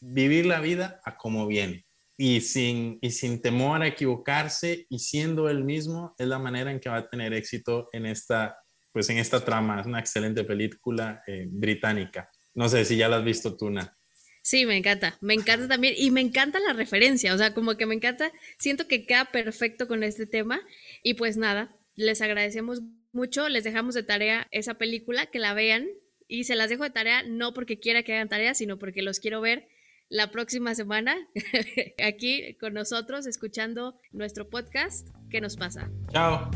vivir 0.00 0.46
la 0.46 0.60
vida 0.60 1.00
a 1.04 1.16
como 1.16 1.48
viene 1.48 1.84
y 2.16 2.40
sin, 2.40 2.98
y 3.00 3.10
sin 3.10 3.40
temor 3.42 3.82
a 3.82 3.88
equivocarse 3.88 4.86
y 4.88 4.98
siendo 4.98 5.48
él 5.48 5.64
mismo, 5.64 6.14
es 6.18 6.28
la 6.28 6.38
manera 6.38 6.70
en 6.70 6.80
que 6.80 6.88
va 6.88 6.98
a 6.98 7.08
tener 7.08 7.32
éxito 7.34 7.88
en 7.92 8.06
esta, 8.06 8.56
pues 8.92 9.08
en 9.10 9.18
esta 9.18 9.44
trama. 9.44 9.80
Es 9.80 9.86
una 9.86 10.00
excelente 10.00 10.44
película 10.44 11.22
eh, 11.26 11.46
británica. 11.48 12.30
No 12.54 12.68
sé 12.68 12.84
si 12.84 12.96
ya 12.96 13.08
la 13.08 13.16
has 13.16 13.24
visto, 13.24 13.56
Tuna. 13.56 13.96
Sí, 14.42 14.66
me 14.66 14.76
encanta, 14.76 15.16
me 15.22 15.32
encanta 15.32 15.66
también 15.68 15.94
y 15.96 16.10
me 16.10 16.20
encanta 16.20 16.60
la 16.60 16.74
referencia, 16.74 17.32
o 17.34 17.38
sea, 17.38 17.54
como 17.54 17.78
que 17.78 17.86
me 17.86 17.94
encanta, 17.94 18.30
siento 18.58 18.86
que 18.86 19.06
queda 19.06 19.24
perfecto 19.32 19.88
con 19.88 20.02
este 20.02 20.26
tema 20.26 20.60
y 21.02 21.14
pues 21.14 21.38
nada, 21.38 21.74
les 21.94 22.20
agradecemos 22.20 22.82
mucho, 23.12 23.48
les 23.48 23.64
dejamos 23.64 23.94
de 23.94 24.02
tarea 24.02 24.46
esa 24.50 24.74
película, 24.74 25.24
que 25.26 25.38
la 25.38 25.54
vean 25.54 25.88
y 26.28 26.44
se 26.44 26.56
las 26.56 26.68
dejo 26.68 26.84
de 26.84 26.90
tarea 26.90 27.22
no 27.22 27.54
porque 27.54 27.80
quiera 27.80 28.02
que 28.02 28.12
hagan 28.12 28.28
tarea, 28.28 28.52
sino 28.52 28.78
porque 28.78 29.00
los 29.00 29.18
quiero 29.18 29.40
ver 29.40 29.66
la 30.08 30.30
próxima 30.30 30.74
semana 30.74 31.16
aquí 32.04 32.56
con 32.60 32.74
nosotros 32.74 33.26
escuchando 33.26 33.98
nuestro 34.12 34.48
podcast. 34.48 35.08
¿Qué 35.30 35.40
nos 35.40 35.56
pasa? 35.56 35.90
Chao. 36.12 36.50